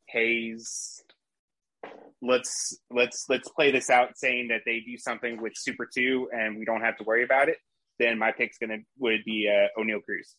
Hayes, 0.07 1.03
let's 2.23 2.79
let's 2.91 3.27
let's 3.29 3.49
play 3.49 3.71
this 3.71 3.91
out 3.91 4.17
saying 4.17 4.49
that 4.49 4.63
they 4.67 4.81
do 4.81 4.99
something 4.99 5.41
with 5.41 5.53
Super 5.57 5.89
Two 5.93 6.29
and 6.33 6.59
we 6.59 6.65
don't 6.65 6.83
have 6.83 6.97
to 6.99 7.05
worry 7.05 7.25
about 7.25 7.49
it. 7.49 7.57
Then 7.99 8.19
my 8.19 8.33
pick's 8.33 8.59
gonna 8.59 8.79
would 8.99 9.25
be 9.25 9.49
uh, 9.51 9.69
Oneil 9.81 10.03
Cruz 10.03 10.37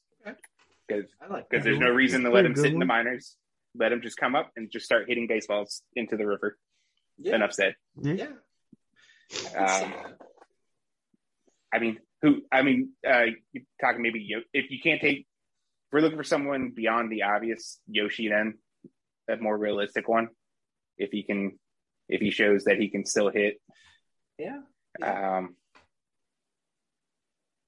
because 0.88 1.10
I 1.22 1.28
like 1.28 1.50
because 1.50 1.64
there's 1.64 1.80
no 1.80 1.90
reason 1.90 2.24
to 2.24 2.30
let 2.32 2.46
him 2.46 2.54
Good 2.54 2.62
sit 2.62 2.74
in 2.74 2.80
the 2.80 2.86
minors. 2.86 3.36
Let 3.76 3.92
him 3.92 4.02
just 4.02 4.18
come 4.18 4.36
up 4.36 4.52
and 4.56 4.70
just 4.72 4.86
start 4.86 5.06
hitting 5.08 5.28
baseballs 5.28 5.84
into 5.96 6.18
the 6.18 6.26
river. 6.26 6.58
Yeah, 7.18 7.36
Enough 7.36 7.54
said. 7.54 7.76
Yeah. 8.02 8.14
yeah. 8.14 8.28
I 9.58 9.82
Um. 9.84 9.94
I 11.74 11.80
mean, 11.80 12.00
who? 12.22 12.42
I 12.52 12.64
mean, 12.64 12.90
uh, 13.08 13.28
you're 13.54 13.64
talking 13.80 14.02
maybe 14.02 14.20
Yo- 14.28 14.42
if 14.54 14.70
you 14.72 14.80
can't 14.84 15.00
take, 15.00 15.20
if 15.20 15.26
we're 15.94 16.02
looking 16.02 16.18
for 16.18 16.24
someone 16.24 16.72
beyond 16.76 17.12
the 17.12 17.24
obvious. 17.24 17.80
Yoshi, 17.88 18.28
then 18.28 18.56
a 19.30 19.38
more 19.38 19.58
realistic 19.58 20.10
one. 20.10 20.30
If 21.02 21.12
he 21.12 21.24
can, 21.24 21.58
if 22.10 22.22
he 22.22 22.30
shows 22.32 22.66
that 22.66 22.78
he 22.78 22.90
can 22.90 23.06
still 23.06 23.30
hit, 23.30 23.56
yeah. 24.38 24.60
um, 25.02 25.56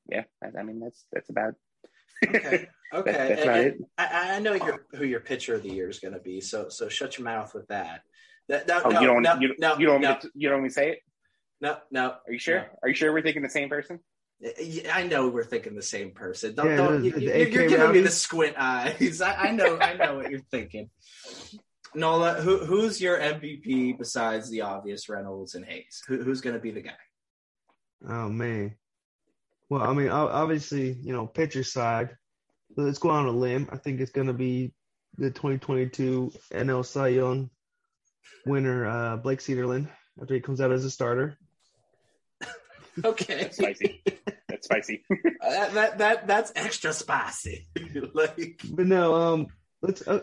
yeah. 0.07 0.23
I, 0.43 0.59
I 0.59 0.63
mean, 0.63 0.79
that's 0.79 1.05
that's 1.11 1.29
about. 1.29 1.53
Okay. 2.25 2.67
Okay. 2.93 3.11
That's- 3.11 3.29
that's 3.29 3.41
And- 3.41 3.49
about 3.49 3.59
and 3.59 3.67
it. 3.67 3.81
I, 3.97 4.35
I 4.35 4.39
know 4.39 4.53
your, 4.53 4.85
who 4.93 5.03
your 5.05 5.19
pitcher 5.19 5.55
of 5.55 5.63
the 5.63 5.69
year 5.69 5.89
is 5.89 5.99
going 5.99 6.13
to 6.13 6.19
be. 6.19 6.39
So 6.41 6.69
so 6.69 6.87
shut 6.87 7.17
your 7.17 7.25
mouth 7.25 7.53
with 7.55 7.67
that. 7.67 8.01
That, 8.49 8.67
that 8.67 8.85
Oh, 8.85 8.89
no, 8.91 9.01
you 9.01 9.07
don't. 9.07 9.21
no, 9.23 9.35
you, 9.39 9.55
no, 9.59 9.77
you 9.77 9.85
don't. 9.87 10.01
no, 10.01 10.09
want 10.09 10.23
me 10.23 10.29
to- 10.29 10.31
you 10.35 10.47
don't 10.49 10.57
want 10.57 10.63
me 10.63 10.69
to 10.69 10.73
say 10.73 10.89
it. 10.91 10.99
no, 11.59 11.77
no. 11.91 12.15
Are 12.27 12.31
you 12.31 12.39
sure? 12.39 12.59
No. 12.59 12.65
Are 12.83 12.89
you 12.89 12.95
sure 12.95 13.11
we're 13.11 13.23
thinking 13.23 13.41
the 13.41 13.49
same 13.49 13.67
person? 13.67 13.99
I 14.93 15.03
know 15.09 15.27
we're 15.29 15.43
thinking 15.43 15.73
the 15.75 15.81
same 15.81 16.11
person. 16.11 16.53
Don't, 16.55 16.67
Yeah, 16.67 16.75
don't, 16.77 17.03
you, 17.03 17.11
the 17.11 17.21
you- 17.23 17.31
AK 17.33 17.53
you're 17.53 17.67
giving 17.67 17.91
me 17.91 18.01
the 18.01 18.11
squint 18.11 18.55
eyes. 18.57 19.21
I, 19.21 19.33
I 19.47 19.51
know, 19.51 19.77
I 19.79 19.93
know 19.95 20.15
what 20.17 20.29
you're 20.29 20.41
thinking. 20.51 20.89
Nola, 21.95 22.36
who, 22.36 22.60
who's 22.60 23.01
your 23.01 23.17
MVP 23.19 23.97
besides 23.97 24.49
the 24.49 24.62
obvious 24.62 25.10
Reynolds 25.10 25.56
and 25.56 25.65
Hayes? 25.65 26.01
Who, 26.08 26.23
who's 26.23 26.41
going 26.41 26.56
to 26.56 26.62
be 26.62 26.71
the 26.71 26.82
guy? 26.82 26.91
Oh 28.08 28.29
man. 28.29 28.75
Well, 29.69 29.82
I 29.82 29.93
mean, 29.93 30.10
obviously, 30.10 30.91
you 30.91 31.13
know, 31.13 31.25
pitcher 31.25 31.63
side. 31.63 32.17
Let's 32.75 32.99
go 32.99 33.10
on 33.10 33.25
a 33.25 33.32
limb. 33.32 33.69
I 33.71 33.77
think 33.77 34.01
it's 34.01 34.12
going 34.12 34.27
to 34.27 34.34
be 34.34 34.73
the 35.17 35.29
2022 35.29 36.32
NL 36.51 36.86
Cy 36.86 37.08
Young 37.10 37.49
winner, 38.45 38.86
uh, 38.86 39.17
Blake 39.17 39.39
Cederlind, 39.39 39.88
after 40.21 40.34
he 40.34 40.41
comes 40.41 40.62
out 40.62 40.71
as 40.71 40.86
a 40.86 40.91
starter. 40.91 41.38
Okay, 43.03 43.41
That's 43.41 43.58
spicy. 43.58 44.03
that's 44.47 44.65
spicy. 44.67 45.03
that, 45.41 45.73
that 45.73 45.97
that 45.97 46.27
that's 46.27 46.51
extra 46.56 46.93
spicy. 46.93 47.65
like, 48.13 48.62
But 48.69 48.86
no, 48.86 49.15
um, 49.15 49.47
let's. 49.82 50.08
Uh, 50.08 50.19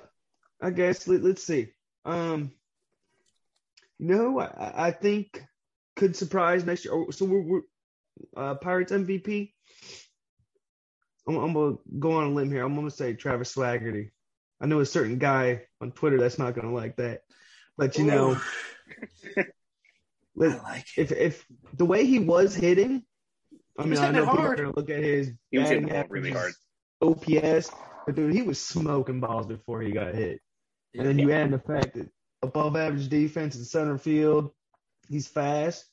I 0.63 0.71
guess 0.71 1.07
let, 1.09 1.23
let's 1.23 1.43
see. 1.45 1.69
Um, 2.05 2.53
you 3.99 4.07
know, 4.09 4.41
I, 4.41 4.89
I 4.89 4.91
think 4.91 5.43
could 5.97 6.17
surprise 6.17 6.65
next 6.65 6.85
year. 6.85 6.95
Oh, 6.95 7.11
So 7.11 7.25
we're, 7.25 7.41
we're 7.43 7.61
uh, 8.37 8.55
Pirates 8.57 8.93
MVP. 8.93 9.53
I'm, 11.29 11.37
I'm 11.37 11.53
gonna 11.53 11.77
go 11.99 12.13
on 12.13 12.25
a 12.25 12.31
limb 12.31 12.51
here. 12.51 12.65
I'm 12.65 12.75
gonna 12.75 12.91
say 12.91 13.15
Travis 13.15 13.55
Swaggerty. 13.55 14.11
I 14.61 14.67
know 14.67 14.81
a 14.81 14.87
certain 14.87 15.19
guy 15.19 15.63
on 15.81 15.93
Twitter 15.93 16.19
that's 16.19 16.39
not 16.39 16.55
gonna 16.55 16.73
like 16.75 16.97
that, 16.97 17.23
but 17.77 17.97
you 17.99 18.05
know, 18.05 18.33
ooh, 18.33 18.41
I 19.37 19.45
let- 20.35 20.63
like 20.63 20.87
it. 20.97 21.11
if 21.11 21.13
if 21.13 21.47
the 21.75 21.85
way 21.87 22.05
he 22.07 22.19
was 22.19 22.55
hitting, 22.55 23.03
I 23.79 23.85
mean, 23.85 23.99
I 23.99 24.11
know 24.11 24.25
it 24.25 24.31
people 24.31 24.47
are 24.47 24.57
gonna 24.57 24.73
look 24.77 24.91
at 24.91 25.03
his 25.03 25.31
He 25.51 25.59
was 25.59 25.69
batting 25.69 25.89
hitting 25.89 26.11
really 26.11 26.31
hard. 26.33 26.53
OPS, 27.03 27.71
but 28.07 28.15
dude, 28.15 28.35
he 28.35 28.43
was 28.43 28.59
smoking 28.61 29.21
balls 29.21 29.47
before 29.47 29.81
he 29.81 29.93
got 29.93 30.15
hit. 30.15 30.41
And 30.97 31.07
then 31.07 31.19
you 31.19 31.31
add 31.33 31.47
in 31.47 31.51
the 31.53 31.59
fact 31.59 31.95
that 31.95 32.09
above 32.43 32.77
average 32.77 33.09
defense 33.09 33.57
in 33.57 33.65
center 33.65 33.99
field, 33.99 34.51
he's 35.09 35.29
fast. 35.29 35.85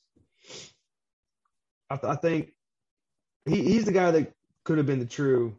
I, 1.90 1.96
th- 1.96 2.10
I 2.12 2.16
think 2.16 2.52
he, 3.46 3.62
he's 3.62 3.84
the 3.84 3.92
guy 3.92 4.10
that 4.10 4.32
could 4.64 4.78
have 4.78 4.86
been 4.86 4.98
the 4.98 5.06
true, 5.06 5.56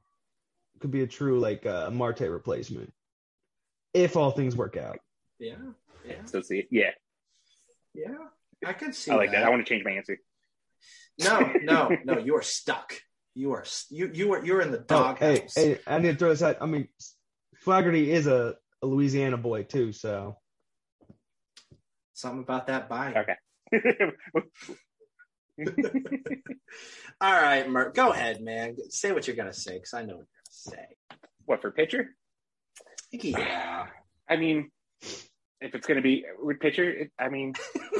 could 0.79 0.91
be 0.91 1.01
a 1.01 1.07
true 1.07 1.39
like 1.39 1.65
uh, 1.65 1.89
Marte 1.89 2.21
replacement 2.21 2.93
if 3.93 4.15
all 4.17 4.31
things 4.31 4.55
work 4.55 4.77
out. 4.77 4.99
Yeah, 5.39 5.55
yeah, 6.05 6.25
So 6.25 6.41
see, 6.41 6.67
yeah, 6.69 6.91
yeah. 7.93 8.15
I 8.65 8.73
can 8.73 8.91
see. 8.93 9.11
I 9.11 9.15
like 9.15 9.31
that. 9.31 9.43
I 9.43 9.49
want 9.49 9.65
to 9.65 9.73
change 9.73 9.85
my 9.85 9.91
answer. 9.91 10.17
No, 11.17 11.51
no, 11.61 11.97
no. 12.03 12.17
You 12.19 12.35
are 12.35 12.41
stuck. 12.41 12.93
You 13.35 13.53
are 13.53 13.63
you 13.89 14.11
you 14.13 14.33
are 14.33 14.45
you're 14.45 14.61
in 14.61 14.71
the 14.71 14.83
Oh, 14.89 15.15
hey, 15.15 15.35
doghouse. 15.35 15.55
hey, 15.55 15.79
I 15.87 15.99
need 15.99 16.11
to 16.11 16.17
throw 16.17 16.29
this 16.29 16.43
out. 16.43 16.57
I 16.61 16.65
mean, 16.65 16.89
Swaggerty 17.65 18.07
is 18.07 18.27
a, 18.27 18.55
a 18.81 18.87
Louisiana 18.87 19.37
boy 19.37 19.63
too, 19.63 19.91
so 19.91 20.37
Something 22.13 22.41
about 22.41 22.67
that 22.67 22.89
bite. 22.89 23.15
Okay. 23.15 23.35
All 27.21 27.33
right, 27.33 27.69
Mert, 27.69 27.95
go 27.95 28.11
ahead, 28.11 28.41
man. 28.41 28.75
Say 28.89 29.13
what 29.13 29.25
you're 29.25 29.37
gonna 29.37 29.53
say, 29.53 29.75
because 29.75 29.93
I 29.93 30.01
know 30.01 30.17
what 30.17 30.27
you're 30.27 30.75
gonna 30.75 30.81
say. 30.81 30.85
what 31.45 31.61
for 31.61 31.71
pitcher? 31.71 32.15
Yeah. 33.11 33.87
I 34.27 34.35
mean, 34.35 34.69
if 35.61 35.75
it's 35.75 35.87
going 35.87 35.95
to 35.97 36.01
be 36.01 36.25
with 36.41 36.59
pitcher, 36.59 36.89
it, 36.89 37.11
I 37.19 37.29
mean, 37.29 37.53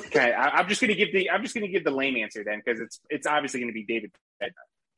okay, 0.08 0.32
I, 0.32 0.60
I'm 0.60 0.68
just 0.70 0.82
going 0.82 0.89
to 0.89 0.95
give 0.95 1.12
the 1.14 1.30
I'm 1.30 1.41
just 1.41 1.54
going 1.54 1.66
to 1.66 1.72
give 1.72 1.84
the 1.84 1.91
lame 1.91 2.16
answer 2.18 2.43
then 2.43 2.62
because 2.64 2.80
it's 2.80 2.99
it's 3.10 3.28
obviously 3.28 3.60
going 3.60 3.72
to 3.72 3.74
be 3.74 3.86
David. 3.86 4.12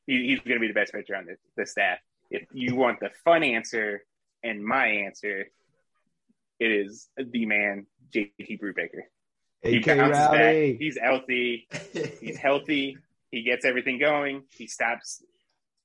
He, 0.07 0.27
he's 0.27 0.39
going 0.39 0.57
to 0.57 0.59
be 0.59 0.67
the 0.67 0.73
best 0.73 0.93
pitcher 0.93 1.15
on 1.15 1.25
the, 1.25 1.35
the 1.55 1.65
staff. 1.65 1.99
If 2.29 2.43
you 2.53 2.75
want 2.75 2.99
the 2.99 3.09
fun 3.23 3.43
answer 3.43 4.03
and 4.43 4.63
my 4.63 4.87
answer, 4.87 5.45
it 6.61 6.71
is 6.71 7.09
the 7.17 7.45
man 7.45 7.87
JT 8.13 8.59
Brubaker. 8.61 9.01
He 9.63 9.77
AK 9.77 9.85
bounces 9.85 10.27
back. 10.31 10.55
He's 10.79 10.97
healthy. 10.97 11.67
He's 12.21 12.37
healthy. 12.37 12.97
He 13.31 13.43
gets 13.43 13.65
everything 13.65 13.99
going. 13.99 14.43
He 14.57 14.67
stops 14.67 15.23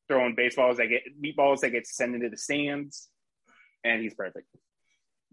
throwing 0.08 0.34
baseballs 0.34 0.76
that 0.76 0.86
get 0.88 1.02
meatballs 1.20 1.60
that 1.60 1.70
get 1.70 1.86
sent 1.86 2.14
into 2.14 2.28
the 2.28 2.36
stands, 2.36 3.08
and 3.84 4.02
he's 4.02 4.14
perfect. 4.14 4.46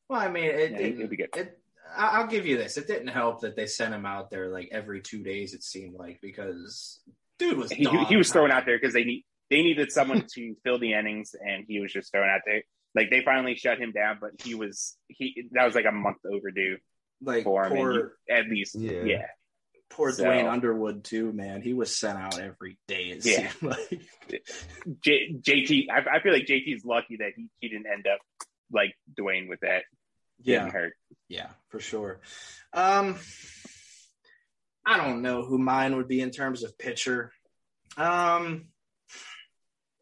well, 0.09 0.19
I 0.19 0.29
mean, 0.29 0.45
it, 0.45 0.71
Yeah, 0.71 0.77
it, 0.77 0.97
he'll 0.97 1.07
be 1.07 1.17
good. 1.17 1.29
it, 1.35 1.59
I- 1.95 2.19
I'll 2.19 2.27
give 2.27 2.45
you 2.45 2.57
this. 2.57 2.77
It 2.77 2.87
didn't 2.87 3.07
help 3.07 3.41
that 3.41 3.55
they 3.55 3.65
sent 3.67 3.93
him 3.93 4.05
out 4.05 4.29
there 4.31 4.49
like 4.49 4.69
every 4.71 5.01
two 5.01 5.23
days. 5.23 5.53
It 5.53 5.63
seemed 5.63 5.95
like 5.95 6.19
because 6.21 7.01
dude 7.39 7.57
was 7.57 7.71
He, 7.71 7.85
he 8.09 8.15
was 8.17 8.31
thrown 8.31 8.51
out 8.51 8.65
there 8.65 8.77
because 8.79 8.93
they 8.93 9.03
need 9.03 9.25
they 9.49 9.61
needed 9.61 9.91
someone 9.91 10.25
to 10.35 10.55
fill 10.63 10.79
the 10.79 10.93
innings, 10.93 11.35
and 11.39 11.65
he 11.67 11.79
was 11.79 11.91
just 11.93 12.11
thrown 12.11 12.27
out 12.29 12.41
there. 12.45 12.63
Like 12.95 13.09
they 13.09 13.21
finally 13.23 13.55
shut 13.55 13.79
him 13.79 13.91
down, 13.91 14.17
but 14.21 14.31
he 14.43 14.55
was 14.55 14.95
he 15.07 15.47
that 15.53 15.65
was 15.65 15.75
like 15.75 15.85
a 15.85 15.91
month 15.91 16.17
overdue 16.31 16.77
like 17.21 17.43
for 17.43 17.65
him. 17.65 17.73
poor 17.75 18.11
he- 18.27 18.33
at 18.33 18.47
least, 18.47 18.75
Yeah. 18.75 19.03
yeah. 19.03 19.25
poor 19.89 20.11
So- 20.11 20.23
Duane 20.25 20.45
Underwood 20.47 21.03
too. 21.03 21.31
Man, 21.33 21.61
he 21.61 21.73
was 21.73 21.95
sent 21.95 22.17
out 22.19 22.39
every 22.39 22.77
day. 22.87 23.05
It 23.11 23.25
Yeah. 23.25 23.49
seemed 23.51 23.71
like. 23.71 24.01
J, 25.01 25.33
JT, 25.39 25.87
I, 25.89 26.17
I 26.17 26.21
feel 26.21 26.33
like 26.33 26.45
JT's 26.45 26.83
lucky 26.85 27.17
that 27.17 27.31
he, 27.35 27.47
he 27.59 27.69
didn't 27.69 27.87
end 27.91 28.05
up 28.07 28.19
like 28.71 28.93
Duane 29.15 29.47
with 29.47 29.59
that 29.61 29.83
Yeah, 30.41 30.69
hurt. 30.69 30.93
yeah, 31.27 31.49
for 31.69 31.79
sure. 31.79 32.21
Um, 32.73 33.17
I 34.85 34.97
don't 34.97 35.21
know 35.21 35.43
who 35.43 35.57
mine 35.57 35.95
would 35.95 36.07
be 36.07 36.21
in 36.21 36.31
terms 36.31 36.63
of 36.63 36.77
pitcher. 36.77 37.31
Um, 37.97 38.65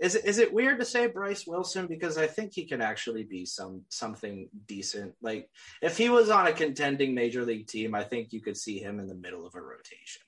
is 0.01 0.15
it 0.15 0.25
is 0.25 0.39
it 0.39 0.51
weird 0.51 0.79
to 0.79 0.85
say 0.85 1.05
Bryce 1.05 1.45
Wilson 1.45 1.85
because 1.85 2.17
I 2.17 2.25
think 2.25 2.53
he 2.53 2.65
can 2.65 2.81
actually 2.81 3.23
be 3.23 3.45
some 3.45 3.83
something 3.89 4.49
decent. 4.65 5.13
Like 5.21 5.47
if 5.81 5.95
he 5.95 6.09
was 6.09 6.31
on 6.31 6.47
a 6.47 6.53
contending 6.53 7.13
major 7.13 7.45
league 7.45 7.67
team, 7.67 7.93
I 7.93 8.03
think 8.03 8.33
you 8.33 8.41
could 8.41 8.57
see 8.57 8.79
him 8.79 8.99
in 8.99 9.07
the 9.07 9.15
middle 9.15 9.45
of 9.45 9.53
a 9.53 9.61
rotation. 9.61 10.23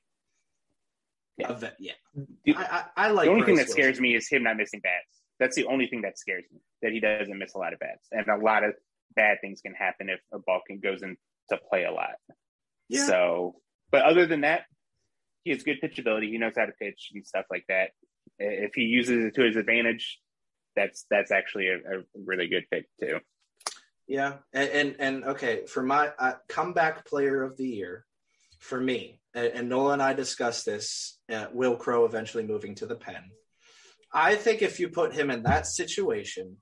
Yeah, 1.37 1.57
yeah. 1.79 1.93
Dude, 2.45 2.55
I, 2.55 2.85
I, 2.95 3.07
I, 3.07 3.07
like 3.09 3.25
the 3.25 3.31
only 3.31 3.41
Bryce 3.41 3.47
thing 3.47 3.55
that 3.55 3.61
Wilson. 3.61 3.73
scares 3.73 3.99
me 3.99 4.15
is 4.15 4.27
him 4.29 4.43
not 4.43 4.57
missing 4.57 4.79
bats. 4.81 5.21
That's 5.39 5.55
the 5.55 5.65
only 5.65 5.87
thing 5.87 6.03
that 6.03 6.19
scares 6.19 6.43
me 6.53 6.59
that 6.83 6.91
he 6.91 6.99
doesn't 6.99 7.35
miss 7.35 7.55
a 7.55 7.57
lot 7.57 7.73
of 7.73 7.79
bats, 7.79 8.07
and 8.11 8.27
a 8.27 8.37
lot 8.37 8.63
of 8.63 8.75
bad 9.15 9.39
things 9.41 9.61
can 9.61 9.73
happen 9.73 10.09
if 10.09 10.19
a 10.31 10.37
ball 10.37 10.61
can 10.67 10.79
goes 10.79 11.01
into 11.01 11.17
play 11.69 11.85
a 11.85 11.91
lot. 11.91 12.11
Yeah. 12.89 13.07
So, 13.07 13.55
but 13.91 14.03
other 14.03 14.27
than 14.27 14.41
that, 14.41 14.65
he 15.43 15.49
has 15.49 15.63
good 15.63 15.81
pitchability. 15.81 16.29
He 16.29 16.37
knows 16.37 16.53
how 16.55 16.65
to 16.65 16.71
pitch 16.73 17.09
and 17.15 17.25
stuff 17.25 17.45
like 17.49 17.65
that. 17.69 17.89
If 18.39 18.73
he 18.75 18.83
uses 18.83 19.25
it 19.25 19.35
to 19.35 19.43
his 19.43 19.55
advantage, 19.55 20.19
that's 20.75 21.05
that's 21.09 21.31
actually 21.31 21.67
a, 21.67 21.75
a 21.75 22.03
really 22.25 22.47
good 22.47 22.65
pick 22.71 22.85
too. 22.99 23.19
Yeah, 24.07 24.37
and 24.53 24.69
and, 24.69 24.95
and 24.99 25.23
okay 25.25 25.65
for 25.65 25.83
my 25.83 26.11
uh, 26.19 26.33
comeback 26.47 27.05
player 27.05 27.43
of 27.43 27.57
the 27.57 27.67
year 27.67 28.05
for 28.59 28.79
me, 28.79 29.19
and, 29.33 29.47
and 29.47 29.69
Nola 29.69 29.93
and 29.93 30.01
I 30.01 30.13
discussed 30.13 30.65
this. 30.65 31.19
Uh, 31.31 31.47
Wil 31.53 31.75
Crowe 31.75 32.05
eventually 32.05 32.45
moving 32.45 32.75
to 32.75 32.85
the 32.85 32.95
pen. 32.95 33.23
I 34.13 34.35
think 34.35 34.61
if 34.61 34.79
you 34.79 34.89
put 34.89 35.13
him 35.13 35.31
in 35.31 35.43
that 35.43 35.65
situation, 35.65 36.57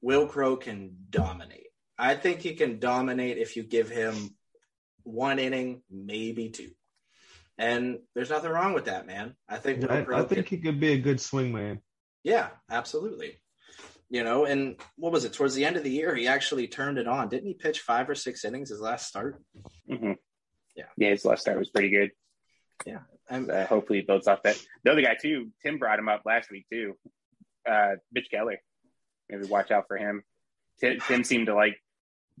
Wil 0.00 0.26
Crowe 0.26 0.56
can 0.56 0.96
dominate. 1.10 1.66
I 1.98 2.14
think 2.14 2.40
he 2.40 2.54
can 2.54 2.78
dominate 2.78 3.38
if 3.38 3.56
you 3.56 3.64
give 3.64 3.88
him 3.90 4.30
one 5.02 5.38
inning, 5.38 5.82
maybe 5.90 6.50
two. 6.50 6.70
And 7.58 7.98
there's 8.14 8.30
nothing 8.30 8.50
wrong 8.50 8.72
with 8.72 8.84
that, 8.84 9.06
man. 9.06 9.34
I 9.48 9.56
think 9.56 9.82
Will 9.82 9.90
I, 9.90 10.20
I 10.20 10.22
think 10.24 10.46
can- 10.46 10.56
he 10.58 10.62
could 10.62 10.78
be 10.80 10.92
a 10.92 10.98
good 10.98 11.20
swing 11.20 11.52
man. 11.52 11.80
yeah, 12.22 12.50
absolutely. 12.70 13.38
You 14.10 14.24
know, 14.24 14.44
and 14.46 14.76
what 14.96 15.12
was 15.12 15.24
it? 15.26 15.32
Towards 15.34 15.54
the 15.54 15.64
end 15.66 15.76
of 15.76 15.82
the 15.84 15.90
year, 15.90 16.14
he 16.14 16.26
actually 16.28 16.66
turned 16.68 16.96
it 16.98 17.06
on. 17.08 17.28
Didn't 17.28 17.46
he 17.48 17.54
pitch 17.54 17.80
five 17.80 18.08
or 18.08 18.14
six 18.14 18.44
innings 18.44 18.70
his 18.70 18.80
last 18.80 19.06
start? 19.08 19.42
hmm 19.86 20.12
Yeah. 20.74 20.84
yeah. 20.96 21.10
His 21.10 21.24
last 21.26 21.42
start 21.42 21.58
was 21.58 21.68
pretty 21.68 21.90
good. 21.90 22.10
Yeah. 22.86 23.00
I'm, 23.28 23.50
Uh, 23.50 23.66
hopefully, 23.66 23.98
he 23.98 24.04
builds 24.06 24.26
off 24.28 24.42
that. 24.44 24.56
The 24.84 24.92
other 24.92 25.02
guy 25.02 25.16
too, 25.20 25.50
Tim 25.62 25.76
brought 25.78 25.98
him 25.98 26.08
up 26.08 26.22
last 26.24 26.50
week 26.50 26.64
too. 26.72 26.94
Uh, 27.68 27.96
Mitch 28.12 28.28
Keller. 28.30 28.58
Maybe 29.28 29.44
watch 29.46 29.70
out 29.70 29.84
for 29.88 29.98
him. 29.98 30.22
Tim, 30.80 31.00
Tim 31.06 31.24
seemed 31.24 31.46
to 31.46 31.54
like. 31.54 31.76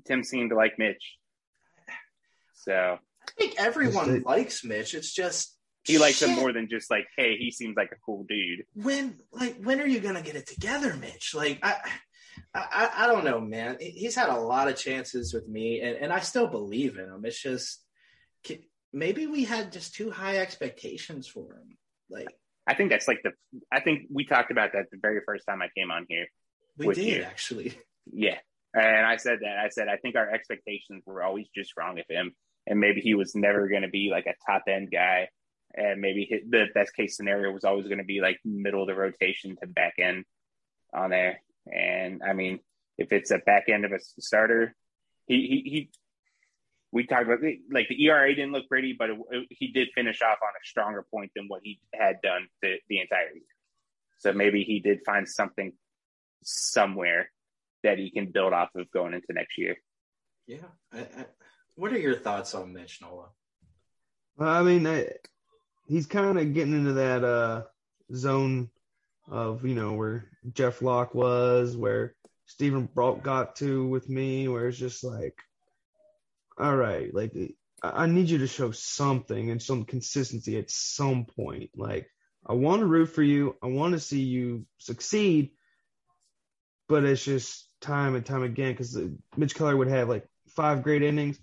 Tim 0.06 0.22
seemed 0.24 0.50
to 0.50 0.56
like 0.56 0.78
Mitch. 0.78 1.16
So 2.54 2.98
I 3.28 3.30
think 3.40 3.54
everyone 3.58 4.06
Just- 4.06 4.26
likes 4.26 4.64
Mitch. 4.64 4.94
It's 4.94 5.12
just 5.12 5.56
he 5.84 5.98
likes 5.98 6.20
him 6.20 6.34
more 6.36 6.52
than 6.52 6.68
just 6.68 6.90
like, 6.90 7.06
hey, 7.16 7.36
he 7.38 7.50
seems 7.50 7.76
like 7.76 7.90
a 7.92 7.96
cool 8.04 8.24
dude. 8.28 8.64
When, 8.74 9.16
like, 9.32 9.56
when 9.62 9.80
are 9.80 9.86
you 9.86 10.00
gonna 10.00 10.22
get 10.22 10.36
it 10.36 10.46
together, 10.46 10.94
Mitch? 10.94 11.34
Like, 11.34 11.60
I, 11.62 11.76
I, 12.54 12.90
I 12.94 13.06
don't 13.06 13.24
know, 13.24 13.40
man. 13.40 13.78
He's 13.80 14.14
had 14.14 14.28
a 14.28 14.36
lot 14.38 14.68
of 14.68 14.76
chances 14.76 15.32
with 15.32 15.48
me, 15.48 15.80
and, 15.80 15.96
and 15.96 16.12
I 16.12 16.20
still 16.20 16.46
believe 16.46 16.98
in 16.98 17.06
him. 17.06 17.24
It's 17.24 17.40
just 17.40 17.82
maybe 18.92 19.26
we 19.26 19.44
had 19.44 19.72
just 19.72 19.94
too 19.94 20.10
high 20.10 20.38
expectations 20.38 21.26
for 21.26 21.54
him. 21.54 21.78
Like, 22.10 22.28
I 22.66 22.74
think 22.74 22.90
that's 22.90 23.08
like 23.08 23.22
the. 23.22 23.32
I 23.72 23.80
think 23.80 24.08
we 24.12 24.24
talked 24.26 24.50
about 24.50 24.72
that 24.72 24.86
the 24.90 24.98
very 25.00 25.20
first 25.24 25.44
time 25.48 25.62
I 25.62 25.68
came 25.76 25.90
on 25.90 26.04
here. 26.08 26.26
we 26.76 26.86
With 26.86 26.96
did 26.96 27.06
you. 27.06 27.22
actually. 27.22 27.74
Yeah. 28.12 28.38
And 28.74 29.06
I 29.06 29.16
said 29.16 29.38
that. 29.42 29.58
I 29.58 29.68
said, 29.70 29.88
I 29.88 29.96
think 29.96 30.16
our 30.16 30.30
expectations 30.30 31.02
were 31.06 31.22
always 31.22 31.46
just 31.54 31.72
wrong 31.76 31.94
with 31.94 32.04
him. 32.10 32.32
And 32.68 32.78
maybe 32.80 33.00
he 33.00 33.14
was 33.14 33.34
never 33.34 33.66
going 33.68 33.82
to 33.82 33.88
be 33.88 34.10
like 34.10 34.26
a 34.26 34.34
top 34.46 34.64
end 34.68 34.90
guy. 34.92 35.28
And 35.74 36.00
maybe 36.00 36.24
he, 36.28 36.40
the 36.48 36.66
best 36.74 36.94
case 36.94 37.16
scenario 37.16 37.50
was 37.50 37.64
always 37.64 37.86
going 37.86 37.98
to 37.98 38.04
be 38.04 38.20
like 38.20 38.38
middle 38.44 38.82
of 38.82 38.88
the 38.88 38.94
rotation 38.94 39.56
to 39.56 39.66
back 39.66 39.94
end 39.98 40.24
on 40.92 41.10
there. 41.10 41.40
And 41.72 42.22
I 42.22 42.34
mean, 42.34 42.60
if 42.98 43.12
it's 43.12 43.30
a 43.30 43.38
back 43.38 43.68
end 43.68 43.84
of 43.84 43.92
a 43.92 43.98
starter, 44.20 44.74
he, 45.26 45.62
he, 45.64 45.70
he 45.70 45.90
we 46.92 47.06
talked 47.06 47.24
about 47.24 47.40
like 47.70 47.88
the 47.88 48.04
ERA 48.04 48.34
didn't 48.34 48.52
look 48.52 48.68
pretty, 48.68 48.94
but 48.98 49.10
it, 49.10 49.18
it- 49.30 49.46
he 49.50 49.68
did 49.68 49.88
finish 49.94 50.20
off 50.22 50.38
on 50.42 50.48
a 50.50 50.64
stronger 50.66 51.04
point 51.10 51.30
than 51.34 51.46
what 51.48 51.60
he 51.64 51.80
had 51.94 52.20
done 52.22 52.48
the, 52.62 52.76
the 52.88 53.00
entire 53.00 53.32
year. 53.34 53.42
So 54.18 54.32
maybe 54.32 54.64
he 54.64 54.80
did 54.80 55.00
find 55.06 55.28
something 55.28 55.72
somewhere 56.42 57.30
that 57.84 57.98
he 57.98 58.10
can 58.10 58.26
build 58.26 58.52
off 58.52 58.70
of 58.74 58.90
going 58.90 59.14
into 59.14 59.32
next 59.32 59.56
year. 59.58 59.76
Yeah. 60.46 60.66
I, 60.92 61.06
what 61.78 61.92
are 61.92 61.98
your 61.98 62.16
thoughts 62.16 62.56
on 62.56 62.72
Mitch 62.72 63.00
Nola? 63.00 63.26
I 64.38 64.62
mean, 64.62 64.84
I, 64.86 65.10
he's 65.86 66.06
kind 66.06 66.36
of 66.36 66.52
getting 66.52 66.74
into 66.74 66.94
that 66.94 67.24
uh, 67.24 67.62
zone 68.12 68.70
of 69.30 69.64
you 69.64 69.74
know 69.74 69.92
where 69.92 70.28
Jeff 70.52 70.82
Locke 70.82 71.14
was, 71.14 71.76
where 71.76 72.16
Steven 72.46 72.86
Brault 72.92 73.22
got 73.22 73.56
to 73.56 73.86
with 73.86 74.08
me, 74.08 74.48
where 74.48 74.68
it's 74.68 74.78
just 74.78 75.04
like, 75.04 75.38
all 76.58 76.74
right, 76.74 77.14
like 77.14 77.32
I 77.80 78.02
I 78.02 78.06
need 78.06 78.28
you 78.28 78.38
to 78.38 78.48
show 78.48 78.72
something 78.72 79.50
and 79.50 79.62
some 79.62 79.84
consistency 79.84 80.58
at 80.58 80.70
some 80.70 81.26
point. 81.26 81.70
Like 81.76 82.10
I 82.44 82.54
want 82.54 82.80
to 82.80 82.86
root 82.86 83.06
for 83.06 83.22
you, 83.22 83.54
I 83.62 83.68
want 83.68 83.92
to 83.94 84.00
see 84.00 84.22
you 84.22 84.66
succeed, 84.78 85.52
but 86.88 87.04
it's 87.04 87.24
just 87.24 87.68
time 87.80 88.16
and 88.16 88.26
time 88.26 88.42
again 88.42 88.72
because 88.72 88.98
Mitch 89.36 89.54
Keller 89.54 89.76
would 89.76 89.88
have 89.88 90.08
like 90.08 90.26
five 90.48 90.82
great 90.82 91.04
innings 91.04 91.38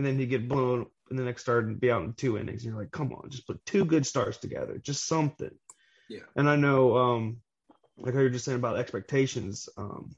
and 0.00 0.06
then 0.06 0.18
he'd 0.18 0.30
get 0.30 0.48
blown 0.48 0.86
in 1.10 1.18
the 1.18 1.22
next 1.22 1.42
start 1.42 1.66
and 1.66 1.78
be 1.78 1.90
out 1.90 2.02
in 2.02 2.14
two 2.14 2.38
innings. 2.38 2.64
You're 2.64 2.74
like, 2.74 2.90
come 2.90 3.12
on, 3.12 3.28
just 3.28 3.46
put 3.46 3.62
two 3.66 3.84
good 3.84 4.06
starts 4.06 4.38
together, 4.38 4.78
just 4.78 5.06
something. 5.06 5.50
Yeah. 6.08 6.20
And 6.36 6.48
I 6.48 6.56
know, 6.56 6.96
um, 6.96 7.36
like 7.98 8.14
how 8.14 8.20
you're 8.20 8.30
just 8.30 8.46
saying 8.46 8.56
about 8.56 8.78
expectations. 8.78 9.68
Um, 9.76 10.16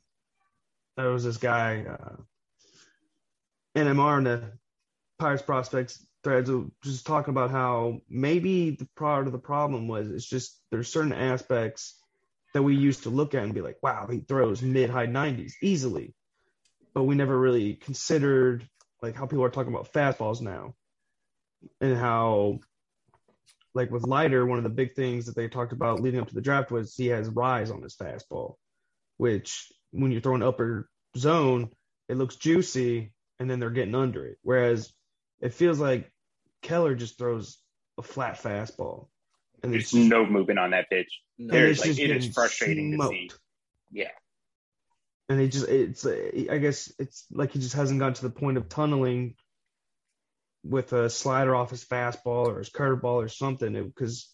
there 0.97 1.11
was 1.11 1.25
this 1.25 1.37
guy, 1.37 1.85
uh, 1.85 2.15
NMR 3.77 4.19
in 4.19 4.25
the 4.25 4.53
Pirates 5.19 5.43
prospects 5.43 6.07
threads, 6.23 6.49
just 6.85 7.05
talking 7.05 7.33
about 7.33 7.51
how 7.51 8.03
maybe 8.09 8.71
the 8.71 8.87
part 8.95 9.27
of 9.27 9.33
the 9.33 9.41
problem 9.41 9.89
was 9.89 10.13
it's 10.13 10.29
just 10.29 10.61
there's 10.71 10.93
certain 10.93 11.13
aspects 11.13 11.99
that 12.55 12.63
we 12.63 12.77
used 12.77 13.03
to 13.03 13.11
look 13.11 13.35
at 13.35 13.43
and 13.43 13.53
be 13.53 13.63
like, 13.63 13.79
wow, 13.83 14.07
he 14.09 14.21
throws 14.21 14.63
mid 14.63 14.91
high 14.91 15.09
90s 15.09 15.55
easily, 15.61 16.15
but 16.95 17.03
we 17.03 17.17
never 17.17 17.37
really 17.37 17.75
considered 17.75 18.65
like 19.03 19.17
how 19.17 19.27
people 19.27 19.45
are 19.45 19.51
talking 19.51 19.75
about 19.75 19.93
fastballs 19.93 20.41
now 20.41 20.75
and 21.81 21.97
how 21.97 22.61
like 23.75 23.91
with 23.91 24.07
Leiter, 24.07 24.47
one 24.47 24.59
of 24.59 24.65
the 24.65 24.71
big 24.71 24.95
things 24.95 25.27
that 25.27 25.35
they 25.35 25.49
talked 25.49 25.73
about 25.73 26.01
leading 26.01 26.21
up 26.21 26.29
to 26.29 26.35
the 26.35 26.41
draft 26.41 26.71
was 26.71 26.95
he 26.95 27.09
has 27.09 27.29
rise 27.29 27.71
on 27.71 27.83
his 27.83 27.97
fastball, 27.97 28.57
which 29.17 29.73
when 29.91 30.13
you're 30.13 30.21
throwing 30.21 30.43
upper 30.43 30.89
zone, 31.17 31.71
it 32.09 32.17
looks 32.17 32.37
juicy 32.37 33.13
and 33.39 33.51
then 33.51 33.59
they're 33.59 33.71
getting 33.71 33.95
under 33.95 34.27
it. 34.27 34.39
Whereas 34.43 34.93
it 35.41 35.55
feels 35.55 35.81
like 35.81 36.11
Keller 36.61 36.95
just 36.95 37.19
throws 37.19 37.59
a 37.99 38.03
flat 38.03 38.41
fastball. 38.41 39.09
And 39.63 39.73
There's 39.73 39.85
it's, 39.85 39.95
no 39.95 40.27
movement 40.27 40.59
on 40.59 40.71
that 40.71 40.91
pitch. 40.91 41.21
No. 41.39 41.45
and 41.45 41.53
There's 41.53 41.79
it's 41.79 41.81
like 41.81 41.89
just 41.89 42.01
it 42.01 42.11
is 42.11 42.17
getting 42.17 42.33
frustrating 42.33 42.99
to 42.99 43.09
see. 43.09 43.31
Yeah. 43.91 44.09
And 45.33 45.41
he 45.41 45.49
just 45.49 45.67
it's 45.67 46.05
I 46.05 46.59
guess 46.59 46.93
it's 46.99 47.25
like 47.33 47.53
he 47.53 47.59
just 47.59 47.75
hasn't 47.75 47.99
gotten 47.99 48.13
to 48.13 48.23
the 48.23 48.31
point 48.31 48.59
of 48.59 48.69
tunneling 48.69 49.35
with 50.63 50.93
a 50.93 51.09
slider 51.09 51.55
off 51.55 51.71
his 51.71 51.83
fastball 51.83 52.49
or 52.49 52.59
his 52.59 52.69
curveball 52.69 53.25
or 53.25 53.29
something 53.29 53.73
because 53.73 54.31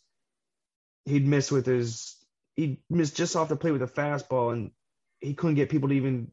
he'd 1.05 1.25
miss 1.25 1.53
with 1.53 1.67
his 1.67 2.17
he'd 2.57 2.79
miss 2.91 3.13
just 3.13 3.37
off 3.37 3.49
the 3.49 3.55
plate 3.55 3.71
with 3.71 3.83
a 3.83 3.87
fastball 3.87 4.53
and 4.53 4.73
he 5.21 5.35
couldn't 5.35 5.55
get 5.55 5.71
people 5.71 5.89
to 5.89 5.95
even 5.95 6.33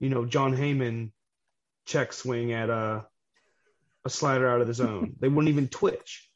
you 0.00 0.08
know 0.08 0.24
Jon 0.24 0.56
Heyman 0.56 1.12
check 1.86 2.12
swing 2.12 2.52
at 2.52 2.70
a 2.70 3.06
a 4.04 4.10
slider 4.10 4.48
out 4.48 4.62
of 4.62 4.66
the 4.66 4.74
zone 4.74 5.14
they 5.20 5.28
wouldn't 5.28 5.48
even 5.48 5.68
twitch 5.68 6.28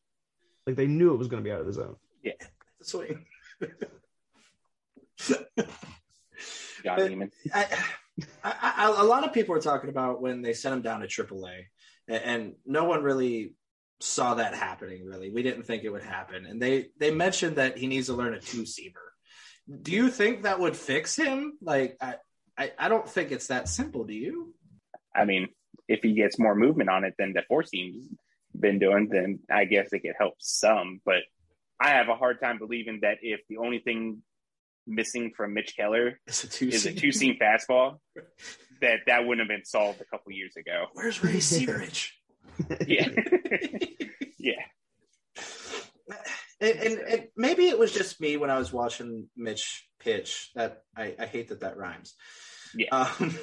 like 0.69 0.77
they 0.77 0.87
knew 0.87 1.13
it 1.15 1.19
was 1.19 1.27
going 1.27 1.43
to 1.43 1.49
be 1.49 1.53
out 1.53 1.61
of 1.61 1.67
the 1.67 1.73
zone 1.73 1.97
Yeah, 2.23 2.35
Swing. 2.81 3.27
John 6.85 6.97
But- 6.97 7.05
uh, 7.05 7.09
Neiman. 7.09 7.31
I, 7.53 7.67
I, 8.43 8.73
I, 8.77 9.01
a 9.01 9.05
lot 9.05 9.25
of 9.25 9.33
people 9.33 9.55
are 9.55 9.61
talking 9.61 9.91
about 9.91 10.21
when 10.21 10.43
they 10.43 10.53
sent 10.53 10.75
him 10.75 10.83
down 10.83 11.01
to 11.01 11.07
AAA, 11.07 11.65
and, 12.09 12.23
and 12.25 12.55
no 12.67 12.85
one 12.85 13.03
really 13.03 13.55
saw 14.01 14.35
that 14.35 14.55
happening. 14.55 15.05
Really, 15.05 15.31
we 15.31 15.43
didn't 15.43 15.65
think 15.65 15.85
it 15.85 15.91
would 15.91 16.03
happen, 16.03 16.47
and 16.47 16.61
they 16.61 16.89
they 16.99 17.11
mentioned 17.11 17.57
that 17.57 17.79
he 17.79 17.87
needs 17.87 18.07
to 18.07 18.15
learn 18.15 18.35
a 18.35 18.41
two 18.41 18.63
seamer. 18.63 19.07
Do 19.83 19.93
you 19.93 20.11
think 20.11 20.43
that 20.43 20.59
would 20.61 20.77
fix 20.77 21.15
him? 21.15 21.53
Like, 21.61 21.97
I, 22.01 22.15
I, 22.57 22.73
I 22.79 22.89
don't 22.89 23.09
think 23.09 23.31
it's 23.31 23.49
that 23.49 23.69
simple. 23.69 24.05
Do 24.05 24.15
you? 24.15 24.55
I 25.15 25.25
mean, 25.25 25.49
if 25.89 26.01
he 26.03 26.15
gets 26.15 26.39
more 26.39 26.55
movement 26.55 26.91
on 26.91 27.05
it 27.05 27.15
than 27.19 27.35
the 27.35 27.43
four 27.49 27.63
seam's 27.63 28.09
been 28.59 28.79
doing, 28.79 29.09
then 29.11 29.41
I 29.51 29.65
guess 29.67 29.93
it 29.93 30.01
could 30.01 30.15
help 30.19 30.35
some. 30.39 31.01
But 31.05 31.23
I 31.81 31.91
have 31.91 32.09
a 32.09 32.15
hard 32.17 32.41
time 32.41 32.59
believing 32.59 33.01
that 33.03 33.19
if 33.23 33.41
the 33.49 33.59
only 33.59 33.79
thing 33.79 34.23
missing 34.89 35.33
from 35.37 35.55
Mitch 35.55 35.75
Keller 35.77 36.19
It's 36.27 36.45
a 36.45 36.49
two 36.49 36.69
is 36.69 36.87
a 36.87 36.93
two 36.93 37.13
seam 37.13 37.37
fastball, 37.41 37.99
that 38.81 39.01
that 39.07 39.27
wouldn't 39.27 39.49
have 39.49 39.57
been 39.57 39.65
solved 39.65 40.01
a 40.01 40.05
couple 40.05 40.33
years 40.33 40.55
ago. 40.57 40.87
Where's 40.95 41.23
Ray 41.23 41.37
Searage? 41.37 42.11
Yeah. 42.87 43.09
Yeah. 44.41 44.63
And, 46.61 46.79
and, 46.79 46.99
and, 47.01 47.29
maybe 47.37 47.69
it 47.69 47.79
was 47.79 47.93
just 47.93 48.21
me 48.21 48.37
when 48.37 48.51
I 48.51 48.59
was 48.59 48.73
watching 48.73 49.29
Mitch 49.37 49.87
pitch 50.01 50.51
that 50.55 50.83
I, 50.97 51.15
I 51.19 51.27
hate 51.27 51.49
that 51.49 51.61
that 51.61 51.77
rhymes. 51.77 52.15
Yeah. 52.75 52.89
Um, 52.93 53.37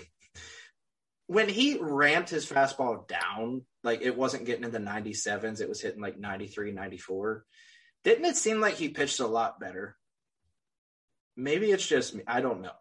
when 1.27 1.49
he 1.49 1.77
ramped 1.79 2.29
his 2.29 2.45
fastball 2.45 3.07
down, 3.07 3.63
like 3.83 4.01
it 4.01 4.17
wasn't 4.17 4.45
getting 4.45 4.63
in 4.63 4.71
the 4.71 4.79
97s, 4.79 5.61
it 5.61 5.69
was 5.69 5.81
hitting 5.81 6.01
like 6.01 6.17
93, 6.17 6.71
94. 6.71 7.45
Didn't 8.03 8.25
it 8.25 8.37
seem 8.37 8.61
like 8.61 8.75
he 8.75 8.89
pitched 8.89 9.19
a 9.19 9.27
lot 9.27 9.59
better? 9.59 9.97
Maybe 11.35 11.71
it's 11.71 11.85
just 11.85 12.15
me. 12.15 12.23
I 12.27 12.41
don't 12.41 12.61
know. 12.61 12.71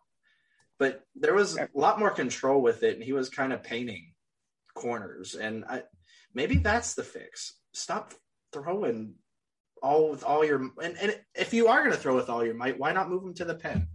But 0.78 1.02
there 1.14 1.34
was 1.34 1.57
a 1.57 1.68
lot 1.74 1.98
more 1.98 2.11
control 2.11 2.61
with 2.61 2.82
it, 2.82 2.94
and 2.94 3.02
he 3.02 3.12
was 3.12 3.28
kind 3.28 3.52
of 3.52 3.62
painting 3.62 4.12
corners. 4.74 5.34
And 5.34 5.64
I, 5.64 5.82
maybe 6.34 6.57
that's 6.57 6.94
the 6.94 7.05
fix. 7.05 7.55
Stop 7.72 8.12
throwing 8.52 9.14
all 9.82 10.11
with 10.11 10.24
all 10.24 10.44
your 10.44 10.70
and, 10.82 10.96
and 10.98 11.20
if 11.34 11.52
you 11.52 11.68
are 11.68 11.80
going 11.80 11.92
to 11.92 11.98
throw 11.98 12.16
with 12.16 12.28
all 12.28 12.44
your 12.44 12.55
might, 12.55 12.78
why 12.78 12.92
not 12.92 13.09
move 13.09 13.22
him 13.22 13.34
to 13.34 13.44
the 13.44 13.55
pen? 13.55 13.88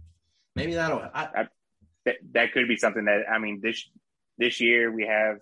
Maybe 0.56 0.74
that'll. 0.74 1.02
I, 1.14 1.48
that, 2.06 2.16
that 2.32 2.52
could 2.52 2.68
be 2.68 2.76
something 2.76 3.04
that 3.04 3.24
I 3.30 3.38
mean 3.38 3.60
this 3.62 3.88
this 4.38 4.60
year 4.60 4.90
we 4.90 5.06
have 5.06 5.38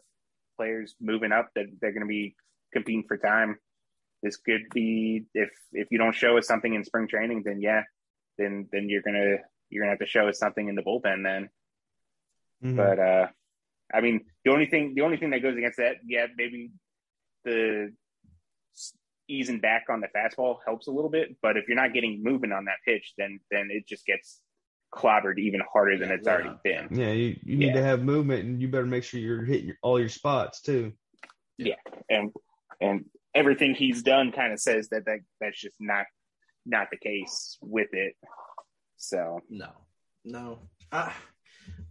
players 0.57 0.95
moving 1.01 1.33
up 1.33 1.51
that 1.55 1.66
they're 1.81 1.93
going 1.93 2.03
to 2.03 2.09
be 2.09 2.35
competing 2.73 3.05
for 3.07 3.16
time. 3.16 3.59
This 4.23 4.37
could 4.37 4.62
be 4.73 5.27
if 5.35 5.51
if 5.73 5.89
you 5.91 5.99
don't 5.99 6.14
show 6.14 6.37
us 6.39 6.47
something 6.47 6.75
in 6.75 6.85
spring 6.85 7.09
training, 7.09 7.43
then 7.45 7.61
yeah, 7.61 7.83
then 8.39 8.68
then 8.72 8.89
you're 8.89 9.03
gonna 9.03 9.36
you're 9.70 9.82
gonna 9.82 9.93
have 9.93 10.01
to 10.01 10.07
show 10.07 10.28
us 10.28 10.39
something 10.39 10.68
in 10.68 10.74
the 10.74 10.82
bullpen 10.82 11.24
then. 11.24 11.49
Mm-hmm. 12.64 12.76
But 12.76 12.99
uh, 12.99 13.26
I 13.93 14.01
mean, 14.01 14.24
the 14.45 14.51
only 14.51 14.66
thing 14.66 14.95
the 14.95 15.03
only 15.03 15.16
thing 15.16 15.30
that 15.30 15.43
goes 15.43 15.57
against 15.57 15.78
that, 15.78 15.97
yeah, 16.07 16.26
maybe 16.36 16.70
the 17.45 17.93
easing 19.28 19.61
back 19.61 19.86
on 19.91 20.01
the 20.01 20.09
fastball 20.16 20.57
helps 20.64 20.86
a 20.86 20.91
little 20.91 21.11
bit. 21.11 21.36
But 21.43 21.57
if 21.57 21.68
you're 21.68 21.76
not 21.76 21.93
getting 21.93 22.22
movement 22.22 22.53
on 22.53 22.64
that 22.66 22.76
pitch, 22.84 23.14
then 23.18 23.41
then 23.51 23.68
it 23.70 23.86
just 23.86 24.07
gets 24.07 24.41
clobbered 24.95 25.39
even 25.39 25.61
harder 25.70 25.99
than 25.99 26.11
it's 26.11 26.26
yeah. 26.26 26.32
already 26.32 26.51
been. 26.64 26.89
Yeah, 26.91 27.12
you, 27.12 27.36
you 27.43 27.57
need 27.57 27.66
yeah. 27.68 27.74
to 27.74 27.82
have 27.82 28.03
movement, 28.03 28.45
and 28.45 28.61
you 28.61 28.68
better 28.68 28.86
make 28.86 29.05
sure 29.05 29.20
you're 29.20 29.45
hitting 29.45 29.74
all 29.82 30.01
your 30.01 30.09
spots 30.09 30.61
too. 30.61 30.93
Yeah, 31.59 31.74
and 32.09 32.32
and 32.80 33.05
everything 33.34 33.74
he's 33.74 34.03
done 34.03 34.32
kind 34.32 34.53
of 34.53 34.61
says 34.61 34.89
that, 34.89 35.05
that 35.07 35.20
that's 35.41 35.61
just 35.61 35.76
not 35.80 36.07
not 36.67 36.89
the 36.91 36.97
case 36.97 37.59
with 37.61 37.89
it. 37.93 38.15
So 38.97 39.41
no, 39.49 39.71
no, 40.25 40.59
I 40.93 41.13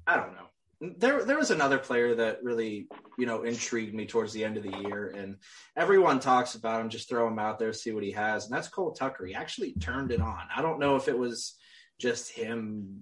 I 0.05 0.17
don't 0.17 0.33
know. 0.33 0.93
There 0.97 1.23
there 1.23 1.37
was 1.37 1.51
another 1.51 1.79
player 1.79 2.13
that 2.15 2.43
really 2.43 2.87
you 3.17 3.25
know 3.25 3.43
intrigued 3.43 3.95
me 3.95 4.05
towards 4.05 4.33
the 4.33 4.43
end 4.43 4.57
of 4.57 4.63
the 4.63 4.77
year 4.77 5.13
and 5.17 5.37
everyone 5.75 6.19
talks 6.19 6.53
about 6.53 6.81
him 6.81 6.89
just 6.89 7.09
throw 7.09 7.27
him 7.27 7.39
out 7.39 7.57
there 7.57 7.73
see 7.73 7.91
what 7.91 8.03
he 8.03 8.11
has 8.11 8.45
and 8.45 8.53
that's 8.53 8.67
cole 8.67 8.91
tucker. 8.91 9.25
He 9.25 9.33
actually 9.33 9.73
turned 9.73 10.11
it 10.11 10.21
on. 10.21 10.43
I 10.55 10.61
don't 10.61 10.79
know 10.79 10.95
if 10.95 11.07
it 11.07 11.17
was 11.17 11.55
just 11.99 12.29
him 12.31 13.01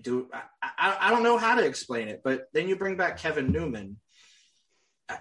do 0.00 0.28
I, 0.32 0.42
I, 0.78 0.96
I 1.00 1.10
don't 1.10 1.24
know 1.24 1.38
how 1.38 1.56
to 1.56 1.66
explain 1.66 2.06
it 2.06 2.20
but 2.22 2.44
then 2.52 2.68
you 2.68 2.76
bring 2.76 2.96
back 2.96 3.18
kevin 3.18 3.50
newman. 3.50 3.96
I, 5.08 5.18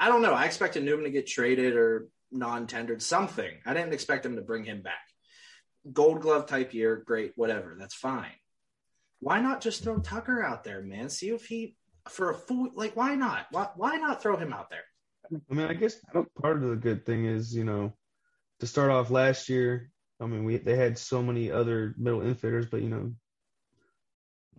I 0.00 0.08
don't 0.08 0.22
know. 0.22 0.32
I 0.32 0.46
expected 0.46 0.82
newman 0.82 1.04
to 1.04 1.10
get 1.10 1.26
traded 1.26 1.76
or 1.76 2.08
non-tendered 2.32 3.02
something 3.02 3.50
i 3.66 3.74
didn't 3.74 3.92
expect 3.92 4.24
him 4.24 4.36
to 4.36 4.42
bring 4.42 4.64
him 4.64 4.82
back 4.82 5.00
gold 5.92 6.20
glove 6.20 6.46
type 6.46 6.74
year 6.74 7.02
great 7.06 7.32
whatever 7.36 7.76
that's 7.78 7.94
fine 7.94 8.32
why 9.20 9.40
not 9.40 9.60
just 9.60 9.84
throw 9.84 9.98
Tucker 9.98 10.42
out 10.42 10.64
there, 10.64 10.82
man? 10.82 11.10
See 11.10 11.28
if 11.28 11.46
he 11.46 11.76
for 12.08 12.30
a 12.30 12.34
full 12.34 12.70
like 12.74 12.96
why 12.96 13.14
not? 13.14 13.46
Why 13.50 13.68
why 13.76 13.96
not 13.96 14.22
throw 14.22 14.36
him 14.36 14.52
out 14.52 14.70
there? 14.70 14.84
I 15.50 15.54
mean, 15.54 15.66
I 15.66 15.74
guess 15.74 15.96
part 16.42 16.56
of 16.56 16.68
the 16.68 16.76
good 16.76 17.06
thing 17.06 17.26
is, 17.26 17.54
you 17.54 17.64
know, 17.64 17.92
to 18.58 18.66
start 18.66 18.90
off 18.90 19.10
last 19.10 19.48
year, 19.48 19.92
I 20.18 20.26
mean, 20.26 20.44
we 20.44 20.56
they 20.56 20.76
had 20.76 20.98
so 20.98 21.22
many 21.22 21.50
other 21.52 21.94
middle 21.98 22.20
infielders, 22.20 22.68
but 22.70 22.82
you 22.82 22.88
know, 22.88 23.12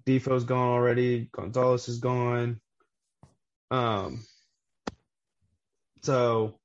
Difo's 0.06 0.46
gone 0.46 0.70
already, 0.70 1.30
Gonzalez 1.32 1.90
is 1.90 2.00
gone. 2.00 2.62
Um 3.72 4.24
so 6.04 6.60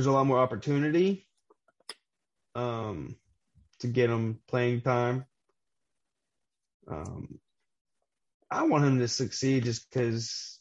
there's 0.00 0.06
a 0.06 0.12
lot 0.12 0.26
more 0.26 0.38
opportunity 0.38 1.26
um 2.54 3.16
to 3.80 3.86
get 3.86 4.08
him 4.08 4.40
playing 4.48 4.80
time 4.80 5.26
um, 6.90 7.38
I 8.50 8.64
want 8.64 8.84
him 8.84 8.98
to 8.98 9.08
succeed 9.08 9.64
just 9.64 9.88
because 9.88 10.58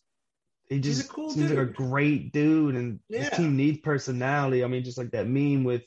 he 0.70 0.80
just 0.80 1.10
cool 1.10 1.32
seems 1.32 1.50
dude. 1.50 1.58
like 1.58 1.70
a 1.70 1.72
great 1.72 2.32
dude, 2.32 2.76
and 2.76 3.00
yeah. 3.10 3.22
his 3.22 3.30
team 3.32 3.58
needs 3.58 3.80
personality. 3.80 4.64
I 4.64 4.68
mean, 4.68 4.84
just 4.84 4.98
like 4.98 5.12
that 5.12 5.28
meme 5.28 5.64
with 5.64 5.84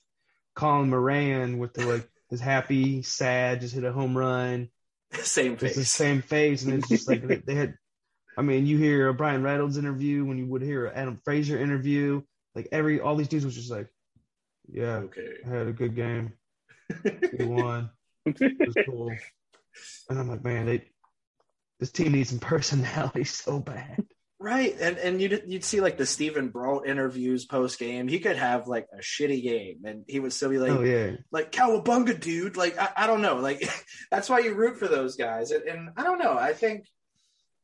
Colin 0.57 0.91
Moran 0.91 1.59
with 1.59 1.75
the 1.75 1.87
like 1.87 2.09
his 2.31 2.41
happy, 2.41 3.03
sad, 3.03 3.61
just 3.61 3.75
hit 3.75 3.85
a 3.85 3.93
home 3.93 4.17
run, 4.19 4.69
same 5.13 5.57
face, 5.57 5.77
the 5.77 5.85
same 5.85 6.23
face, 6.23 6.65
and 6.65 6.75
it's 6.75 6.89
just 6.89 7.09
like 7.09 7.23
they, 7.47 7.55
had. 7.55 7.77
I 8.37 8.43
mean, 8.43 8.67
you 8.67 8.79
hear 8.79 9.09
a 9.09 9.15
Bryan 9.15 9.43
Reynolds 9.43 9.77
interview 9.77 10.25
when 10.25 10.39
you 10.39 10.47
would 10.47 10.63
hear 10.63 10.87
an 10.87 10.97
Adam 10.97 11.21
Frazier 11.25 11.59
interview. 11.59 12.23
Like 12.55 12.69
every 12.73 13.01
all 13.01 13.17
these 13.17 13.29
dudes 13.29 13.45
was 13.45 13.55
just 13.55 13.71
like, 13.71 13.89
yeah, 14.71 14.97
okay, 14.97 15.29
I 15.47 15.49
had 15.49 15.67
a 15.69 15.73
good 15.73 15.95
game. 15.95 16.33
we 17.39 17.47
won. 17.47 17.91
It 18.27 18.57
was 18.59 18.85
cool. 18.87 19.11
And 20.09 20.19
I'm 20.19 20.29
like, 20.29 20.45
man, 20.45 20.67
they, 20.67 20.85
this 21.81 21.91
team 21.91 22.13
needs 22.13 22.31
some 22.31 22.39
personality 22.39 23.25
so 23.25 23.59
bad. 23.59 24.05
Right, 24.39 24.75
and 24.81 24.99
and 24.99 25.23
you'd 25.23 25.45
you'd 25.47 25.63
see 25.63 25.81
like 25.81 25.99
the 25.99 26.05
Steven 26.05 26.49
Brault 26.49 26.85
interviews 26.85 27.45
post 27.45 27.79
game. 27.79 28.09
He 28.09 28.19
could 28.19 28.37
have 28.37 28.67
like 28.67 28.89
a 28.93 29.01
shitty 29.01 29.41
game, 29.41 29.83
and 29.85 30.05
he 30.09 30.19
would 30.19 30.33
still 30.33 30.51
be 30.51 30.59
like, 30.59 30.73
"Oh 30.73 30.83
yeah, 30.83 31.13
like 31.31 31.53
cowabunga, 31.53 32.19
dude." 32.19 32.57
Like 32.57 32.77
I, 32.77 32.89
I 32.97 33.07
don't 33.07 33.23
know, 33.23 33.37
like 33.37 33.63
that's 34.11 34.29
why 34.29 34.41
you 34.41 34.55
root 34.55 34.79
for 34.79 34.89
those 34.89 35.15
guys. 35.15 35.53
And, 35.53 35.63
and 35.69 35.91
I 35.97 36.03
don't 36.03 36.19
know. 36.19 36.37
I 36.37 36.55
think 36.55 36.87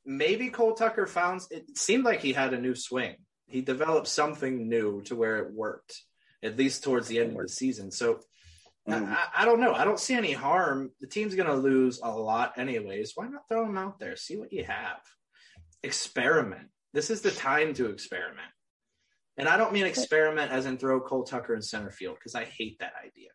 maybe 0.07 0.51
Cole 0.51 0.75
Tucker 0.75 1.09
found 1.09 1.41
it 1.51 1.77
seemed 1.77 2.05
like 2.05 2.21
he 2.21 2.33
had 2.33 2.55
a 2.55 2.61
new 2.61 2.77
swing. 2.77 3.17
He 3.49 3.63
developed 3.63 4.09
something 4.09 4.69
new 4.69 5.03
to 5.03 5.17
where 5.17 5.39
it 5.39 5.53
worked, 5.53 6.03
at 6.43 6.57
least 6.57 6.85
towards 6.85 7.09
the 7.09 7.19
end 7.19 7.33
of 7.33 7.43
the 7.43 7.49
season. 7.49 7.91
So 7.91 8.21
Mm. 8.89 9.09
I, 9.09 9.43
I, 9.43 9.45
don't 9.45 9.61
know. 9.61 9.75
I 9.75 9.85
don't 9.85 10.01
see 10.01 10.15
any 10.15 10.33
harm. 10.33 10.91
The 11.01 11.07
team's 11.07 11.35
going 11.35 11.49
to 11.49 11.55
lose 11.55 12.01
a 12.03 12.11
lot 12.11 12.59
anyways. 12.59 13.13
Why 13.15 13.29
not 13.29 13.43
throw 13.49 13.67
them 13.67 13.77
out 13.77 13.99
there? 13.99 14.17
See 14.17 14.37
what 14.37 14.53
you 14.53 14.65
have. 14.65 15.01
Experiment. 15.83 16.69
This 16.95 17.11
is 17.11 17.21
the 17.21 17.31
time 17.31 17.75
to 17.75 17.91
experiment. 17.91 18.49
And 19.37 19.49
I 19.49 19.57
don't 19.57 19.73
mean 19.73 19.85
experiment 19.85 20.51
as 20.51 20.67
in 20.67 20.79
throw 20.79 21.01
Cole 21.01 21.23
Tucker 21.23 21.55
in 21.55 21.63
center 21.63 21.91
field 21.91 22.17
because 22.19 22.35
I 22.35 22.45
hate 22.45 22.79
that 22.81 22.95
idea. 22.99 23.29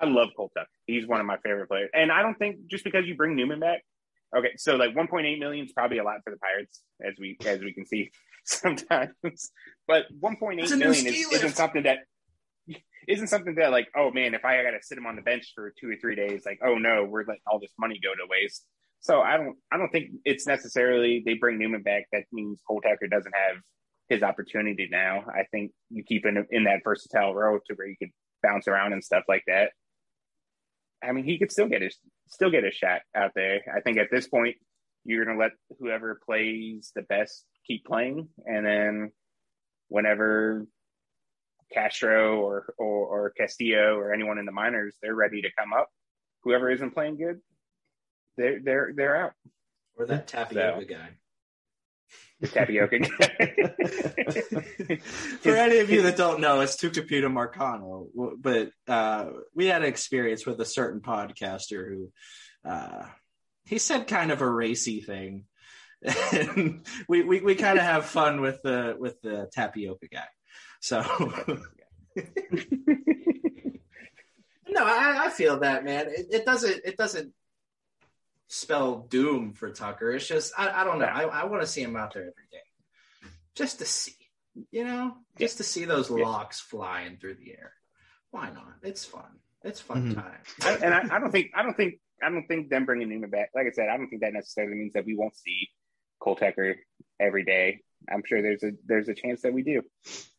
I 0.00 0.06
love 0.06 0.28
Cole 0.36 0.50
Tucker. 0.56 0.68
He's 0.86 1.06
one 1.06 1.20
of 1.20 1.26
my 1.26 1.36
favorite 1.44 1.68
players. 1.68 1.90
And 1.92 2.10
I 2.10 2.22
don't 2.22 2.36
think 2.38 2.66
just 2.68 2.82
because 2.82 3.06
you 3.06 3.16
bring 3.16 3.36
Newman 3.36 3.60
back, 3.60 3.82
okay, 4.36 4.52
so 4.56 4.76
like 4.76 4.94
1.8 4.94 5.38
million 5.38 5.66
is 5.66 5.72
probably 5.72 5.98
a 5.98 6.04
lot 6.04 6.16
for 6.24 6.30
the 6.30 6.38
Pirates, 6.38 6.82
as 7.06 7.14
we 7.20 7.36
as 7.46 7.60
we 7.60 7.72
can 7.72 7.86
see 7.86 8.10
sometimes. 8.48 9.50
But 9.86 10.04
1.8 10.20 10.56
million 10.78 11.06
is, 11.06 11.32
isn't 11.32 11.56
something 11.56 11.82
that 11.82 11.98
isn't 13.08 13.26
something 13.26 13.54
that 13.56 13.70
like, 13.70 13.88
oh 13.96 14.10
man, 14.10 14.34
if 14.34 14.44
I 14.44 14.62
got 14.62 14.70
to 14.70 14.78
sit 14.82 14.98
him 14.98 15.06
on 15.06 15.16
the 15.16 15.22
bench 15.22 15.52
for 15.54 15.72
two 15.78 15.90
or 15.90 15.96
three 16.00 16.16
days, 16.16 16.42
like, 16.46 16.60
oh 16.64 16.76
no, 16.76 17.04
we're 17.04 17.24
letting 17.24 17.42
all 17.46 17.58
this 17.60 17.72
money 17.78 18.00
go 18.02 18.10
to 18.10 18.28
waste. 18.28 18.64
So 19.00 19.20
I 19.20 19.36
don't, 19.36 19.56
I 19.70 19.76
don't 19.76 19.90
think 19.90 20.10
it's 20.24 20.46
necessarily 20.46 21.22
they 21.24 21.34
bring 21.34 21.58
Newman 21.58 21.82
back. 21.82 22.04
That 22.12 22.24
means 22.32 22.60
Cole 22.66 22.80
Tucker 22.80 23.06
doesn't 23.06 23.34
have 23.34 23.58
his 24.08 24.22
opportunity 24.22 24.88
now. 24.90 25.24
I 25.28 25.44
think 25.50 25.72
you 25.90 26.02
keep 26.02 26.24
him 26.24 26.44
in 26.50 26.64
that 26.64 26.80
versatile 26.82 27.34
role 27.34 27.58
to 27.66 27.74
where 27.74 27.88
you 27.88 27.96
could 28.00 28.10
bounce 28.42 28.68
around 28.68 28.92
and 28.92 29.04
stuff 29.04 29.24
like 29.28 29.44
that. 29.46 29.72
I 31.02 31.12
mean, 31.12 31.24
he 31.24 31.38
could 31.38 31.52
still 31.52 31.68
get 31.68 31.82
his 31.82 31.96
still 32.28 32.50
get 32.50 32.64
a 32.64 32.70
shot 32.70 33.02
out 33.14 33.32
there. 33.34 33.60
I 33.74 33.80
think 33.80 33.98
at 33.98 34.08
this 34.10 34.28
point, 34.28 34.56
you're 35.04 35.24
gonna 35.24 35.38
let 35.38 35.52
whoever 35.78 36.20
plays 36.24 36.90
the 36.94 37.02
best 37.02 37.44
keep 37.66 37.84
playing, 37.84 38.28
and 38.44 38.64
then 38.66 39.12
whenever 39.88 40.66
Castro 41.72 42.40
or, 42.40 42.74
or, 42.78 43.06
or 43.06 43.30
Castillo 43.30 43.96
or 43.96 44.12
anyone 44.12 44.38
in 44.38 44.46
the 44.46 44.52
minors, 44.52 44.94
they're 45.02 45.14
ready 45.14 45.42
to 45.42 45.48
come 45.58 45.72
up. 45.72 45.88
Whoever 46.42 46.70
isn't 46.70 46.92
playing 46.92 47.18
good, 47.18 47.40
they're 48.36 48.60
they're 48.62 48.92
they're 48.94 49.16
out. 49.16 49.32
Or 49.96 50.06
that 50.06 50.28
tapioca 50.28 50.80
so, 50.82 50.86
guy. 50.86 51.08
The 52.40 52.48
tapioca 52.48 52.98
guy. 53.00 54.96
For 55.40 55.56
any 55.56 55.78
of 55.78 55.90
you 55.90 56.02
that 56.02 56.16
don't 56.16 56.40
know, 56.40 56.60
it's 56.60 56.76
Tucupita 56.76 57.28
Marcano. 57.32 58.08
But 58.38 58.70
uh, 58.86 59.30
we 59.54 59.66
had 59.66 59.82
an 59.82 59.88
experience 59.88 60.46
with 60.46 60.60
a 60.60 60.64
certain 60.64 61.00
podcaster 61.00 61.88
who 61.88 62.12
uh, 62.68 63.06
he 63.64 63.78
said 63.78 64.06
kind 64.06 64.30
of 64.30 64.42
a 64.42 64.50
racy 64.50 65.00
thing. 65.00 65.46
we, 67.08 67.22
we, 67.22 67.40
we 67.40 67.54
kind 67.54 67.78
of 67.78 67.84
have 67.84 68.06
fun 68.06 68.40
with 68.40 68.62
the 68.62 68.96
with 68.98 69.20
the 69.22 69.48
tapioca 69.52 70.06
guy. 70.08 70.26
So 70.80 71.00
no, 74.68 74.84
I, 74.84 75.26
I, 75.26 75.30
feel 75.30 75.60
that 75.60 75.84
man. 75.84 76.06
It, 76.08 76.26
it, 76.30 76.46
doesn't 76.46 76.80
it 76.84 76.96
doesn't 76.96 77.32
spell 78.48 79.06
doom 79.08 79.52
for 79.52 79.70
Tucker. 79.70 80.12
It's 80.12 80.28
just 80.28 80.52
I, 80.56 80.82
I 80.82 80.84
don't 80.84 80.98
know. 80.98 81.06
I, 81.06 81.22
I 81.22 81.44
want 81.44 81.62
to 81.62 81.68
see 81.68 81.82
him 81.82 81.96
out 81.96 82.14
there 82.14 82.22
every 82.22 82.32
day, 82.52 83.28
just 83.54 83.78
to 83.80 83.84
see. 83.84 84.12
You 84.70 84.84
know, 84.84 85.14
just 85.38 85.58
to 85.58 85.64
see 85.64 85.84
those 85.84 86.08
locks 86.08 86.60
flying 86.60 87.18
through 87.18 87.34
the 87.34 87.50
air. 87.50 87.72
Why 88.30 88.48
not? 88.48 88.76
It's 88.82 89.04
fun. 89.04 89.40
It's 89.62 89.80
fun 89.80 90.12
Mhm. 90.12 90.14
time. 90.14 90.78
and 90.82 90.94
I, 90.94 91.16
I 91.16 91.18
don't 91.18 91.30
think 91.30 91.50
I 91.54 91.62
don't 91.62 91.76
think 91.76 92.00
I 92.22 92.30
don't 92.30 92.46
think 92.46 92.70
them 92.70 92.86
bringing 92.86 93.10
Newman 93.10 93.28
back. 93.28 93.50
Like 93.54 93.66
I 93.66 93.70
said, 93.70 93.88
I 93.88 93.96
don't 93.98 94.08
think 94.08 94.22
that 94.22 94.32
necessarily 94.32 94.76
means 94.76 94.94
that 94.94 95.04
we 95.04 95.14
won't 95.14 95.36
see 95.36 95.68
Cole 96.26 96.34
Tucker 96.34 96.74
every 97.20 97.44
day. 97.44 97.80
I'm 98.12 98.22
sure 98.26 98.42
there's 98.42 98.64
a 98.64 98.72
there's 98.84 99.08
a 99.08 99.14
chance 99.14 99.42
that 99.42 99.52
we 99.52 99.62
do. 99.62 99.82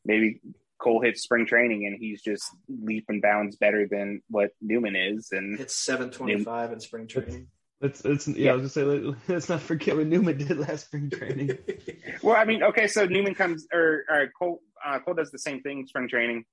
Maybe 0.03 0.41
Cole 0.79 1.01
hits 1.01 1.21
spring 1.23 1.45
training 1.45 1.85
and 1.87 1.97
he's 1.97 2.21
just 2.21 2.43
leap 2.67 3.05
and 3.07 3.21
bounds 3.21 3.55
better 3.55 3.87
than 3.89 4.21
what 4.29 4.51
Newman 4.61 4.97
is. 4.97 5.29
And 5.31 5.57
It's 5.59 5.75
seven 5.77 6.11
twenty-five 6.11 6.73
in 6.73 6.79
spring 6.81 7.07
training. 7.07 7.47
Let's 7.79 8.03
let's 8.03 8.27
yeah, 8.27 8.35
Yeah. 8.37 8.51
I 8.51 8.55
was 8.55 8.61
gonna 8.61 8.69
say 8.69 8.83
let, 9.07 9.15
let's 9.29 9.47
not 9.49 9.61
forget 9.61 9.95
what 9.95 10.07
Newman 10.07 10.37
did 10.37 10.57
last 10.57 10.87
spring 10.87 11.09
training. 11.09 11.57
well, 12.21 12.35
I 12.35 12.43
mean, 12.43 12.63
okay, 12.63 12.87
so 12.87 13.05
Newman 13.05 13.33
comes 13.33 13.65
or, 13.73 14.03
or 14.09 14.27
Cole 14.37 14.61
uh, 14.85 14.99
Cole 14.99 15.13
does 15.13 15.31
the 15.31 15.39
same 15.39 15.61
thing 15.61 15.85
spring 15.87 16.09
training. 16.09 16.43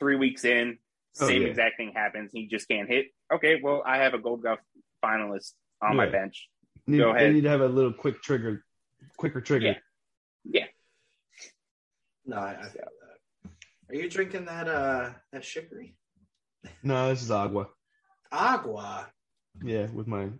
Three 0.00 0.16
weeks 0.16 0.44
in, 0.44 0.78
Oh, 1.20 1.28
same 1.28 1.42
yeah. 1.42 1.48
exact 1.48 1.76
thing 1.76 1.92
happens. 1.94 2.30
He 2.32 2.48
just 2.48 2.66
can't 2.66 2.88
hit. 2.88 3.06
Okay, 3.32 3.60
well, 3.62 3.82
I 3.86 3.98
have 3.98 4.14
a 4.14 4.18
Gold 4.18 4.42
Glove 4.42 4.58
finalist 5.04 5.52
on 5.80 5.94
my 5.96 6.06
bench. 6.06 6.48
Need, 6.88 6.98
Go 6.98 7.12
They 7.12 7.18
ahead. 7.20 7.34
need 7.34 7.42
to 7.42 7.48
have 7.50 7.60
a 7.60 7.68
little 7.68 7.92
quick 7.92 8.20
trigger, 8.22 8.64
quicker 9.16 9.40
trigger. 9.40 9.76
Yeah. 10.44 10.66
No, 12.26 12.36
I, 12.36 12.50
I 12.60 12.62
feel 12.62 12.82
that. 12.82 13.50
Are 13.90 13.94
you 14.00 14.08
drinking 14.08 14.46
that 14.46 14.68
uh 14.68 15.10
that 15.32 15.42
chicory? 15.42 15.96
No, 16.82 17.08
this 17.08 17.22
is 17.22 17.30
agua. 17.30 17.66
Agua. 18.30 19.08
Yeah, 19.62 19.86
with 19.92 20.06
my 20.06 20.30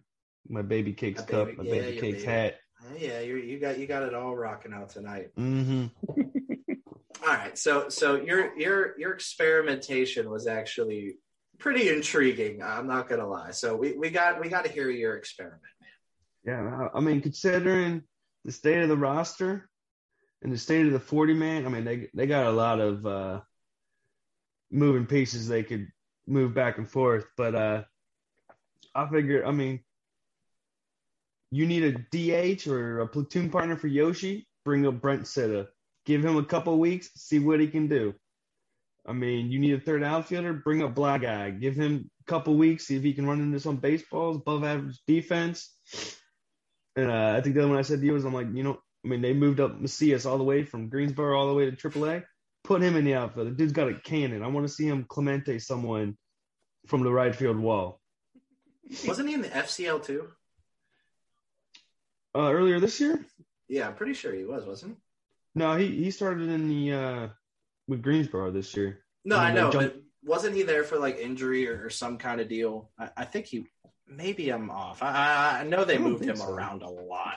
my 0.49 0.63
baby 0.63 0.93
cakes 0.93 1.23
A 1.23 1.27
cup, 1.27 1.47
baby- 1.49 1.59
my 1.59 1.65
yeah, 1.65 1.71
baby 1.83 1.93
your 1.93 2.01
cakes 2.01 2.19
baby. 2.19 2.27
hat. 2.33 2.59
Oh, 2.85 2.97
yeah, 2.99 3.21
you 3.21 3.37
you 3.37 3.59
got 3.61 3.79
you 3.79 3.87
got 3.87 4.03
it 4.03 4.15
all 4.15 4.35
rocking 4.37 4.73
out 4.73 4.91
tonight. 4.91 5.31
Mm-hmm. 5.39 5.87
All 7.25 7.29
right, 7.29 7.57
so 7.57 7.89
so 7.89 8.17
your 8.17 8.59
your 8.59 8.99
your 8.99 9.13
experimentation 9.13 10.29
was 10.29 10.49
actually 10.49 11.19
pretty 11.59 11.89
intriguing. 11.89 12.61
I'm 12.61 12.89
not 12.89 13.09
gonna 13.09 13.29
lie. 13.29 13.53
So 13.53 13.77
we, 13.77 13.93
we 13.93 14.11
got 14.11 14.41
we 14.41 14.49
got 14.49 14.65
to 14.65 14.71
hear 14.73 14.91
your 14.91 15.15
experiment, 15.15 15.63
man. 15.81 15.91
Yeah, 16.45 16.89
I 16.93 16.99
I 16.99 17.01
mean, 17.01 17.21
considering 17.21 18.03
the 18.45 18.53
state 18.53 18.83
of 18.83 18.89
the 18.89 18.97
roster 18.97 19.69
and 20.43 20.53
the 20.53 20.59
state 20.59 20.87
of 20.87 20.93
the 20.93 21.01
forty 21.01 21.35
man, 21.35 21.67
I 21.67 21.69
mean, 21.69 21.85
they 21.85 22.09
they 22.15 22.27
got 22.27 22.47
a 22.47 22.53
lot 22.53 22.81
of 22.81 23.07
uh, 23.07 23.41
moving 24.71 25.07
pieces 25.07 25.47
they 25.47 25.63
could 25.63 25.89
move 26.27 26.55
back 26.55 26.79
and 26.79 26.89
forth. 26.89 27.27
But 27.37 27.55
uh, 27.55 27.83
I 28.95 29.09
figured, 29.09 29.45
I 29.45 29.53
mean, 29.53 29.81
you 31.51 31.67
need 31.67 31.85
a 31.85 31.99
DH 32.11 32.67
or 32.67 33.01
a 33.01 33.07
platoon 33.07 33.51
partner 33.51 33.77
for 33.77 33.87
Yoshi. 33.87 34.49
Bring 34.65 34.87
up 34.87 35.01
Brendt 35.01 35.27
Citta. 35.27 35.69
Give 36.07 36.25
him 36.25 36.37
a 36.37 36.45
couple 36.45 36.79
weeks, 36.79 37.11
see 37.15 37.39
what 37.39 37.61
he 37.61 37.69
can 37.69 37.87
do. 37.87 38.15
I 39.07 39.13
mean, 39.13 39.51
you 39.51 39.59
need 39.59 39.75
a 39.75 39.81
third 39.81 40.03
outfielder. 40.03 40.53
Bring 40.53 40.83
up 40.83 40.95
Black 40.95 41.23
Guy. 41.23 41.51
Give 41.51 41.75
him 41.75 42.11
a 42.21 42.31
couple 42.31 42.57
weeks, 42.57 42.87
see 42.87 42.97
if 42.97 43.03
he 43.03 43.13
can 43.13 43.27
run 43.27 43.41
into 43.41 43.61
some 43.61 43.77
baseballs, 43.77 44.37
above 44.37 44.65
average 44.65 44.99
defense. 45.07 45.77
And 46.97 47.11
uh, 47.11 47.35
I 47.37 47.41
think 47.41 47.55
the 47.55 47.63
other 47.63 47.71
one 47.71 47.79
I 47.79 47.83
said 47.83 48.01
to 48.01 48.07
you 48.07 48.13
was, 48.13 48.25
I'm 48.25 48.35
like, 48.35 48.49
you 48.53 48.63
know, 48.63 48.79
I 49.05 49.09
mean, 49.09 49.23
they 49.23 49.33
moved 49.33 49.61
up 49.61 49.81
Macias 49.81 50.27
all 50.27 50.39
the 50.39 50.45
way 50.45 50.63
from 50.63 50.89
Greensboro 50.89 51.39
all 51.39 51.49
the 51.49 51.55
way 51.55 51.71
to 51.71 51.77
AAA. 51.77 52.25
Put 52.65 52.83
him 52.83 52.97
in 52.97 53.05
the 53.05 53.15
outfield. 53.15 53.49
The 53.49 53.53
dude's 53.53 53.73
got 53.73 53.89
a 53.89 53.95
cannon. 53.95 54.43
I 54.43 54.49
want 54.49 54.67
to 54.67 54.73
see 54.73 54.87
him 54.87 55.05
Clemente 55.09 55.59
someone 55.59 56.17
from 56.87 57.03
the 57.03 57.11
right 57.13 57.35
field 57.35 57.59
wall. 57.59 58.01
Wasn't 59.07 59.29
he 59.29 59.35
in 59.35 59.43
the 59.43 59.49
FCL 59.49 60.05
too? 60.05 60.29
Uh, 62.35 62.53
earlier 62.53 62.79
this 62.81 63.01
year? 63.01 63.25
Yeah, 63.69 63.89
I'm 63.89 63.95
pretty 63.95 64.15
sure 64.15 64.33
he 64.33 64.45
was, 64.45 64.65
wasn't 64.65 64.93
he? 64.93 64.99
No, 65.55 65.77
he 65.77 65.87
he 65.89 66.11
started 66.11 66.49
in 66.49 66.69
the 66.69 66.93
uh, 66.93 67.29
with 67.89 68.03
Greensboro 68.03 68.51
this 68.51 68.75
year. 68.77 69.01
No, 69.25 69.37
I 69.37 69.53
know, 69.53 69.71
jumped- 69.71 69.95
but 69.95 70.03
wasn't 70.25 70.55
he 70.57 70.63
there 70.63 70.85
for 70.85 70.99
like 70.99 71.19
injury 71.19 71.69
or, 71.69 71.85
or 71.85 71.91
some 71.91 72.17
kind 72.17 72.41
of 72.41 72.49
deal? 72.49 72.91
I, 72.99 73.11
I 73.19 73.25
think 73.25 73.47
he. 73.47 73.67
Maybe 74.17 74.51
I'm 74.51 74.71
off. 74.71 75.03
I, 75.03 75.61
I, 75.61 75.65
know 75.65 75.85
they 75.85 75.97
I 75.97 75.99
moved 75.99 76.25
him 76.25 76.37
so. 76.37 76.49
around 76.49 76.83
a 76.83 76.91
lot. 76.91 77.37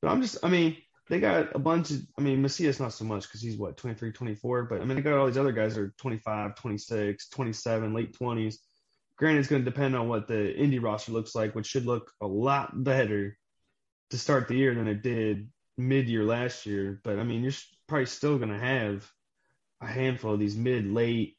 But 0.00 0.10
I'm 0.10 0.22
just, 0.22 0.38
I 0.42 0.48
mean, 0.48 0.76
they 1.08 1.20
got 1.20 1.54
a 1.54 1.58
bunch 1.58 1.90
of, 1.90 1.98
I 2.18 2.22
mean, 2.22 2.42
Macias 2.42 2.80
not 2.80 2.92
so 2.92 3.04
much 3.04 3.22
because 3.22 3.40
he's 3.40 3.56
what, 3.56 3.76
23, 3.76 4.12
24, 4.12 4.64
but 4.64 4.80
I 4.80 4.84
mean, 4.84 4.96
they 4.96 5.02
got 5.02 5.18
all 5.18 5.26
these 5.26 5.38
other 5.38 5.52
guys 5.52 5.74
that 5.74 5.80
are 5.80 5.94
25, 5.98 6.56
26, 6.56 7.28
27, 7.28 7.94
late 7.94 8.16
20s. 8.18 8.56
Granted, 9.16 9.40
it's 9.40 9.48
going 9.48 9.64
to 9.64 9.70
depend 9.70 9.96
on 9.96 10.08
what 10.08 10.28
the 10.28 10.54
Indy 10.54 10.78
roster 10.78 11.12
looks 11.12 11.34
like, 11.34 11.54
which 11.54 11.66
should 11.66 11.86
look 11.86 12.10
a 12.20 12.26
lot 12.26 12.84
better 12.84 13.36
to 14.10 14.18
start 14.18 14.48
the 14.48 14.56
year 14.56 14.74
than 14.74 14.88
it 14.88 15.02
did 15.02 15.48
mid 15.78 16.08
year 16.08 16.24
last 16.24 16.66
year. 16.66 17.00
But 17.02 17.18
I 17.18 17.24
mean, 17.24 17.42
you're 17.42 17.52
probably 17.86 18.06
still 18.06 18.38
going 18.38 18.50
to 18.50 18.58
have 18.58 19.10
a 19.80 19.86
handful 19.86 20.34
of 20.34 20.40
these 20.40 20.56
mid, 20.56 20.86
late 20.86 21.35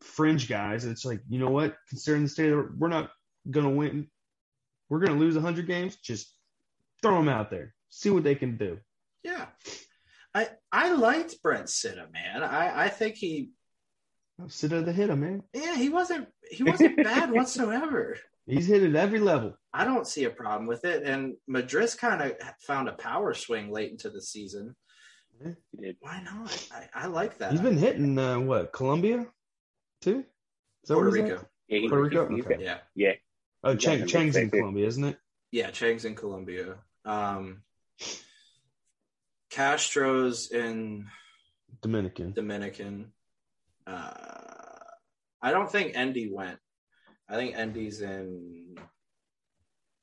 fringe 0.00 0.48
guys. 0.48 0.84
It's 0.84 1.04
like, 1.04 1.20
you 1.28 1.38
know 1.38 1.50
what? 1.50 1.76
Considering 1.88 2.24
the 2.24 2.28
state 2.28 2.52
of 2.52 2.66
we're 2.76 2.88
not 2.88 3.10
going 3.50 3.66
to 3.66 3.72
win, 3.72 4.08
we're 4.88 5.00
going 5.00 5.12
to 5.12 5.18
lose 5.18 5.34
100 5.34 5.66
games. 5.66 5.96
Just 5.96 6.32
throw 7.02 7.16
them 7.16 7.28
out 7.28 7.50
there, 7.50 7.74
see 7.90 8.10
what 8.10 8.24
they 8.24 8.34
can 8.34 8.56
do. 8.56 8.78
Yeah, 9.22 9.46
I 10.34 10.48
I 10.72 10.92
liked 10.92 11.42
Brendt 11.42 11.68
Citta, 11.68 12.06
man. 12.12 12.42
I 12.42 12.84
I 12.84 12.88
think 12.88 13.16
he 13.16 13.50
Sit 14.46 14.72
at 14.72 14.84
the 14.86 14.92
hitter, 14.92 15.16
man. 15.16 15.42
yeah 15.52 15.74
he 15.76 15.88
wasn't 15.88 16.28
he 16.50 16.62
wasn't 16.62 16.96
bad 16.96 17.30
whatsoever. 17.32 18.16
He's 18.46 18.66
hit 18.68 18.82
at 18.82 18.94
every 18.94 19.18
level. 19.18 19.54
I 19.74 19.84
don't 19.84 20.06
see 20.06 20.24
a 20.24 20.30
problem 20.30 20.66
with 20.66 20.84
it. 20.84 21.02
And 21.02 21.34
Madris 21.50 21.98
kind 21.98 22.22
of 22.22 22.32
found 22.62 22.88
a 22.88 22.92
power 22.92 23.34
swing 23.34 23.70
late 23.70 23.90
into 23.90 24.08
the 24.08 24.22
season. 24.22 24.74
He 25.42 25.82
did. 25.82 25.96
Why 26.00 26.22
not? 26.22 26.68
I, 26.72 27.04
I 27.04 27.06
like 27.08 27.38
that. 27.38 27.52
He's 27.52 27.60
been 27.60 27.76
hitting 27.76 28.18
uh, 28.18 28.38
what 28.40 28.72
Colombia, 28.72 29.26
too. 30.00 30.24
Is 30.82 30.88
that 30.88 30.94
Puerto 30.94 31.10
what 31.10 31.16
he's 31.16 31.24
at? 31.24 31.30
Rico. 31.32 31.48
Yeah, 31.68 31.78
he, 31.78 31.88
Puerto 31.88 32.02
Rico? 32.04 32.28
he's- 32.28 32.36
he's 32.36 32.44
Okay. 32.46 32.54
got- 32.54 32.62
Yeah, 32.64 32.78
yeah. 32.94 33.12
Oh, 33.64 33.72
He's 33.72 33.82
Chang, 33.82 34.06
Chang's 34.06 34.36
in. 34.36 34.50
Colombia, 34.50 34.86
isn't 34.86 35.04
it? 35.04 35.18
yeah. 35.50 35.70
Chang's 35.70 36.04
in 36.04 36.14
Colombia. 36.14 36.78
Um, 37.04 37.62
Castro's 39.50 40.50
in 40.50 41.06
Dominican. 41.82 42.32
Dominican. 42.32 43.12
Uh, 43.86 44.12
I 45.40 45.50
don't 45.50 45.70
think 45.70 45.96
Endy 45.96 46.30
went. 46.32 46.58
I 47.28 47.34
think 47.36 47.56
Endy's 47.56 48.00
in. 48.00 48.76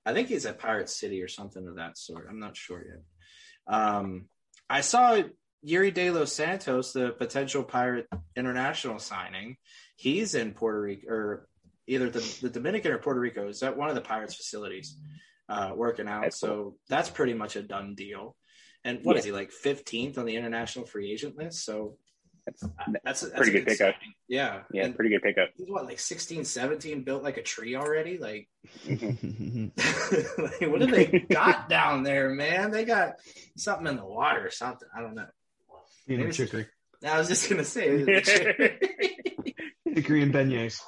I 0.06 0.14
think 0.14 0.28
he's 0.28 0.46
at 0.46 0.60
Pirate 0.60 0.90
City 0.90 1.22
or 1.22 1.28
something 1.28 1.68
of 1.68 1.76
that 1.76 1.98
sort. 1.98 2.28
I'm 2.30 2.40
not 2.40 2.56
sure 2.58 2.84
yet. 2.86 3.74
Um, 3.74 4.26
I 4.70 4.82
saw 4.82 5.22
Yuri 5.64 5.92
De 5.92 6.12
Los 6.12 6.32
Santos, 6.34 6.94
the 6.94 7.12
potential 7.12 7.64
Pirate 7.64 8.08
international 8.36 9.00
signing. 9.00 9.58
He's 9.96 10.36
in 10.36 10.54
Puerto 10.54 10.82
Rico, 10.82 11.08
or 11.10 11.48
either 11.88 12.10
the, 12.10 12.38
the 12.42 12.50
Dominican 12.50 12.92
or 12.92 12.98
Puerto 12.98 13.20
Rico. 13.20 13.48
Is 13.48 13.64
at 13.64 13.78
one 13.78 13.90
of 13.90 13.96
the 13.96 14.02
Pirates 14.02 14.36
facilities, 14.36 14.98
uh, 15.50 15.72
working 15.76 16.08
out. 16.08 16.24
That's 16.24 16.40
so 16.40 16.76
that's 16.90 17.10
pretty 17.10 17.34
much 17.34 17.56
a 17.56 17.62
done 17.64 17.96
deal. 17.96 18.36
And 18.84 19.00
what 19.04 19.14
Yeah. 19.16 19.20
is 19.20 19.26
he 19.26 19.32
like 19.32 19.52
15th 19.52 20.18
on 20.18 20.26
the 20.26 20.36
international 20.36 20.86
free 20.86 21.12
agent 21.12 21.36
list? 21.38 21.66
So 21.66 21.98
That's, 22.46 22.62
that's, 23.04 23.22
that's 23.22 23.34
Pretty 23.36 23.52
a 23.58 23.62
good 23.62 23.66
pickup. 23.68 23.96
signing. 23.96 24.14
Yeah. 24.28 24.62
yeah, 24.72 24.86
And 24.86 24.96
pretty 24.96 25.10
good 25.10 25.24
pickup. 25.24 25.50
he's 25.58 25.68
what, 25.68 25.86
like 25.86 25.98
16, 26.00 26.46
17, 26.46 27.04
built 27.04 27.24
like 27.24 27.38
a 27.38 27.42
tree 27.42 27.76
already? 27.76 28.20
Like, 28.20 28.48
like, 28.88 29.02
what 30.70 30.80
do 30.82 30.86
they 30.88 31.26
got 31.32 31.68
down 31.70 32.04
there, 32.04 32.30
man? 32.30 32.70
They 32.70 32.86
got 32.86 33.14
something 33.58 33.88
in 33.88 33.96
the 33.98 34.06
water 34.06 34.46
or 34.46 34.52
something. 34.52 34.88
I 34.96 35.02
don't 35.02 35.16
know. 35.16 35.26
a 36.08 36.32
chicory. 36.32 36.68
I 37.04 37.18
was 37.18 37.28
just 37.28 37.50
going 37.50 37.64
to 37.64 37.66
say. 37.66 38.78
Chicory 39.96 40.22
and 40.24 40.34
beignets. 40.34 40.80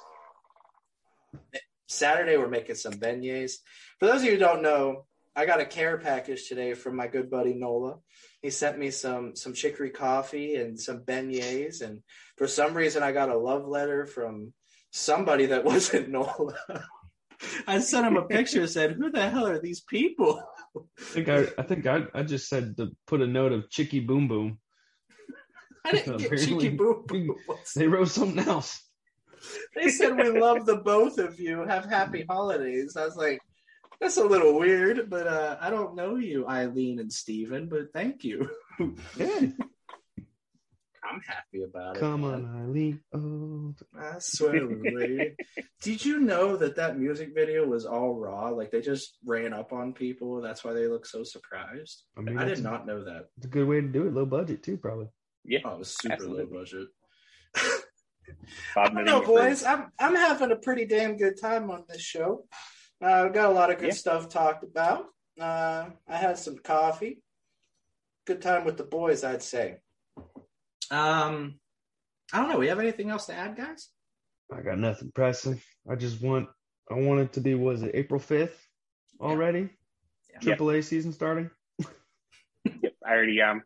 Saturday, 1.88 2.36
we're 2.38 2.50
making 2.50 2.76
some 2.76 2.94
beignets. 2.94 3.54
For 4.00 4.08
those 4.08 4.22
of 4.22 4.26
you 4.26 4.32
who 4.34 4.38
don't 4.38 4.62
know, 4.62 5.06
I 5.36 5.46
got 5.46 5.62
a 5.62 5.66
care 5.66 5.98
package 5.98 6.48
today 6.50 6.74
from 6.74 6.96
my 6.98 7.08
good 7.08 7.30
buddy 7.30 7.54
Nola. 7.54 8.00
He 8.42 8.50
sent 8.50 8.78
me 8.78 8.92
some 8.92 9.36
some 9.36 9.54
chicory 9.54 9.92
coffee 9.92 10.56
and 10.56 10.80
some 10.80 11.02
beignets, 11.06 11.82
and 11.82 12.02
for 12.38 12.48
some 12.48 12.74
reason, 12.74 13.02
I 13.04 13.12
got 13.14 13.30
a 13.30 13.38
love 13.38 13.66
letter 13.68 14.06
from 14.06 14.54
somebody 14.92 15.48
that 15.48 15.64
wasn't 15.72 16.10
Nola. 16.10 16.56
I 17.68 17.80
sent 17.80 18.08
him 18.08 18.18
a 18.18 18.24
picture 18.26 18.62
and 18.62 18.70
said, 18.70 18.94
"Who 18.94 19.10
the 19.12 19.30
hell 19.30 19.48
are 19.48 19.60
these 19.62 19.82
people?" 19.82 20.44
I 20.76 20.82
think 21.02 21.30
I, 21.30 21.46
I 21.58 21.64
think 21.64 21.88
I, 21.88 22.04
I 22.14 22.24
just 22.24 22.50
said 22.50 22.76
to 22.78 22.90
put 23.06 23.22
a 23.22 23.28
note 23.28 23.54
of 23.54 23.70
Chicky 23.70 24.00
Boom 24.02 24.28
Boom. 24.28 24.60
I 25.86 25.92
didn't 25.92 26.18
get 26.18 26.26
Apparently- 26.34 26.46
cheeky 26.64 26.76
boo 26.76 27.04
boo. 27.08 27.36
They 27.76 27.88
wrote 27.88 28.10
something 28.10 28.46
else. 28.46 28.84
They 29.76 29.90
said 29.90 30.16
we 30.18 30.30
love 30.40 30.66
the 30.66 30.78
both 30.78 31.18
of 31.20 31.40
you. 31.40 31.64
Have 31.66 31.86
happy 31.86 32.26
holidays. 32.28 32.96
I 32.98 33.06
was 33.06 33.16
like, 33.16 33.40
that's 34.02 34.18
a 34.18 34.24
little 34.24 34.58
weird, 34.60 35.10
but 35.10 35.28
uh, 35.28 35.58
I 35.60 35.70
don't 35.70 35.96
know 35.96 36.16
you, 36.16 36.48
Eileen 36.48 37.00
and 37.00 37.12
Steven, 37.12 37.68
but 37.68 37.92
thank 37.94 38.24
you. 38.24 38.50
Yeah. 39.18 39.48
I'm 41.10 41.22
happy 41.26 41.64
about 41.64 41.96
it. 41.96 42.00
Come 42.00 42.22
man. 42.22 42.34
on, 42.34 42.64
Eileen. 42.64 43.02
Oh, 43.14 43.74
I 43.98 44.20
swear, 44.20 44.68
lady. 44.68 45.36
Did 45.82 46.04
you 46.04 46.20
know 46.20 46.58
that 46.58 46.76
that 46.76 47.00
music 47.00 47.34
video 47.34 47.66
was 47.66 47.86
all 47.86 48.16
raw? 48.16 48.50
Like 48.50 48.72
they 48.72 48.82
just 48.82 49.18
ran 49.26 49.54
up 49.54 49.72
on 49.72 49.94
people. 49.94 50.42
That's 50.42 50.64
why 50.66 50.74
they 50.74 50.88
look 50.88 51.06
so 51.06 51.24
surprised. 51.24 52.04
I 52.18 52.22
mean, 52.22 52.38
I 52.38 52.44
did 52.44 52.62
not 52.62 52.86
know 52.86 53.04
that. 53.06 53.28
It's 53.38 53.46
a 53.46 53.50
good 53.50 53.68
way 53.68 53.80
to 53.80 53.88
do 53.88 54.06
it. 54.08 54.14
Low 54.14 54.26
budget 54.26 54.64
too, 54.64 54.76
probably. 54.78 55.08
Yeah, 55.46 55.60
Oh, 55.64 55.76
it 55.76 55.80
was 55.80 55.96
super 55.98 56.14
Absolutely. 56.16 56.44
low 56.44 56.60
budget. 56.60 56.88
Bob 58.76 58.92
I 58.92 58.94
don't 58.94 59.06
know, 59.06 59.22
boys. 59.22 59.64
I'm 59.64 59.92
I'm 60.00 60.16
having 60.16 60.52
a 60.52 60.56
pretty 60.56 60.86
damn 60.86 61.18
good 61.18 61.40
time 61.40 61.70
on 61.72 61.84
this 61.88 62.02
show. 62.02 62.46
Uh, 63.02 63.22
we've 63.24 63.34
got 63.34 63.50
a 63.50 63.54
lot 63.54 63.72
of 63.72 63.78
good 63.78 63.88
Yeah. 63.90 63.94
stuff 63.94 64.30
talked 64.30 64.64
about. 64.64 65.06
Uh, 65.40 65.90
I 66.08 66.16
had 66.18 66.38
some 66.38 66.58
coffee. 66.58 67.22
Good 68.26 68.42
time 68.42 68.66
with 68.66 68.78
the 68.78 68.84
boys, 68.84 69.24
I'd 69.24 69.44
say. 69.44 69.78
Um, 70.92 71.60
I 72.34 72.40
don't 72.42 72.50
know. 72.50 72.58
We 72.58 72.68
have 72.68 72.80
anything 72.80 73.10
else 73.10 73.28
to 73.28 73.34
add, 73.34 73.56
guys? 73.56 73.90
I 74.54 74.62
got 74.62 74.80
nothing 74.80 75.12
pressing. 75.14 75.62
I 75.90 75.96
just 75.96 76.22
want. 76.22 76.48
I 76.90 76.96
want 76.96 77.20
it 77.20 77.34
to 77.34 77.42
be. 77.42 77.54
Was 77.56 77.84
it 77.84 77.92
April 77.94 78.20
fifth 78.20 78.58
already? 79.20 79.70
Yeah. 80.34 80.40
Triple 80.40 80.72
A 80.72 80.82
season 80.82 81.12
starting. 81.14 81.50
Yep, 82.66 82.94
I 83.06 83.12
already 83.12 83.42
um, 83.42 83.62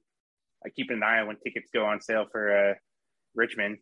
I 0.66 0.70
keep 0.70 0.90
an 0.92 1.02
eye 1.04 1.20
on 1.20 1.28
when 1.28 1.38
tickets 1.38 1.70
go 1.74 1.86
on 1.86 2.02
sale 2.02 2.26
for 2.32 2.56
uh 2.72 2.74
Richmond. 3.36 3.78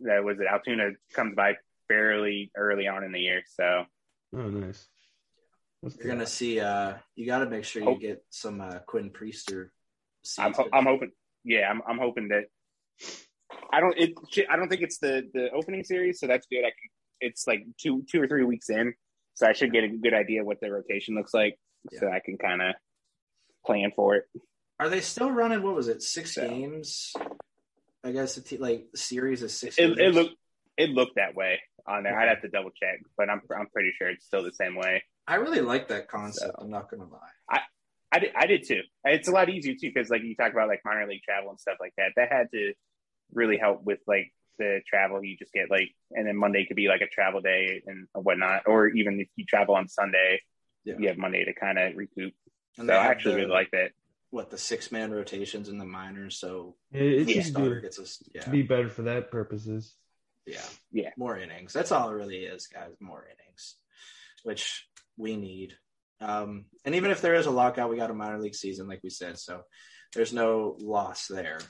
That 0.00 0.22
was 0.24 0.38
it. 0.40 0.46
Altoona 0.46 0.90
comes 1.12 1.34
by 1.34 1.54
fairly 1.88 2.50
early 2.56 2.86
on 2.88 3.04
in 3.04 3.12
the 3.12 3.20
year, 3.20 3.42
so 3.46 3.84
Oh, 4.36 4.48
nice. 4.48 4.86
That's 5.82 5.96
You're 5.96 6.08
gonna 6.08 6.26
see. 6.26 6.60
Uh, 6.60 6.94
you 7.14 7.24
got 7.26 7.38
to 7.38 7.46
make 7.48 7.64
sure 7.64 7.82
you 7.82 7.88
Hope- 7.88 8.00
get 8.00 8.24
some 8.30 8.60
uh, 8.60 8.80
Quinn 8.86 9.10
Priester. 9.10 9.70
I'm 10.38 10.52
ho- 10.52 10.68
I'm 10.72 10.84
hoping. 10.84 11.12
Yeah, 11.44 11.70
I'm 11.70 11.80
I'm 11.88 11.98
hoping 11.98 12.28
that. 12.28 12.44
I 13.72 13.80
don't. 13.80 13.96
It. 13.96 14.14
I 14.50 14.56
don't 14.56 14.68
think 14.68 14.82
it's 14.82 14.98
the 14.98 15.28
the 15.32 15.50
opening 15.52 15.84
series, 15.84 16.18
so 16.20 16.26
that's 16.26 16.46
good. 16.48 16.60
I 16.60 16.70
can. 16.70 16.90
It's 17.20 17.46
like 17.46 17.64
two 17.80 18.04
two 18.10 18.20
or 18.20 18.26
three 18.28 18.44
weeks 18.44 18.68
in, 18.70 18.92
so 19.34 19.46
I 19.46 19.52
should 19.52 19.72
get 19.72 19.84
a 19.84 19.88
good 19.88 20.14
idea 20.14 20.44
what 20.44 20.60
the 20.60 20.70
rotation 20.70 21.14
looks 21.14 21.32
like, 21.32 21.56
so 21.92 22.08
I 22.10 22.20
can 22.24 22.36
kind 22.38 22.60
of 22.60 22.74
plan 23.64 23.92
for 23.94 24.16
it. 24.16 24.24
Are 24.80 24.88
they 24.88 25.00
still 25.00 25.30
running? 25.30 25.62
What 25.62 25.74
was 25.74 25.88
it? 25.88 26.02
Six 26.02 26.34
So. 26.34 26.46
games. 26.48 27.12
I 28.04 28.12
guess 28.12 28.40
t- 28.42 28.58
like 28.58 28.86
series 28.94 29.42
is 29.42 29.58
six. 29.58 29.78
It, 29.78 29.98
it 29.98 30.14
looked 30.14 30.34
it 30.76 30.90
looked 30.90 31.16
that 31.16 31.34
way 31.34 31.60
on 31.86 32.04
there. 32.04 32.18
I'd 32.18 32.28
have 32.28 32.42
to 32.42 32.48
double 32.48 32.70
check, 32.70 33.00
but 33.16 33.28
I'm 33.28 33.40
I'm 33.56 33.66
pretty 33.68 33.92
sure 33.98 34.08
it's 34.08 34.24
still 34.24 34.42
the 34.42 34.52
same 34.52 34.76
way. 34.76 35.02
I 35.26 35.36
really 35.36 35.60
like 35.60 35.88
that 35.88 36.08
concept. 36.08 36.54
I'm 36.58 36.70
not 36.70 36.90
gonna 36.90 37.04
lie. 37.04 37.60
I 38.10 38.20
did, 38.20 38.30
I 38.34 38.46
did 38.46 38.66
too. 38.66 38.80
It's 39.04 39.28
a 39.28 39.32
lot 39.32 39.50
easier 39.50 39.74
too 39.74 39.90
because 39.92 40.08
like 40.08 40.22
you 40.22 40.34
talk 40.34 40.52
about 40.52 40.68
like 40.68 40.80
minor 40.82 41.06
league 41.06 41.20
travel 41.22 41.50
and 41.50 41.60
stuff 41.60 41.76
like 41.78 41.92
that. 41.98 42.12
That 42.16 42.32
had 42.32 42.50
to 42.52 42.72
really 43.34 43.58
help 43.58 43.84
with 43.84 43.98
like 44.06 44.32
the 44.58 44.80
travel. 44.88 45.22
You 45.22 45.36
just 45.36 45.52
get 45.52 45.70
like, 45.70 45.90
and 46.12 46.26
then 46.26 46.34
Monday 46.34 46.64
could 46.64 46.74
be 46.76 46.88
like 46.88 47.02
a 47.02 47.06
travel 47.06 47.42
day 47.42 47.82
and 47.86 48.06
whatnot, 48.14 48.62
or 48.66 48.88
even 48.88 49.20
if 49.20 49.28
you 49.36 49.44
travel 49.44 49.74
on 49.74 49.88
Sunday, 49.88 50.40
Yeah. 50.84 50.94
you 50.98 51.08
have 51.08 51.18
Monday 51.18 51.44
to 51.44 51.52
kind 51.52 51.78
of 51.78 51.96
recoup. 51.96 52.32
And 52.78 52.88
So 52.88 52.94
I 52.94 53.08
actually 53.08 53.32
the- 53.34 53.40
really 53.42 53.50
like 53.52 53.70
that. 53.72 53.90
What 54.30 54.50
the 54.50 54.58
six 54.58 54.92
man 54.92 55.10
rotations 55.10 55.68
in 55.68 55.78
the 55.78 55.84
minors. 55.84 56.38
So 56.38 56.76
It, 56.92 57.28
it 57.28 57.30
should 57.30 57.44
starter 57.46 57.76
do, 57.76 57.80
gets 57.80 57.98
us. 57.98 58.22
Yeah, 58.34 58.48
be 58.48 58.62
better 58.62 58.88
for 58.88 59.02
that 59.02 59.30
purposes. 59.30 59.94
yeah, 60.46 60.64
Yeah. 60.92 61.10
More 61.16 61.38
innings. 61.38 61.72
That's 61.72 61.92
all 61.92 62.10
it 62.10 62.14
really 62.14 62.40
is, 62.44 62.66
guys. 62.66 62.92
More 63.00 63.24
innings, 63.26 63.76
which 64.42 64.86
we 65.16 65.36
need. 65.36 65.74
Um, 66.20 66.66
and 66.84 66.94
even 66.94 67.10
if 67.10 67.20
there 67.22 67.34
is 67.34 67.46
a 67.46 67.50
lockout, 67.50 67.90
we 67.90 67.96
got 67.96 68.10
a 68.10 68.14
minor 68.14 68.38
league 68.38 68.54
season, 68.54 68.88
like 68.88 69.00
we 69.02 69.10
said. 69.10 69.38
So 69.38 69.62
there's 70.14 70.32
no 70.32 70.76
loss 70.80 71.26
there. 71.28 71.60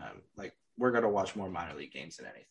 Um, 0.00 0.22
like 0.36 0.54
we're 0.78 0.92
gonna 0.92 1.10
watch 1.10 1.36
more 1.36 1.50
minor 1.50 1.74
league 1.74 1.92
games 1.92 2.16
than 2.16 2.26
anything. 2.26 2.44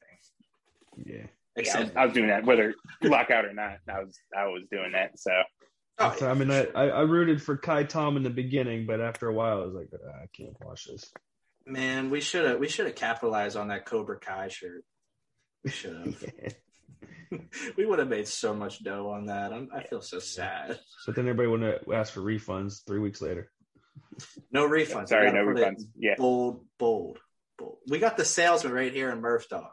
Yeah. 1.05 1.27
Yeah, 1.55 1.77
I, 1.77 1.81
was, 1.81 1.91
I 1.95 2.05
was 2.05 2.13
doing 2.13 2.27
that 2.27 2.45
whether 2.45 2.75
lockout 3.01 3.45
or 3.45 3.53
not. 3.53 3.77
I 3.89 3.99
was 4.03 4.19
I 4.37 4.45
was 4.45 4.63
doing 4.71 4.91
that. 4.91 5.17
So 5.19 5.31
oh, 5.99 6.15
So, 6.17 6.25
yeah, 6.25 6.31
I 6.31 6.33
mean, 6.33 6.51
I, 6.51 6.63
sure. 6.63 6.77
I, 6.77 6.89
I 6.89 7.01
rooted 7.01 7.41
for 7.41 7.57
Kai 7.57 7.83
Tom 7.83 8.17
in 8.17 8.23
the 8.23 8.29
beginning, 8.29 8.85
but 8.85 9.01
after 9.01 9.27
a 9.27 9.33
while, 9.33 9.61
I 9.61 9.65
was 9.65 9.73
like, 9.73 9.89
"Ah, 9.93 10.23
I 10.23 10.27
can't 10.33 10.55
watch 10.63 10.85
this. 10.85 11.11
man, 11.65 12.09
we 12.09 12.21
should 12.21 12.45
have 12.45 12.59
we 12.59 12.67
should 12.67 12.85
have 12.85 12.95
capitalized 12.95 13.57
on 13.57 13.69
that 13.69 13.85
Cobra 13.85 14.19
Kai 14.19 14.47
shirt. 14.47 14.83
We 15.63 15.71
should 15.71 15.95
have. 15.95 16.53
we 17.77 17.85
would 17.85 17.99
have 17.99 18.07
made 18.07 18.27
so 18.27 18.53
much 18.53 18.83
dough 18.83 19.09
on 19.09 19.25
that. 19.25 19.53
I'm, 19.53 19.69
I 19.73 19.83
feel 19.83 20.01
so 20.01 20.19
sad. 20.19 20.79
but 21.05 21.15
then 21.15 21.27
everybody 21.27 21.49
would 21.49 21.93
ask 21.93 22.13
for 22.13 22.21
refunds 22.21 22.85
three 22.85 22.99
weeks 22.99 23.21
later. 23.21 23.51
No 24.51 24.67
refunds. 24.67 25.09
sorry, 25.09 25.27
We 25.27 25.31
gotta 25.31 25.45
no 25.45 25.53
refunds. 25.53 25.83
Yeah, 25.97 26.15
Bold, 26.17 26.65
bold, 26.77 27.19
bold. 27.57 27.77
We 27.87 27.99
got 27.99 28.17
the 28.17 28.25
salesman 28.25 28.73
right 28.73 28.93
here 28.93 29.09
in 29.11 29.21
Murph 29.21 29.49
Dog. 29.49 29.71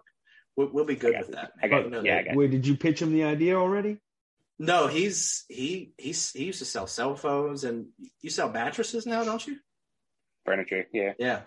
We'll, 0.57 0.71
we'll 0.73 0.85
be 0.85 0.97
good 0.97 1.15
I 1.15 1.19
got 1.19 1.27
with 1.27 1.37
that. 1.37 1.53
I 1.63 1.69
got 1.69 1.85
You 1.85 1.91
know 1.91 2.03
yeah, 2.03 2.19
I 2.19 2.23
got 2.23 2.37
Wait, 2.37 2.51
did 2.51 2.67
you 2.67 2.77
pitch 2.77 3.01
him 3.01 3.13
the 3.13 3.25
idea 3.25 3.57
already? 3.57 3.99
No, 4.59 4.87
he's 4.87 5.45
he 5.49 5.93
he's 5.99 6.31
he 6.33 6.45
used 6.45 6.61
to 6.61 6.65
sell 6.65 6.87
cell 6.87 7.17
phones 7.17 7.65
and 7.65 7.87
you 8.21 8.31
sell 8.31 8.49
mattresses 8.51 9.07
now, 9.07 9.25
don't 9.25 9.45
you? 9.47 9.57
furniture. 10.45 10.87
Yeah, 10.93 11.13
Yeah. 11.19 11.41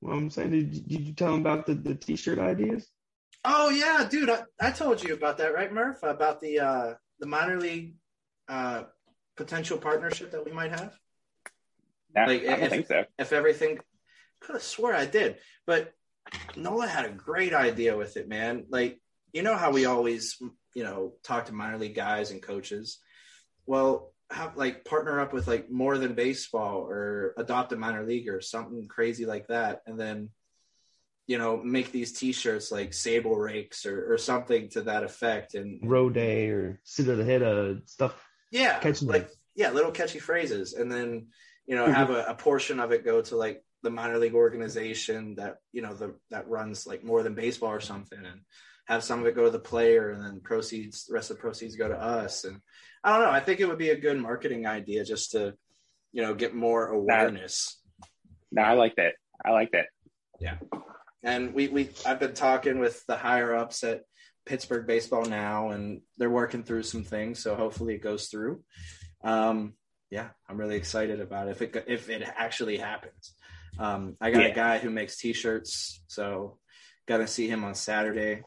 Well, 0.00 0.16
I'm 0.16 0.30
saying, 0.30 0.50
did, 0.50 0.74
you- 0.74 0.80
did 0.82 1.00
you 1.08 1.12
tell 1.12 1.34
him 1.34 1.40
about 1.42 1.66
the, 1.66 1.74
the 1.74 1.94
t-shirt 1.94 2.38
ideas? 2.38 2.88
Oh 3.44 3.68
yeah, 3.68 4.06
dude. 4.10 4.30
I, 4.30 4.42
I 4.60 4.70
told 4.70 5.02
you 5.04 5.12
about 5.14 5.38
that, 5.38 5.54
right, 5.54 5.72
Murph? 5.72 6.02
About 6.02 6.40
the 6.40 6.60
uh 6.60 6.94
the 7.20 7.26
minor 7.26 7.58
league 7.60 7.94
uh 8.48 8.84
potential 9.36 9.78
partnership 9.78 10.30
that 10.32 10.44
we 10.44 10.52
might 10.52 10.70
have. 10.70 10.94
Nah, 12.14 12.24
Like, 12.26 12.42
I 12.42 12.56
don't 12.56 12.62
if- 12.64 12.70
think 12.70 12.86
so. 12.86 13.04
if 13.18 13.32
everything 13.32 13.78
could 14.40 14.54
have 14.54 14.62
swore 14.62 14.94
I 14.94 15.06
did, 15.06 15.36
but 15.66 15.92
Nola 16.56 16.86
had 16.86 17.04
a 17.06 17.10
great 17.10 17.54
idea 17.54 17.96
with 17.96 18.16
it, 18.16 18.28
man. 18.28 18.64
Like, 18.70 19.00
you 19.32 19.42
know 19.42 19.56
how 19.56 19.70
we 19.72 19.84
always, 19.86 20.40
you 20.74 20.84
know, 20.84 21.14
talk 21.22 21.46
to 21.46 21.52
minor 21.52 21.78
league 21.78 21.94
guys 21.94 22.30
and 22.30 22.42
coaches. 22.42 22.98
Well, 23.66 24.12
have 24.30 24.56
like 24.56 24.84
partner 24.84 25.20
up 25.20 25.32
with 25.32 25.48
like 25.48 25.70
more 25.70 25.98
than 25.98 26.14
baseball 26.14 26.86
or 26.88 27.34
adopt 27.36 27.72
a 27.72 27.76
minor 27.76 28.04
league 28.04 28.28
or 28.28 28.40
something 28.40 28.86
crazy 28.86 29.26
like 29.26 29.48
that, 29.48 29.82
and 29.86 29.98
then 29.98 30.30
you 31.26 31.38
know 31.38 31.56
make 31.56 31.92
these 31.92 32.12
T-shirts 32.12 32.70
like 32.70 32.92
Sable 32.92 33.36
Rakes 33.36 33.86
or, 33.86 34.12
or 34.12 34.18
something 34.18 34.68
to 34.70 34.82
that 34.82 35.02
effect. 35.04 35.54
And 35.54 35.80
Row 35.82 36.10
day 36.10 36.48
or 36.48 36.80
sit 36.84 37.08
at 37.08 37.16
the 37.16 37.24
head 37.24 37.42
of 37.42 37.82
stuff. 37.86 38.28
yeah, 38.50 38.78
Catchy 38.78 39.06
like 39.06 39.30
yeah, 39.54 39.70
little 39.70 39.90
catchy 39.90 40.20
phrases, 40.20 40.74
and 40.74 40.90
then 40.90 41.28
you 41.66 41.74
know 41.76 41.86
have 41.90 42.10
a, 42.10 42.24
a 42.26 42.34
portion 42.34 42.80
of 42.80 42.92
it 42.92 43.04
go 43.04 43.20
to 43.22 43.36
like 43.36 43.64
the 43.82 43.90
minor 43.90 44.18
league 44.18 44.34
organization 44.34 45.34
that 45.36 45.56
you 45.72 45.82
know 45.82 45.94
the 45.94 46.14
that 46.30 46.48
runs 46.48 46.86
like 46.86 47.04
more 47.04 47.22
than 47.22 47.34
baseball 47.34 47.70
or 47.70 47.80
something, 47.80 48.18
and 48.18 48.40
have 48.86 49.04
some 49.04 49.20
of 49.20 49.26
it 49.26 49.34
go 49.34 49.44
to 49.44 49.50
the 49.50 49.58
player, 49.58 50.10
and 50.10 50.24
then 50.24 50.40
proceeds 50.40 51.06
the 51.06 51.14
rest 51.14 51.30
of 51.30 51.36
the 51.36 51.40
proceeds 51.40 51.76
go 51.76 51.88
to 51.88 52.00
us. 52.00 52.44
And 52.44 52.60
I 53.04 53.12
don't 53.12 53.26
know, 53.26 53.30
I 53.30 53.40
think 53.40 53.60
it 53.60 53.66
would 53.66 53.78
be 53.78 53.90
a 53.90 54.00
good 54.00 54.18
marketing 54.18 54.66
idea 54.66 55.04
just 55.04 55.32
to 55.32 55.54
you 56.12 56.22
know 56.22 56.34
get 56.34 56.54
more 56.54 56.88
awareness. 56.88 57.80
No, 58.52 58.62
I 58.62 58.72
like 58.72 58.96
that. 58.96 59.14
I 59.44 59.50
like 59.50 59.72
that. 59.72 59.86
Yeah. 60.40 60.56
And 61.22 61.54
we 61.54 61.68
we 61.68 61.90
I've 62.06 62.20
been 62.20 62.34
talking 62.34 62.78
with 62.78 63.04
the 63.06 63.16
higher 63.16 63.54
ups 63.54 63.84
at 63.84 64.02
Pittsburgh 64.46 64.86
Baseball 64.86 65.24
now, 65.24 65.70
and 65.70 66.00
they're 66.18 66.30
working 66.30 66.64
through 66.64 66.82
some 66.82 67.04
things. 67.04 67.42
So 67.42 67.54
hopefully 67.54 67.94
it 67.94 68.02
goes 68.02 68.26
through. 68.28 68.62
Um, 69.22 69.74
yeah, 70.10 70.30
I'm 70.48 70.56
really 70.56 70.76
excited 70.76 71.20
about 71.20 71.48
it 71.48 71.52
if 71.52 71.62
it 71.62 71.84
if 71.86 72.10
it 72.10 72.22
actually 72.22 72.78
happens. 72.78 73.34
Um, 73.78 74.16
I 74.20 74.30
got 74.30 74.42
Yeah. 74.42 74.48
a 74.48 74.54
guy 74.54 74.78
who 74.78 74.90
makes 74.90 75.16
T-shirts, 75.18 76.02
so 76.06 76.58
gonna 77.06 77.26
see 77.26 77.48
him 77.48 77.64
on 77.64 77.74
Saturday. 77.74 78.42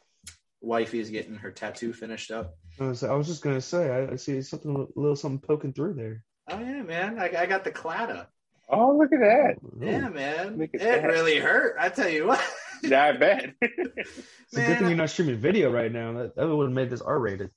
Wifey's 0.62 1.10
getting 1.10 1.36
her 1.36 1.52
tattoo 1.52 1.92
finished 1.94 2.32
up. 2.32 2.56
I 2.80 2.86
was, 2.88 3.04
I 3.04 3.14
was 3.14 3.28
just 3.28 3.42
gonna 3.42 3.60
say, 3.62 3.90
I, 3.90 4.14
I 4.14 4.16
see 4.16 4.42
something, 4.42 4.76
a 4.76 5.00
little 5.00 5.16
something 5.16 5.40
poking 5.46 5.74
through 5.74 5.96
there. 5.96 6.24
Oh 6.50 6.60
yeah, 6.60 6.82
man! 6.84 7.20
I, 7.20 7.26
I 7.38 7.46
got 7.46 7.64
the 7.64 7.72
clada. 7.72 8.28
Oh, 8.70 8.96
look 8.98 9.12
at 9.14 9.20
that. 9.20 9.56
Yeah, 9.80 10.10
man. 10.10 10.58
Look 10.58 10.70
It 10.74 10.80
that. 10.80 11.04
really 11.04 11.38
hurt. 11.38 11.76
I 11.80 11.90
tell 11.90 12.10
you 12.10 12.28
what. 12.28 12.42
Yeah, 12.82 13.06
I 13.06 13.12
bet. 13.14 13.54
It's 13.62 14.54
a 14.54 14.56
good 14.56 14.68
Man, 14.68 14.78
thing 14.78 14.88
you're 14.90 14.98
not 14.98 15.10
streaming 15.10 15.38
video 15.38 15.72
right 15.72 15.92
now. 15.92 16.14
That, 16.14 16.36
that 16.36 16.48
would 16.48 16.66
have 16.68 16.74
made 16.76 16.90
this 16.90 17.02
R-rated. 17.02 17.50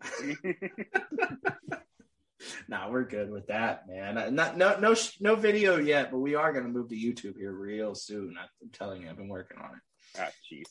nah, 2.68 2.90
we're 2.90 3.04
good 3.04 3.30
with 3.30 3.46
that, 3.48 3.88
man. 3.88 4.34
Not 4.34 4.56
no 4.56 4.78
no 4.78 4.94
no 5.20 5.36
video 5.36 5.78
yet, 5.78 6.10
but 6.10 6.18
we 6.18 6.34
are 6.34 6.52
gonna 6.52 6.68
move 6.68 6.88
to 6.88 6.96
YouTube 6.96 7.36
here 7.36 7.52
real 7.52 7.94
soon. 7.94 8.36
I'm 8.38 8.70
telling 8.70 9.02
you, 9.02 9.10
I've 9.10 9.16
been 9.16 9.28
working 9.28 9.58
on 9.58 9.70
it. 9.76 10.20
oh, 10.20 10.28
jeez. 10.52 10.66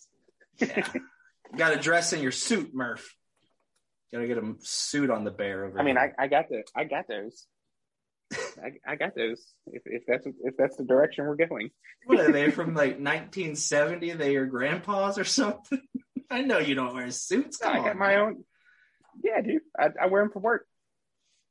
Yeah. 0.59 1.01
Got 1.55 1.69
to 1.69 1.80
dress 1.80 2.13
in 2.13 2.21
your 2.21 2.32
suit, 2.32 2.73
Murph. 2.73 3.15
Got 4.11 4.19
to 4.19 4.28
get 4.28 4.38
a 4.38 4.55
suit 4.59 5.09
on 5.09 5.23
the 5.23 5.32
bear 5.32 5.65
over. 5.65 5.80
I 5.80 5.84
mean. 5.84 5.97
I, 5.97 6.11
I 6.17 6.28
got 6.28 6.49
the, 6.49 6.63
I 6.75 6.84
got 6.84 7.07
those. 7.07 7.45
I, 8.34 8.73
I 8.86 8.95
got 8.95 9.15
those. 9.15 9.45
If, 9.67 9.84
if 9.86 10.03
that's 10.07 10.25
if 10.25 10.57
that's 10.57 10.75
the 10.75 10.84
direction 10.84 11.25
we're 11.25 11.36
going. 11.36 11.69
what 12.05 12.19
are 12.19 12.32
they 12.32 12.51
from 12.51 12.67
like 12.73 12.99
1970? 12.99 14.11
They 14.13 14.34
your 14.34 14.45
grandpas 14.45 15.17
or 15.17 15.23
something? 15.23 15.82
I 16.30 16.41
know 16.41 16.59
you 16.59 16.75
don't 16.75 16.93
wear 16.93 17.09
suits. 17.11 17.57
Come 17.57 17.75
I 17.78 17.88
got 17.88 17.97
my 17.97 18.07
man. 18.07 18.19
own. 18.19 18.43
Yeah, 19.23 19.41
dude. 19.41 19.61
I, 19.78 19.89
I 20.03 20.07
wear 20.07 20.23
them 20.23 20.32
for 20.32 20.39
work. 20.39 20.65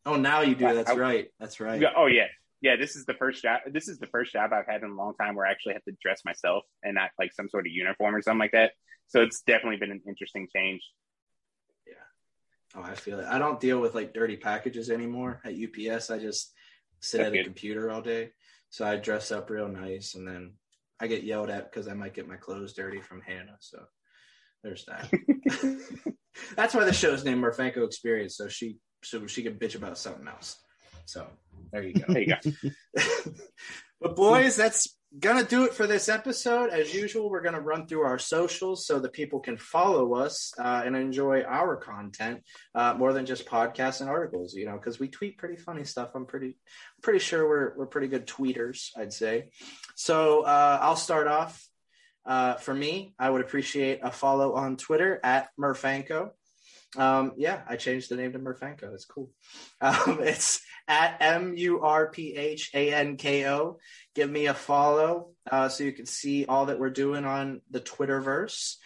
Oh, 0.07 0.17
now 0.17 0.41
you 0.41 0.55
do. 0.55 0.73
That's 0.73 0.91
I- 0.91 0.97
right. 0.97 1.29
That's 1.41 1.61
right. 1.61 1.83
Oh 1.97 2.07
yeah. 2.07 2.27
yeah, 2.63 2.77
this 2.77 2.97
is 2.97 3.05
the 3.05 3.15
first 3.15 3.43
job. 3.43 3.61
This 3.71 3.89
is 3.89 3.99
the 3.99 4.07
first 4.07 4.33
job 4.33 4.53
I've 4.53 4.67
had 4.67 4.83
in 4.83 4.91
a 4.91 4.95
long 4.95 5.15
time 5.21 5.35
where 5.35 5.45
I 5.45 5.51
actually 5.51 5.75
have 5.75 5.85
to 5.85 5.97
dress 6.01 6.23
myself 6.25 6.65
and 6.83 6.95
not 6.95 7.11
like 7.19 7.33
some 7.33 7.49
sort 7.49 7.67
of 7.67 7.73
uniform 7.73 8.15
or 8.15 8.23
something 8.23 8.39
like 8.39 8.53
that. 8.53 8.73
So 9.09 9.21
it's 9.21 9.43
definitely 9.43 9.79
been 9.79 9.91
an 9.91 10.03
interesting 10.07 10.49
change. 10.55 10.81
Yeah. 11.87 12.81
Oh, 12.81 12.83
I 12.83 12.95
feel 12.95 13.21
it. 13.21 13.27
I 13.27 13.39
don't 13.39 13.61
deal 13.61 13.81
with 13.81 13.95
like 13.95 14.15
dirty 14.15 14.37
packages 14.37 14.91
anymore 14.91 15.41
at 15.45 15.55
UPS. 15.55 16.11
I 16.11 16.19
just 16.19 16.53
sit 17.01 17.19
That's 17.19 17.35
at 17.35 17.41
a 17.41 17.45
computer 17.45 17.91
all 17.91 18.01
day. 18.01 18.31
So 18.71 18.87
I 18.87 18.97
dress 18.97 19.33
up 19.33 19.51
real 19.51 19.69
nice 19.69 20.15
and 20.15 20.27
then 20.27 20.55
I 21.01 21.09
get 21.09 21.25
yelled 21.25 21.51
at 21.51 21.71
because 21.71 21.89
I 21.89 21.95
might 21.95 22.15
get 22.15 22.29
my 22.29 22.37
clothes 22.37 22.75
dirty 22.75 23.01
from 23.01 23.23
Hannah. 23.23 23.57
So 23.61 23.83
there's 24.63 24.85
that. 24.87 25.11
That's 26.57 26.75
why 26.75 26.85
the 26.85 26.93
show's 26.93 27.25
named 27.25 27.43
Murphanko 27.43 27.85
Experience. 27.85 28.37
So 28.37 28.49
she 28.49 28.79
so 29.07 29.27
she 29.27 29.43
can 29.43 29.55
bitch 29.55 29.75
about 29.75 29.99
something 29.99 30.27
else. 30.29 30.57
So 31.07 31.27
there 31.73 31.83
you 31.83 31.95
go. 31.95 32.05
There 32.09 32.23
you 32.23 32.35
go. 32.43 33.03
but 34.01 34.17
boys, 34.17 34.57
that's 34.57 34.97
gonna 35.19 35.45
do 35.45 35.65
it 35.65 35.75
for 35.75 35.87
this 35.87 36.09
episode. 36.09 36.71
As 36.71 36.93
usual, 36.95 37.31
we're 37.31 37.43
gonna 37.43 37.61
run 37.61 37.87
through 37.87 38.03
our 38.03 38.19
socials 38.19 38.87
so 38.87 38.99
that 38.99 39.13
people 39.13 39.41
can 39.41 39.57
follow 39.57 40.15
us 40.15 40.53
uh, 40.59 40.83
and 40.85 40.97
enjoy 40.97 41.43
our 41.43 41.77
content 41.77 42.43
uh, 42.75 42.95
more 42.95 43.13
than 43.13 43.27
just 43.27 43.47
podcasts 43.47 44.01
and 44.01 44.11
articles. 44.11 44.55
You 44.55 44.67
know, 44.67 44.77
because 44.77 44.99
we 44.99 45.09
tweet 45.09 45.39
pretty 45.39 45.57
funny 45.57 45.85
stuff. 45.85 46.11
I'm 46.15 46.27
pretty 46.27 46.59
pretty 47.03 47.21
sure 47.21 47.49
we're 47.49 47.77
we're 47.77 47.87
pretty 47.87 48.09
good 48.09 48.27
tweeters. 48.27 48.91
I'd 48.97 49.13
say. 49.13 49.51
So 49.95 50.43
uh, 50.43 50.79
I'll 50.81 50.97
start 50.97 51.29
off. 51.29 51.63
Uh, 52.25 52.55
for 52.55 52.75
me, 52.75 53.15
I 53.21 53.31
would 53.31 53.41
appreciate 53.41 54.01
a 54.03 54.11
follow 54.11 54.55
on 54.55 54.77
Twitter 54.77 55.21
at 55.23 55.49
Murphanko. 55.59 56.31
Um, 56.97 57.32
yeah, 57.37 57.62
I 57.68 57.76
changed 57.76 58.11
the 58.11 58.16
name 58.16 58.32
to 58.32 58.39
Murphanko. 58.39 58.95
It's 58.95 59.05
cool. 59.05 59.30
Um, 59.80 60.18
it's 60.22 60.62
at 60.89 61.18
M 61.20 61.55
U 61.57 61.82
R 61.82 62.11
P 62.11 62.34
H 62.34 62.70
A 62.72 62.95
N 62.95 63.16
K 63.16 63.47
O. 63.47 63.78
Give 64.14 64.30
me 64.30 64.47
a 64.47 64.55
follow 64.55 65.32
uh, 65.51 65.68
so 65.68 65.84
you 65.84 65.93
can 65.93 66.07
see 66.07 66.47
all 66.47 66.66
that 66.66 66.78
we're 66.78 66.89
doing 66.89 67.26
on 67.26 67.61
the 67.70 67.80
Twitterverse. 67.80 68.76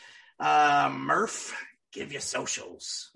Uh, 0.40 0.90
Murph, 0.92 1.56
give 1.92 2.10
your 2.10 2.20
socials. 2.20 3.12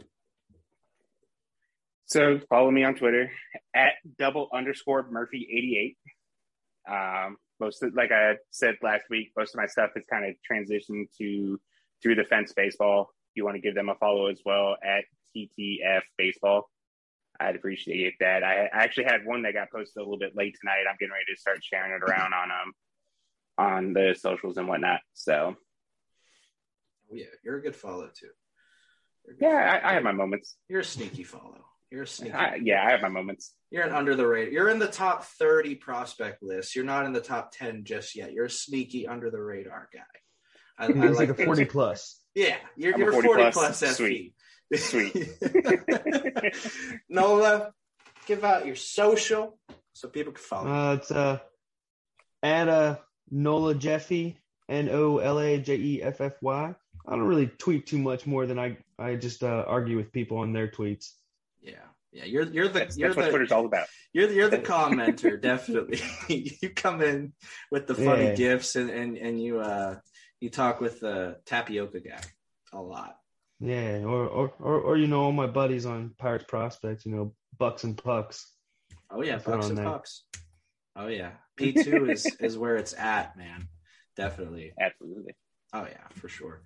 So 2.06 2.38
follow 2.48 2.70
me 2.70 2.84
on 2.84 2.94
Twitter 2.94 3.32
at 3.74 3.94
double 4.18 4.48
underscore 4.54 5.08
Murphy 5.10 5.48
eighty 5.50 5.76
eight. 5.76 5.98
Um, 6.88 7.38
most 7.58 7.82
of, 7.82 7.94
like 7.94 8.12
I 8.12 8.34
said 8.50 8.76
last 8.82 9.04
week, 9.10 9.32
most 9.36 9.54
of 9.54 9.58
my 9.58 9.66
stuff 9.66 9.90
is 9.96 10.04
kind 10.08 10.24
of 10.26 10.34
transitioned 10.48 11.06
to 11.18 11.60
through 12.02 12.14
the 12.14 12.24
fence 12.24 12.52
baseball. 12.52 13.10
If 13.34 13.38
you 13.38 13.44
want 13.44 13.56
to 13.56 13.60
give 13.60 13.74
them 13.74 13.88
a 13.88 13.96
follow 13.96 14.26
as 14.26 14.40
well 14.44 14.76
at 14.82 15.04
TTF 15.36 16.02
baseball, 16.16 16.70
I'd 17.40 17.56
appreciate 17.56 18.14
that. 18.20 18.44
I, 18.44 18.66
I 18.66 18.84
actually 18.84 19.04
had 19.04 19.24
one 19.24 19.42
that 19.42 19.54
got 19.54 19.72
posted 19.72 19.96
a 19.96 20.04
little 20.04 20.18
bit 20.18 20.36
late 20.36 20.56
tonight. 20.60 20.84
I'm 20.88 20.96
getting 21.00 21.12
ready 21.12 21.34
to 21.34 21.40
start 21.40 21.58
sharing 21.64 21.92
it 21.92 22.02
around 22.02 22.32
on 22.32 22.50
um 22.50 22.72
on 23.56 23.92
the 23.92 24.14
socials 24.18 24.56
and 24.56 24.68
whatnot. 24.68 25.00
So 25.14 25.56
Oh, 27.10 27.16
yeah, 27.16 27.26
you're 27.44 27.58
a 27.58 27.62
good 27.62 27.76
follow 27.76 28.08
too. 28.14 28.28
Good 29.26 29.36
yeah, 29.40 29.50
follow. 29.50 29.88
I, 29.88 29.90
I 29.90 29.94
have 29.94 30.02
my 30.02 30.12
moments. 30.12 30.56
You're 30.68 30.80
a 30.80 30.84
sneaky 30.84 31.24
follow. 31.24 31.64
You're 31.90 32.02
a 32.02 32.06
sneaky. 32.06 32.34
I, 32.34 32.56
yeah, 32.56 32.84
I 32.84 32.90
have 32.90 33.02
my 33.02 33.08
moments. 33.08 33.54
You're 33.70 33.84
an 33.84 33.92
under 33.92 34.16
the 34.16 34.26
radar. 34.26 34.52
You're 34.52 34.68
in 34.68 34.78
the 34.78 34.88
top 34.88 35.24
30 35.24 35.76
prospect 35.76 36.42
list. 36.42 36.74
You're 36.74 36.84
not 36.84 37.06
in 37.06 37.12
the 37.12 37.20
top 37.20 37.52
10 37.52 37.84
just 37.84 38.16
yet. 38.16 38.32
You're 38.32 38.46
a 38.46 38.50
sneaky 38.50 39.06
under 39.06 39.30
the 39.30 39.40
radar 39.40 39.88
guy. 39.92 40.00
I, 40.78 40.86
I 40.86 41.08
He's 41.08 41.18
like 41.18 41.28
a 41.28 41.34
40 41.34 41.64
plus. 41.66 42.20
Yeah, 42.34 42.56
you're, 42.76 42.94
I'm 42.94 43.00
you're 43.00 43.12
40 43.12 43.26
40, 43.28 43.42
plus. 43.52 43.54
plus, 43.54 43.78
SP. 43.94 43.96
Sweet. 43.96 44.34
Sweet. 44.74 45.28
Nola, 47.08 47.72
give 48.26 48.44
out 48.44 48.66
your 48.66 48.76
social 48.76 49.58
so 49.92 50.08
people 50.08 50.32
can 50.32 50.42
follow. 50.42 50.70
Uh, 50.70 50.94
it's 50.94 51.10
uh, 51.10 51.38
at 52.42 52.68
uh, 52.68 52.96
Nola 53.30 53.74
Jeffy, 53.74 54.38
N 54.68 54.88
O 54.90 55.18
L 55.18 55.38
A 55.38 55.58
J 55.58 55.76
E 55.76 56.02
F 56.02 56.20
F 56.20 56.34
Y. 56.42 56.74
I 57.06 57.10
don't 57.10 57.22
really 57.26 57.46
tweet 57.46 57.86
too 57.86 57.98
much 57.98 58.26
more 58.26 58.46
than 58.46 58.58
I 58.58 58.78
I 58.98 59.14
just 59.16 59.42
uh, 59.44 59.64
argue 59.66 59.96
with 59.96 60.12
people 60.12 60.38
on 60.38 60.52
their 60.52 60.68
tweets. 60.68 61.10
yeah, 61.62 61.74
yeah. 62.12 62.24
You're 62.24 62.44
you're 62.44 62.68
the 62.68 62.80
That's, 62.80 62.96
you're 62.96 63.08
that's 63.10 63.16
what 63.16 63.24
the 63.26 63.30
Twitter's 63.30 63.52
all 63.52 63.66
about. 63.66 63.86
you're 64.12 64.26
the, 64.26 64.34
you're 64.34 64.48
the 64.50 64.58
commenter. 64.58 65.40
definitely, 65.40 66.00
you 66.62 66.70
come 66.70 67.02
in 67.02 67.32
with 67.70 67.86
the 67.86 67.94
funny 67.94 68.24
Yeah. 68.24 68.34
gifts 68.34 68.76
and 68.76 68.90
and 68.90 69.16
and 69.18 69.40
you 69.42 69.60
uh 69.60 69.96
you 70.40 70.50
talk 70.50 70.80
with 70.80 71.00
the 71.00 71.38
tapioca 71.46 72.00
guy 72.00 72.20
a 72.72 72.80
lot. 72.80 73.16
Yeah, 73.60 74.02
or 74.02 74.26
or 74.26 74.52
or, 74.58 74.80
or 74.80 74.96
you 74.96 75.06
know 75.06 75.22
all 75.22 75.32
my 75.32 75.46
buddies 75.46 75.86
on 75.86 76.14
Pirates 76.18 76.44
Prospect, 76.48 77.06
you 77.06 77.12
know 77.12 77.34
Bucks 77.58 77.84
and 77.84 77.96
Pucks. 77.96 78.52
Oh 79.10 79.22
yeah, 79.22 79.38
Throw 79.38 79.54
bucks 79.54 79.68
and 79.68 79.78
there. 79.78 79.84
pucks. 79.84 80.24
Oh 80.96 81.06
yeah, 81.06 81.32
P 81.56 81.72
two 81.72 82.10
is 82.10 82.26
is 82.40 82.58
where 82.58 82.76
it's 82.76 82.94
at, 82.94 83.36
man. 83.36 83.68
Definitely. 84.16 84.72
Absolutely. 84.78 85.34
Oh 85.72 85.86
yeah, 85.88 86.06
for 86.10 86.28
sure. 86.28 86.62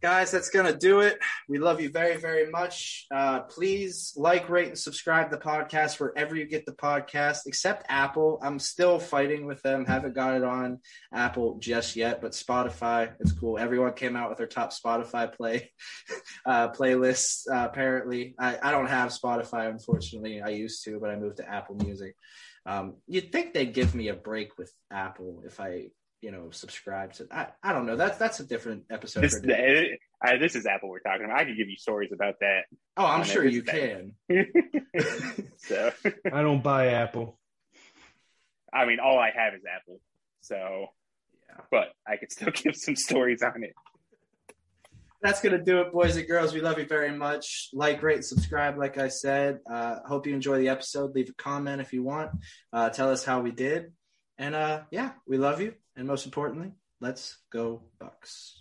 Guys, 0.00 0.30
that's 0.30 0.50
gonna 0.50 0.76
do 0.76 1.00
it. 1.00 1.18
We 1.48 1.58
love 1.58 1.80
you 1.80 1.90
very, 1.90 2.18
very 2.18 2.48
much. 2.48 3.06
Uh, 3.12 3.40
please 3.40 4.12
like, 4.16 4.48
rate, 4.48 4.68
and 4.68 4.78
subscribe 4.78 5.28
to 5.28 5.36
the 5.36 5.42
podcast 5.42 5.98
wherever 5.98 6.36
you 6.36 6.44
get 6.44 6.66
the 6.66 6.72
podcast, 6.72 7.40
except 7.46 7.84
Apple. 7.88 8.38
I'm 8.40 8.60
still 8.60 9.00
fighting 9.00 9.44
with 9.44 9.60
them. 9.62 9.84
Haven't 9.84 10.14
got 10.14 10.36
it 10.36 10.44
on 10.44 10.78
Apple 11.12 11.58
just 11.58 11.96
yet, 11.96 12.20
but 12.20 12.30
Spotify, 12.30 13.12
it's 13.18 13.32
cool. 13.32 13.58
Everyone 13.58 13.92
came 13.92 14.14
out 14.14 14.28
with 14.28 14.38
their 14.38 14.46
top 14.46 14.72
Spotify 14.72 15.34
play 15.34 15.72
uh, 16.46 16.68
playlists. 16.68 17.48
Uh, 17.50 17.66
apparently, 17.68 18.36
I, 18.38 18.56
I 18.62 18.70
don't 18.70 18.86
have 18.86 19.10
Spotify, 19.10 19.68
unfortunately. 19.68 20.40
I 20.40 20.50
used 20.50 20.84
to, 20.84 21.00
but 21.00 21.10
I 21.10 21.16
moved 21.16 21.38
to 21.38 21.50
Apple 21.50 21.74
Music. 21.74 22.14
Um, 22.64 22.98
you'd 23.08 23.32
think 23.32 23.52
they'd 23.52 23.74
give 23.74 23.96
me 23.96 24.08
a 24.08 24.14
break 24.14 24.58
with 24.58 24.72
Apple 24.92 25.42
if 25.44 25.58
I 25.58 25.88
you 26.20 26.30
know, 26.32 26.50
subscribe 26.50 27.12
to. 27.14 27.26
I, 27.30 27.48
I 27.62 27.72
don't 27.72 27.86
know. 27.86 27.96
That's 27.96 28.18
that's 28.18 28.40
a 28.40 28.46
different 28.46 28.84
episode. 28.90 29.20
This, 29.22 29.34
for 29.34 29.38
a 29.38 29.46
different- 29.46 30.00
uh, 30.24 30.36
this 30.38 30.56
is 30.56 30.66
Apple 30.66 30.88
we're 30.88 30.98
talking 31.00 31.24
about. 31.24 31.38
I 31.38 31.44
could 31.44 31.56
give 31.56 31.68
you 31.68 31.76
stories 31.76 32.10
about 32.12 32.34
that. 32.40 32.62
oh, 32.96 33.06
I'm 33.06 33.22
sure 33.24 33.46
you 33.46 33.62
This 33.62 33.74
can. 33.74 34.14
so, 35.58 35.92
I 36.32 36.42
don't 36.42 36.62
buy 36.62 36.88
Apple. 36.88 37.38
I 38.72 38.84
mean, 38.86 38.98
all 39.00 39.18
I 39.18 39.30
have 39.34 39.54
is 39.54 39.62
Apple. 39.64 40.00
So, 40.40 40.86
yeah, 41.48 41.62
but 41.70 41.92
I 42.06 42.16
could 42.16 42.32
still 42.32 42.50
give 42.54 42.74
some 42.76 42.96
stories 42.96 43.42
on 43.42 43.62
it. 43.62 43.74
that's 45.22 45.40
gonna 45.40 45.62
do 45.62 45.80
it, 45.82 45.92
boys 45.92 46.16
and 46.16 46.26
girls. 46.26 46.52
We 46.52 46.60
love 46.60 46.78
you 46.78 46.86
very 46.86 47.12
much. 47.12 47.70
Like, 47.72 48.02
rate, 48.02 48.24
subscribe. 48.24 48.76
Like 48.76 48.98
I 48.98 49.08
said, 49.08 49.60
uh, 49.70 50.00
hope 50.06 50.26
you 50.26 50.34
enjoy 50.34 50.58
the 50.58 50.68
episode. 50.70 51.14
Leave 51.14 51.30
a 51.30 51.34
comment 51.34 51.80
if 51.80 51.92
you 51.92 52.02
want. 52.02 52.32
Uh, 52.72 52.90
tell 52.90 53.10
us 53.10 53.24
how 53.24 53.40
we 53.40 53.52
did, 53.52 53.92
and 54.38 54.54
uh, 54.54 54.82
yeah, 54.90 55.12
we 55.26 55.36
love 55.36 55.60
you. 55.60 55.74
And 55.96 56.06
most 56.06 56.24
importantly, 56.24 56.72
let's 57.00 57.38
go 57.50 57.82
Bucs. 58.00 58.58